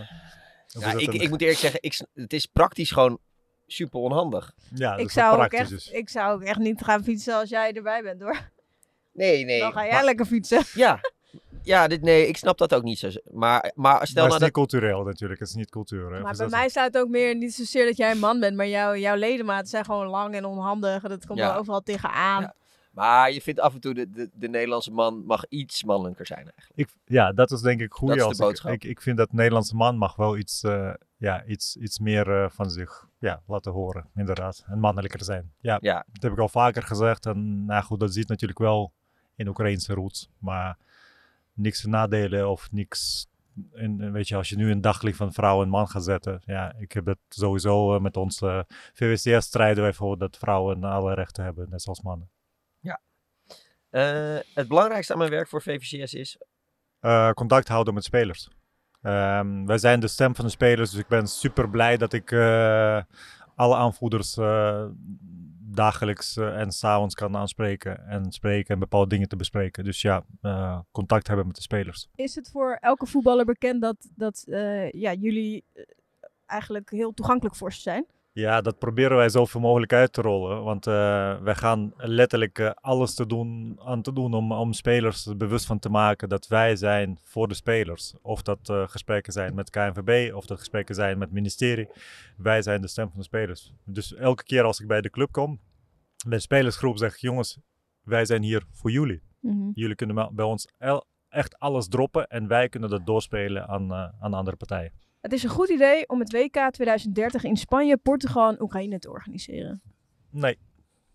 Ja, 0.67 0.91
ik, 0.91 1.13
ik 1.13 1.29
moet 1.29 1.41
eerlijk 1.41 1.59
zeggen, 1.59 1.79
ik, 1.81 2.01
het 2.13 2.33
is 2.33 2.45
praktisch 2.45 2.91
gewoon 2.91 3.19
super 3.67 3.99
onhandig. 3.99 4.53
Ja, 4.73 4.95
ik 4.95 5.11
zou, 5.11 5.43
ook 5.43 5.53
echt, 5.53 5.69
dus. 5.69 5.89
ik 5.89 6.09
zou 6.09 6.33
ook 6.33 6.41
echt 6.41 6.59
niet 6.59 6.83
gaan 6.83 7.03
fietsen 7.03 7.35
als 7.35 7.49
jij 7.49 7.73
erbij 7.73 8.03
bent 8.03 8.21
hoor. 8.21 8.51
Nee, 9.13 9.45
nee. 9.45 9.59
Dan 9.59 9.71
ga 9.71 9.85
jij 9.85 10.03
lekker 10.03 10.25
fietsen. 10.25 10.61
Ja, 10.73 10.99
ja 11.65 11.87
dit, 11.87 12.01
nee, 12.01 12.27
ik 12.27 12.37
snap 12.37 12.57
dat 12.57 12.73
ook 12.73 12.83
niet 12.83 12.99
zo. 12.99 13.09
Maar, 13.31 13.71
maar 13.75 14.07
stel 14.07 14.13
maar 14.13 14.13
nou 14.13 14.23
het 14.23 14.33
is 14.33 14.39
niet 14.39 14.51
cultureel 14.51 15.03
natuurlijk, 15.03 15.39
het 15.39 15.49
is 15.49 15.55
niet 15.55 15.69
cultuur. 15.69 16.13
Hè? 16.13 16.21
Maar 16.21 16.35
bij 16.37 16.47
mij 16.47 16.69
staat 16.69 16.93
het 16.93 16.97
ook 16.97 17.09
meer 17.09 17.35
niet 17.35 17.53
zozeer 17.53 17.85
dat 17.85 17.97
jij 17.97 18.11
een 18.11 18.19
man 18.19 18.39
bent, 18.39 18.55
maar 18.55 18.67
jouw, 18.67 18.95
jouw 18.95 19.15
ledematen 19.15 19.67
zijn 19.67 19.85
gewoon 19.85 20.07
lang 20.07 20.35
en 20.35 20.45
onhandig. 20.45 21.01
Dat 21.01 21.25
komt 21.25 21.39
ja. 21.39 21.47
wel 21.47 21.59
overal 21.59 21.81
tegenaan. 21.81 22.41
Ja. 22.41 22.55
Maar 22.95 23.31
je 23.31 23.41
vindt 23.41 23.59
af 23.59 23.73
en 23.73 23.79
toe 23.79 23.93
de, 23.93 24.09
de, 24.09 24.29
de, 24.33 24.47
Nederlandse 24.47 24.91
man 24.91 25.25
mag 25.25 25.45
iets 25.49 25.83
mannelijker 25.83 26.25
zijn 26.25 26.51
eigenlijk. 26.55 26.71
Ik, 26.75 26.89
ja, 27.05 27.31
dat 27.31 27.51
is 27.51 27.61
denk 27.61 27.81
ik 27.81 27.93
goed. 27.93 28.17
Dat 28.17 28.31
is 28.31 28.37
de 28.37 28.43
boodschap. 28.43 28.71
Ik, 28.71 28.83
ik, 28.83 29.01
vind 29.01 29.17
dat 29.17 29.29
de 29.29 29.35
Nederlandse 29.35 29.75
man 29.75 29.97
mag 29.97 30.15
wel 30.15 30.37
iets, 30.37 30.63
uh, 30.63 30.93
ja, 31.17 31.45
iets, 31.45 31.75
iets 31.75 31.99
meer 31.99 32.27
uh, 32.27 32.49
van 32.49 32.69
zich 32.69 33.07
ja, 33.19 33.41
laten 33.47 33.71
horen, 33.71 34.09
inderdaad. 34.15 34.63
En 34.67 34.79
mannelijker 34.79 35.23
zijn. 35.23 35.51
Ja, 35.59 35.77
ja, 35.81 36.05
dat 36.11 36.23
heb 36.23 36.31
ik 36.31 36.39
al 36.39 36.49
vaker 36.49 36.83
gezegd. 36.83 37.25
En 37.25 37.65
nou 37.65 37.83
goed, 37.83 37.99
dat 37.99 38.13
ziet 38.13 38.27
natuurlijk 38.27 38.59
wel 38.59 38.93
in 39.35 39.47
Oekraïnse 39.47 39.93
roots. 39.93 40.29
Maar 40.39 40.77
niks 41.55 41.85
nadelen 41.85 42.49
of 42.49 42.71
niks. 42.71 43.27
En, 43.73 44.11
weet 44.11 44.27
je, 44.27 44.35
als 44.35 44.49
je 44.49 44.55
nu 44.55 44.71
een 44.71 44.81
daglicht 44.81 45.17
van 45.17 45.33
vrouw 45.33 45.61
en 45.61 45.69
man 45.69 45.87
gaat 45.87 46.03
zetten. 46.03 46.41
Ja, 46.45 46.73
ik 46.77 46.91
heb 46.91 47.05
het 47.05 47.19
sowieso 47.29 47.95
uh, 47.95 48.01
met 48.01 48.17
onze 48.17 48.65
VWCS 48.93 49.45
strijden 49.45 49.83
wij 49.83 49.93
voor 49.93 50.17
dat 50.17 50.37
vrouwen 50.37 50.83
alle 50.83 51.13
rechten 51.13 51.43
hebben, 51.43 51.69
net 51.69 51.81
zoals 51.81 52.01
mannen. 52.01 52.29
Ja. 52.79 53.01
Uh, 53.91 54.39
het 54.53 54.67
belangrijkste 54.67 55.13
aan 55.13 55.19
mijn 55.19 55.31
werk 55.31 55.47
voor 55.47 55.61
VVCS 55.61 56.13
is? 56.13 56.37
Uh, 57.01 57.31
contact 57.31 57.67
houden 57.67 57.93
met 57.93 58.03
spelers. 58.03 58.49
Um, 59.01 59.65
wij 59.65 59.77
zijn 59.77 59.99
de 59.99 60.07
stem 60.07 60.35
van 60.35 60.45
de 60.45 60.51
spelers, 60.51 60.91
dus 60.91 60.99
ik 60.99 61.07
ben 61.07 61.27
super 61.27 61.69
blij 61.69 61.97
dat 61.97 62.13
ik 62.13 62.31
alle 63.55 63.75
aanvoerders 63.75 64.37
dagelijks 65.75 66.37
uh, 66.37 66.59
en 66.59 66.71
s'avonds 66.71 67.15
kan 67.15 67.35
aanspreken 67.35 68.07
en 68.07 68.31
spreken 68.31 68.73
en 68.73 68.79
bepaalde 68.79 69.09
dingen 69.09 69.27
te 69.27 69.35
bespreken. 69.35 69.83
Dus 69.83 70.01
ja, 70.01 70.25
uh, 70.41 70.79
contact 70.91 71.27
hebben 71.27 71.47
met 71.47 71.55
de 71.55 71.61
spelers. 71.61 72.09
Is 72.15 72.35
het 72.35 72.49
voor 72.49 72.77
elke 72.81 73.05
voetballer 73.05 73.45
bekend 73.45 73.81
dat, 73.81 74.09
dat 74.15 74.43
uh, 74.47 74.91
ja, 74.91 75.13
jullie 75.13 75.65
eigenlijk 76.45 76.89
heel 76.89 77.13
toegankelijk 77.13 77.55
voor 77.55 77.73
ze 77.73 77.81
zijn? 77.81 78.05
Ja, 78.35 78.61
dat 78.61 78.79
proberen 78.79 79.17
wij 79.17 79.29
zoveel 79.29 79.61
mogelijk 79.61 79.93
uit 79.93 80.13
te 80.13 80.21
rollen. 80.21 80.63
Want 80.63 80.85
wij 80.85 81.55
gaan 81.55 81.93
letterlijk 81.97 82.59
alles 82.81 83.13
te 83.13 83.25
doen, 83.25 83.79
aan 83.83 84.01
te 84.01 84.13
doen 84.13 84.33
om, 84.33 84.51
om 84.51 84.73
spelers 84.73 85.25
er 85.25 85.37
bewust 85.37 85.65
van 85.65 85.79
te 85.79 85.89
maken 85.89 86.29
dat 86.29 86.47
wij 86.47 86.75
zijn 86.75 87.19
voor 87.23 87.47
de 87.47 87.53
spelers. 87.53 88.13
Of 88.21 88.41
dat 88.41 88.59
gesprekken 88.85 89.33
zijn 89.33 89.55
met 89.55 89.69
KNVB, 89.69 90.33
of 90.33 90.45
dat 90.45 90.57
gesprekken 90.57 90.95
zijn 90.95 91.17
met 91.17 91.27
het 91.27 91.37
ministerie. 91.37 91.87
Wij 92.37 92.61
zijn 92.61 92.81
de 92.81 92.87
stem 92.87 93.09
van 93.09 93.17
de 93.17 93.23
spelers. 93.23 93.73
Dus 93.83 94.15
elke 94.15 94.43
keer 94.43 94.63
als 94.63 94.79
ik 94.79 94.87
bij 94.87 95.01
de 95.01 95.09
club 95.09 95.31
kom, 95.31 95.59
de 96.27 96.39
spelersgroep 96.39 96.97
zeg 96.97 97.17
jongens, 97.17 97.59
wij 98.03 98.25
zijn 98.25 98.43
hier 98.43 98.63
voor 98.71 98.91
jullie. 98.91 99.21
Mm 99.39 99.51
-hmm. 99.51 99.71
Jullie 99.73 99.95
kunnen 99.95 100.35
bij 100.35 100.45
ons 100.45 100.67
echt 101.29 101.59
alles 101.59 101.87
droppen 101.87 102.27
en 102.27 102.47
wij 102.47 102.69
kunnen 102.69 102.89
dat 102.89 103.05
doorspelen 103.05 103.67
aan, 103.67 103.91
uh, 103.91 104.07
aan 104.19 104.33
andere 104.33 104.57
partijen. 104.57 104.91
Het 105.25 105.33
is 105.33 105.43
een 105.43 105.49
goed 105.49 105.69
idee 105.69 106.09
om 106.09 106.19
het 106.19 106.31
WK 106.31 106.71
2030 106.71 107.43
in 107.43 107.57
Spanje, 107.57 107.97
Portugal 107.97 108.49
en 108.49 108.61
Oekraïne 108.61 108.99
te 108.99 109.09
organiseren. 109.09 109.81
Nee. 110.29 110.57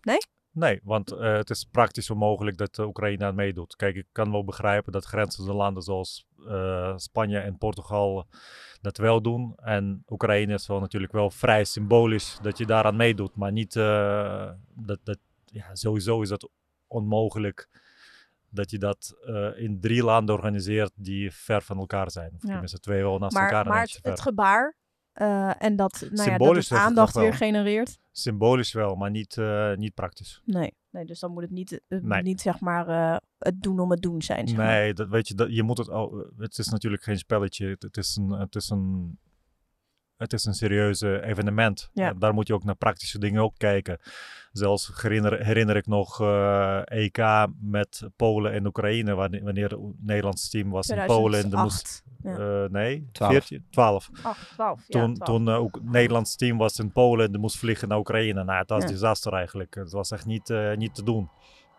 Nee? 0.01 0.17
Nee, 0.51 0.79
want 0.83 1.11
uh, 1.11 1.19
het 1.19 1.49
is 1.49 1.67
praktisch 1.71 2.09
onmogelijk 2.09 2.57
dat 2.57 2.77
uh, 2.77 2.87
Oekraïne 2.87 3.25
aan 3.25 3.35
meedoet. 3.35 3.75
Kijk, 3.75 3.95
ik 3.95 4.05
kan 4.11 4.31
wel 4.31 4.43
begrijpen 4.43 4.91
dat 4.91 5.05
grenzende 5.05 5.53
landen 5.53 5.83
zoals 5.83 6.27
uh, 6.37 6.97
Spanje 6.97 7.39
en 7.39 7.57
Portugal 7.57 8.27
dat 8.81 8.97
wel 8.97 9.21
doen. 9.21 9.55
En 9.55 10.03
Oekraïne 10.07 10.53
is 10.53 10.67
wel 10.67 10.79
natuurlijk 10.79 11.11
wel 11.11 11.29
vrij 11.29 11.63
symbolisch 11.63 12.37
dat 12.41 12.57
je 12.57 12.65
daaraan 12.65 12.95
meedoet. 12.95 13.35
Maar 13.35 13.51
niet, 13.51 13.73
dat, 13.73 14.99
dat, 15.03 15.17
ja, 15.45 15.75
sowieso 15.75 16.21
is 16.21 16.29
dat 16.29 16.49
onmogelijk 16.87 17.80
dat 18.51 18.71
je 18.71 18.77
dat 18.77 19.15
in 19.55 19.79
drie 19.79 20.03
landen 20.03 20.35
organiseert 20.35 20.91
die 20.95 21.31
ver 21.31 21.61
van 21.61 21.77
elkaar 21.77 22.11
zijn. 22.11 22.31
Of 22.35 22.41
ja. 22.41 22.49
tenminste 22.49 22.79
twee 22.79 23.01
wel 23.01 23.17
naast 23.17 23.33
maar, 23.33 23.43
elkaar. 23.43 23.67
Maar 23.67 23.81
het, 23.81 23.99
het 24.01 24.19
gebaar 24.19 24.75
uh, 25.15 25.63
en 25.63 25.75
dat, 25.75 26.07
nou 26.11 26.29
ja, 26.29 26.37
dat 26.37 26.55
het 26.55 26.71
aandacht 26.71 27.15
weer 27.15 27.33
genereert. 27.33 27.99
Symbolisch 28.11 28.73
wel, 28.73 28.95
maar 28.95 29.11
niet, 29.11 29.35
uh, 29.35 29.75
niet 29.75 29.93
praktisch. 29.93 30.41
Nee, 30.45 30.73
nee, 30.89 31.05
dus 31.05 31.19
dan 31.19 31.31
moet 31.31 31.41
het 31.41 31.51
niet, 31.51 31.81
uh, 31.87 32.01
nee. 32.01 32.21
niet 32.21 32.41
zeg 32.41 32.59
maar 32.59 33.19
het 33.37 33.61
doen 33.61 33.79
om 33.79 33.91
het 33.91 34.01
doen 34.01 34.21
zijn. 34.21 34.47
Zeg 34.47 34.57
nee, 34.57 34.85
maar. 34.85 34.93
dat, 34.93 35.07
weet 35.07 35.27
je, 35.27 35.35
dat, 35.35 35.55
je 35.55 35.63
moet 35.63 35.77
het 35.77 35.89
al. 35.89 36.31
Het 36.37 36.57
is 36.57 36.67
natuurlijk 36.67 37.03
geen 37.03 37.17
spelletje. 37.17 37.67
Het, 37.67 37.81
het 37.81 37.97
is 37.97 38.15
een. 38.15 38.29
Het 38.29 38.55
is 38.55 38.69
een 38.69 39.19
het 40.21 40.33
is 40.33 40.45
een 40.45 40.53
serieuze 40.53 41.23
evenement. 41.23 41.89
Ja. 41.93 42.13
daar 42.13 42.33
moet 42.33 42.47
je 42.47 42.53
ook 42.53 42.63
naar 42.63 42.75
praktische 42.75 43.19
dingen 43.19 43.41
ook 43.41 43.57
kijken. 43.57 43.99
Zelfs 44.51 44.91
herinner, 45.01 45.45
herinner 45.45 45.75
ik 45.75 45.87
nog 45.87 46.21
uh, 46.21 46.81
EK 46.85 47.47
met 47.61 48.09
Polen 48.15 48.51
en 48.51 48.65
Oekraïne, 48.65 49.13
wanneer, 49.13 49.43
wanneer 49.43 49.69
het 49.69 49.79
Nederlands 49.99 50.49
team 50.49 50.69
was 50.69 50.85
2008. 50.85 51.09
in 51.09 51.23
Polen. 51.23 51.43
En 51.43 51.49
de 51.49 51.57
moest, 51.57 52.03
ja. 52.23 52.63
uh, 52.63 52.69
nee, 52.69 53.09
12. 53.11 53.31
14, 53.31 53.65
12. 53.69 54.09
8, 54.23 54.49
12 54.53 54.85
toen, 54.87 55.09
ja, 55.09 55.13
12. 55.13 55.29
toen 55.29 55.47
uh, 55.47 55.59
ook 55.59 55.79
Nederlands 55.83 56.35
team 56.35 56.57
was 56.57 56.79
in 56.79 56.91
Polen 56.91 57.25
en 57.25 57.31
de 57.31 57.37
moest 57.37 57.57
vliegen 57.57 57.87
naar 57.87 57.97
Oekraïne. 57.97 58.43
Nou, 58.43 58.59
het 58.59 58.69
was 58.69 58.83
een 58.83 58.89
disaster 58.89 59.33
eigenlijk. 59.33 59.75
Het 59.75 59.91
was 59.91 60.11
echt 60.11 60.25
niet, 60.25 60.53
niet 60.75 60.95
te 60.95 61.03
doen. 61.03 61.29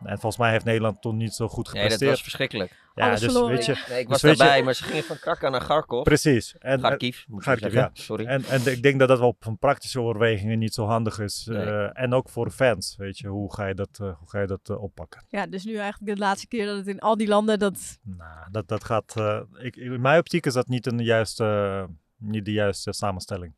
En 0.04 0.18
volgens 0.18 0.36
mij 0.36 0.50
heeft 0.50 0.64
Nederland 0.64 1.02
toen 1.02 1.16
niet 1.16 1.34
zo 1.34 1.48
goed 1.48 1.68
gepresteerd. 1.68 2.00
Nee, 2.00 2.08
dat 2.08 2.16
was 2.18 2.22
verschrikkelijk. 2.22 2.80
Ja, 2.94 3.06
Alles 3.06 3.20
dus 3.20 3.32
verloren, 3.32 3.56
weet 3.56 3.64
je. 3.66 3.84
Nee, 3.88 4.00
ik 4.00 4.08
was 4.08 4.20
dus 4.20 4.38
daarbij, 4.38 4.56
je- 4.58 4.64
maar 4.64 4.74
ze 4.74 4.84
gingen 4.84 5.04
van 5.04 5.18
Krakau 5.18 5.52
naar 5.52 5.64
Kharkov. 5.64 6.02
Precies. 6.02 6.58
En, 6.58 6.78
Kharkiv, 6.80 7.24
moet 7.28 7.42
Kharkiv, 7.42 7.72
ja. 7.72 7.90
Sorry. 7.92 8.26
En, 8.26 8.44
en 8.44 8.66
ik 8.72 8.82
denk 8.82 8.98
dat 8.98 9.08
dat 9.08 9.18
wel 9.18 9.36
van 9.40 9.58
praktische 9.58 10.00
overwegingen 10.00 10.58
niet 10.58 10.74
zo 10.74 10.84
handig 10.86 11.18
is. 11.18 11.46
Nee. 11.50 11.64
Eh, 11.66 12.00
en 12.02 12.14
ook 12.14 12.28
voor 12.28 12.50
fans, 12.50 12.96
weet 12.96 13.18
je, 13.18 13.28
hoe 13.28 13.54
ga 13.54 13.66
je 13.66 13.74
dat, 13.74 13.88
eh, 14.00 14.18
hoe 14.18 14.28
ga 14.30 14.40
je 14.40 14.46
dat 14.46 14.68
eh, 14.70 14.82
oppakken? 14.82 15.24
Ja, 15.28 15.46
dus 15.46 15.64
nu 15.64 15.76
eigenlijk 15.76 16.14
de 16.14 16.20
laatste 16.24 16.46
keer 16.48 16.66
dat 16.66 16.76
het 16.76 16.86
in 16.86 16.98
al 17.00 17.16
die 17.16 17.28
landen 17.28 17.58
dat... 17.58 17.98
Nou, 18.02 18.50
dat, 18.50 18.68
dat 18.68 18.84
gaat, 18.84 19.16
eh, 19.16 19.40
ik, 19.58 19.76
in 19.76 20.00
mijn 20.00 20.18
optiek 20.18 20.46
is 20.46 20.52
dat 20.54 20.68
niet, 20.68 20.86
een 20.86 20.98
juiste, 21.04 21.86
niet 22.16 22.44
de 22.44 22.52
juiste 22.52 22.92
samenstelling. 22.92 23.54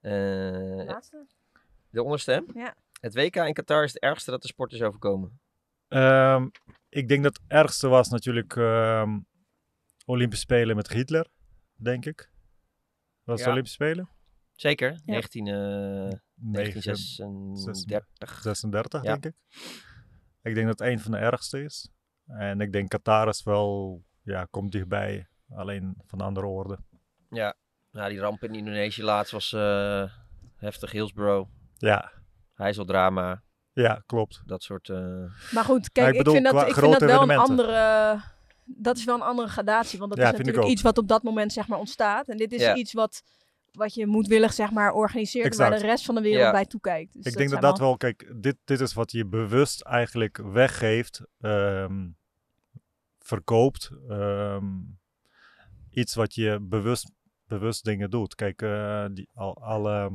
Eh, 0.00 0.12
Laatste? 0.86 1.26
de 1.90 2.02
onderstem. 2.02 2.46
Ja. 2.54 2.74
Het 3.00 3.14
WK 3.14 3.36
in 3.36 3.52
Qatar 3.52 3.84
is 3.84 3.92
het 3.92 4.02
ergste 4.02 4.30
dat 4.30 4.42
de 4.42 4.48
sport 4.48 4.72
is 4.72 4.82
overkomen. 4.82 5.40
Ehm, 5.88 6.48
ik 6.88 7.08
denk 7.08 7.22
dat 7.22 7.36
het 7.36 7.44
ergste 7.48 7.88
was 7.88 8.08
natuurlijk 8.08 8.56
ehm, 8.56 9.18
Olympische 10.04 10.44
Spelen 10.44 10.76
met 10.76 10.88
Hitler, 10.88 11.26
denk 11.74 12.04
ik. 12.06 12.30
Was 13.24 13.40
Ja. 13.40 13.50
Olympische 13.50 13.82
Spelen? 13.84 14.08
Zeker, 14.52 15.00
19, 15.04 15.46
eh, 15.46 15.52
Negen- 15.54 16.22
1936. 16.34 18.42
36, 18.42 19.02
Ja. 19.02 19.16
denk 19.16 19.24
ik. 19.24 19.34
Ik 20.42 20.54
denk 20.54 20.66
dat 20.66 20.78
het 20.78 20.88
een 20.88 21.00
van 21.00 21.10
de 21.10 21.16
ergste 21.18 21.62
is. 21.62 21.90
En 22.26 22.60
ik 22.60 22.72
denk 22.72 22.88
Qatar 22.88 23.28
is 23.28 23.42
wel, 23.42 24.02
ja, 24.22 24.46
komt 24.50 24.72
dichtbij. 24.72 25.28
Alleen 25.50 25.96
van 26.06 26.20
andere 26.20 26.46
orde. 26.46 26.78
Ja, 27.30 27.54
nou, 27.90 28.08
die 28.10 28.18
ramp 28.18 28.42
in 28.44 28.54
Indonesië 28.54 29.02
laatst 29.02 29.32
was 29.32 29.52
eh, 29.52 30.12
heftig. 30.56 30.90
Hillsborough, 30.90 31.50
Ja, 31.78 32.12
Heizeldrama, 32.56 33.42
ja 33.72 34.02
klopt. 34.06 34.42
dat 34.46 34.62
soort... 34.62 34.88
eh, 34.88 34.96
Maar 35.52 35.64
goed, 35.64 35.92
kijk, 35.92 36.06
ik 36.06 36.12
ik, 36.12 36.18
bedoel, 36.18 36.32
vind 36.34 36.44
dat, 36.44 36.68
ik 36.68 36.74
vind 36.74 36.92
dat 36.92 37.00
wel 37.10 37.22
een 37.22 37.38
andere... 37.38 38.20
Dat 38.64 38.96
is 38.96 39.04
wel 39.04 39.14
een 39.14 39.20
andere 39.22 39.48
gradatie, 39.48 39.98
want 39.98 40.10
dat 40.10 40.20
Ja, 40.20 40.26
is 40.26 40.30
natuurlijk 40.38 40.64
ook. 40.64 40.70
iets 40.70 40.82
wat 40.82 40.98
op 40.98 41.08
dat 41.08 41.22
moment 41.22 41.52
zeg 41.52 41.68
maar 41.68 41.78
ontstaat. 41.78 42.28
En 42.28 42.36
dit 42.36 42.52
is 42.52 42.60
Ja. 42.60 42.74
iets 42.74 42.92
wat, 42.92 43.22
wat 43.72 43.94
je 43.94 44.06
moedwillig 44.06 44.52
zeg 44.52 44.70
maar 44.70 44.92
organiseert, 44.92 45.56
waar 45.56 45.70
de 45.70 45.76
rest 45.76 46.04
van 46.04 46.14
de 46.14 46.20
wereld 46.20 46.42
Ja. 46.42 46.50
bij 46.50 46.64
toekijkt. 46.66 47.12
Dus 47.12 47.24
ik 47.24 47.36
denk 47.36 47.50
dat 47.50 47.60
dat 47.60 47.78
wel, 47.78 47.96
kijk, 47.96 48.32
dit, 48.36 48.56
dit 48.64 48.80
is 48.80 48.92
wat 48.94 49.12
je 49.12 49.26
bewust 49.26 49.82
eigenlijk 49.82 50.36
weggeeft, 50.52 51.20
ehm, 51.40 52.06
verkoopt. 53.18 53.90
ehm, 54.08 54.64
iets 55.90 56.14
wat 56.14 56.34
je 56.34 56.58
bewust, 56.60 57.10
bewust 57.46 57.84
dingen 57.84 58.10
doet. 58.10 58.34
Kijk, 58.34 58.62
eh, 58.62 59.04
die, 59.12 59.28
al, 59.34 59.56
al, 59.62 59.88
ehm, 59.90 60.14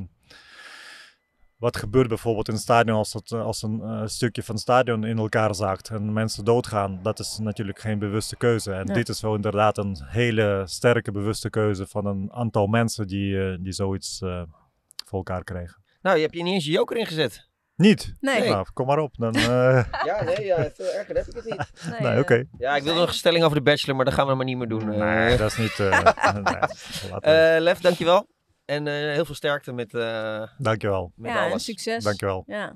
wat 1.61 1.77
gebeurt 1.77 2.07
bijvoorbeeld 2.07 2.47
in 2.47 2.53
een 2.53 2.59
stadion 2.59 2.97
als, 2.97 3.13
het, 3.13 3.31
eh, 3.31 3.45
als 3.45 3.61
een 3.61 3.81
eh, 3.81 4.01
stukje 4.05 4.43
van 4.43 4.53
het 4.53 4.63
stadion 4.63 5.03
in 5.03 5.17
elkaar 5.17 5.55
zaakt 5.55 5.89
en 5.89 6.13
mensen 6.13 6.45
doodgaan. 6.45 6.99
Dat 7.03 7.19
is 7.19 7.37
natuurlijk 7.41 7.79
geen 7.79 7.99
bewuste 7.99 8.35
keuze. 8.35 8.73
En 8.73 8.85
dit 8.85 9.09
is 9.09 9.21
wel 9.21 9.35
inderdaad 9.35 9.77
een 9.77 9.97
hele 10.05 10.63
sterke 10.65 11.11
bewuste 11.11 11.49
keuze 11.49 11.87
van 11.87 12.05
een 12.05 12.31
aantal 12.33 12.67
mensen 12.67 13.07
die, 13.07 13.41
eh, 13.41 13.57
die 13.59 13.73
zoiets 13.73 14.19
voor 15.05 15.17
elkaar 15.17 15.43
krijgen. 15.43 15.83
Nou, 16.01 16.15
je 16.15 16.21
hebt 16.21 16.35
je 16.35 16.43
niet 16.43 16.53
eens 16.53 16.65
je 16.65 16.71
joker 16.71 16.97
ingezet. 16.97 17.49
Niet? 17.75 18.13
Nee. 18.19 18.49
Nou, 18.49 18.65
kom 18.73 18.87
maar 18.87 18.99
op. 18.99 19.15
Dan, 19.17 19.33
ja, 20.09 20.23
nee, 20.23 20.45
ja, 20.45 20.69
veel 20.73 20.93
erger 20.93 21.15
heb 21.15 21.27
ik 21.27 21.35
het 21.35 21.45
niet. 21.45 21.99
Nee, 21.99 22.19
oké. 22.19 22.43
Ja, 22.57 22.75
ik 22.75 22.83
wilde 22.83 22.99
nog 22.99 23.09
een 23.09 23.15
stelling 23.15 23.43
over 23.43 23.57
de 23.57 23.63
Bachelor, 23.63 23.95
maar 23.95 24.05
dat 24.05 24.13
gaan 24.13 24.27
we 24.27 24.33
maar 24.33 24.45
niet 24.45 24.57
meer 24.57 24.67
doen. 24.67 24.85
Nee, 24.85 25.37
dat 25.37 25.51
is 25.51 25.57
niet... 25.57 25.77
nee, 27.19 27.59
Lef, 27.59 27.79
dankjewel. 27.79 28.27
En 28.71 28.87
eh, 28.87 28.93
heel 28.93 29.25
veel 29.25 29.35
sterkte 29.35 29.71
met, 29.71 29.93
eh, 29.93 30.43
Dankjewel. 30.57 31.11
met 31.15 31.31
ja, 31.31 31.41
alles. 31.41 31.53
En 31.53 31.59
succes. 31.59 32.03
Dankjewel. 32.03 32.43
Ja. 32.47 32.75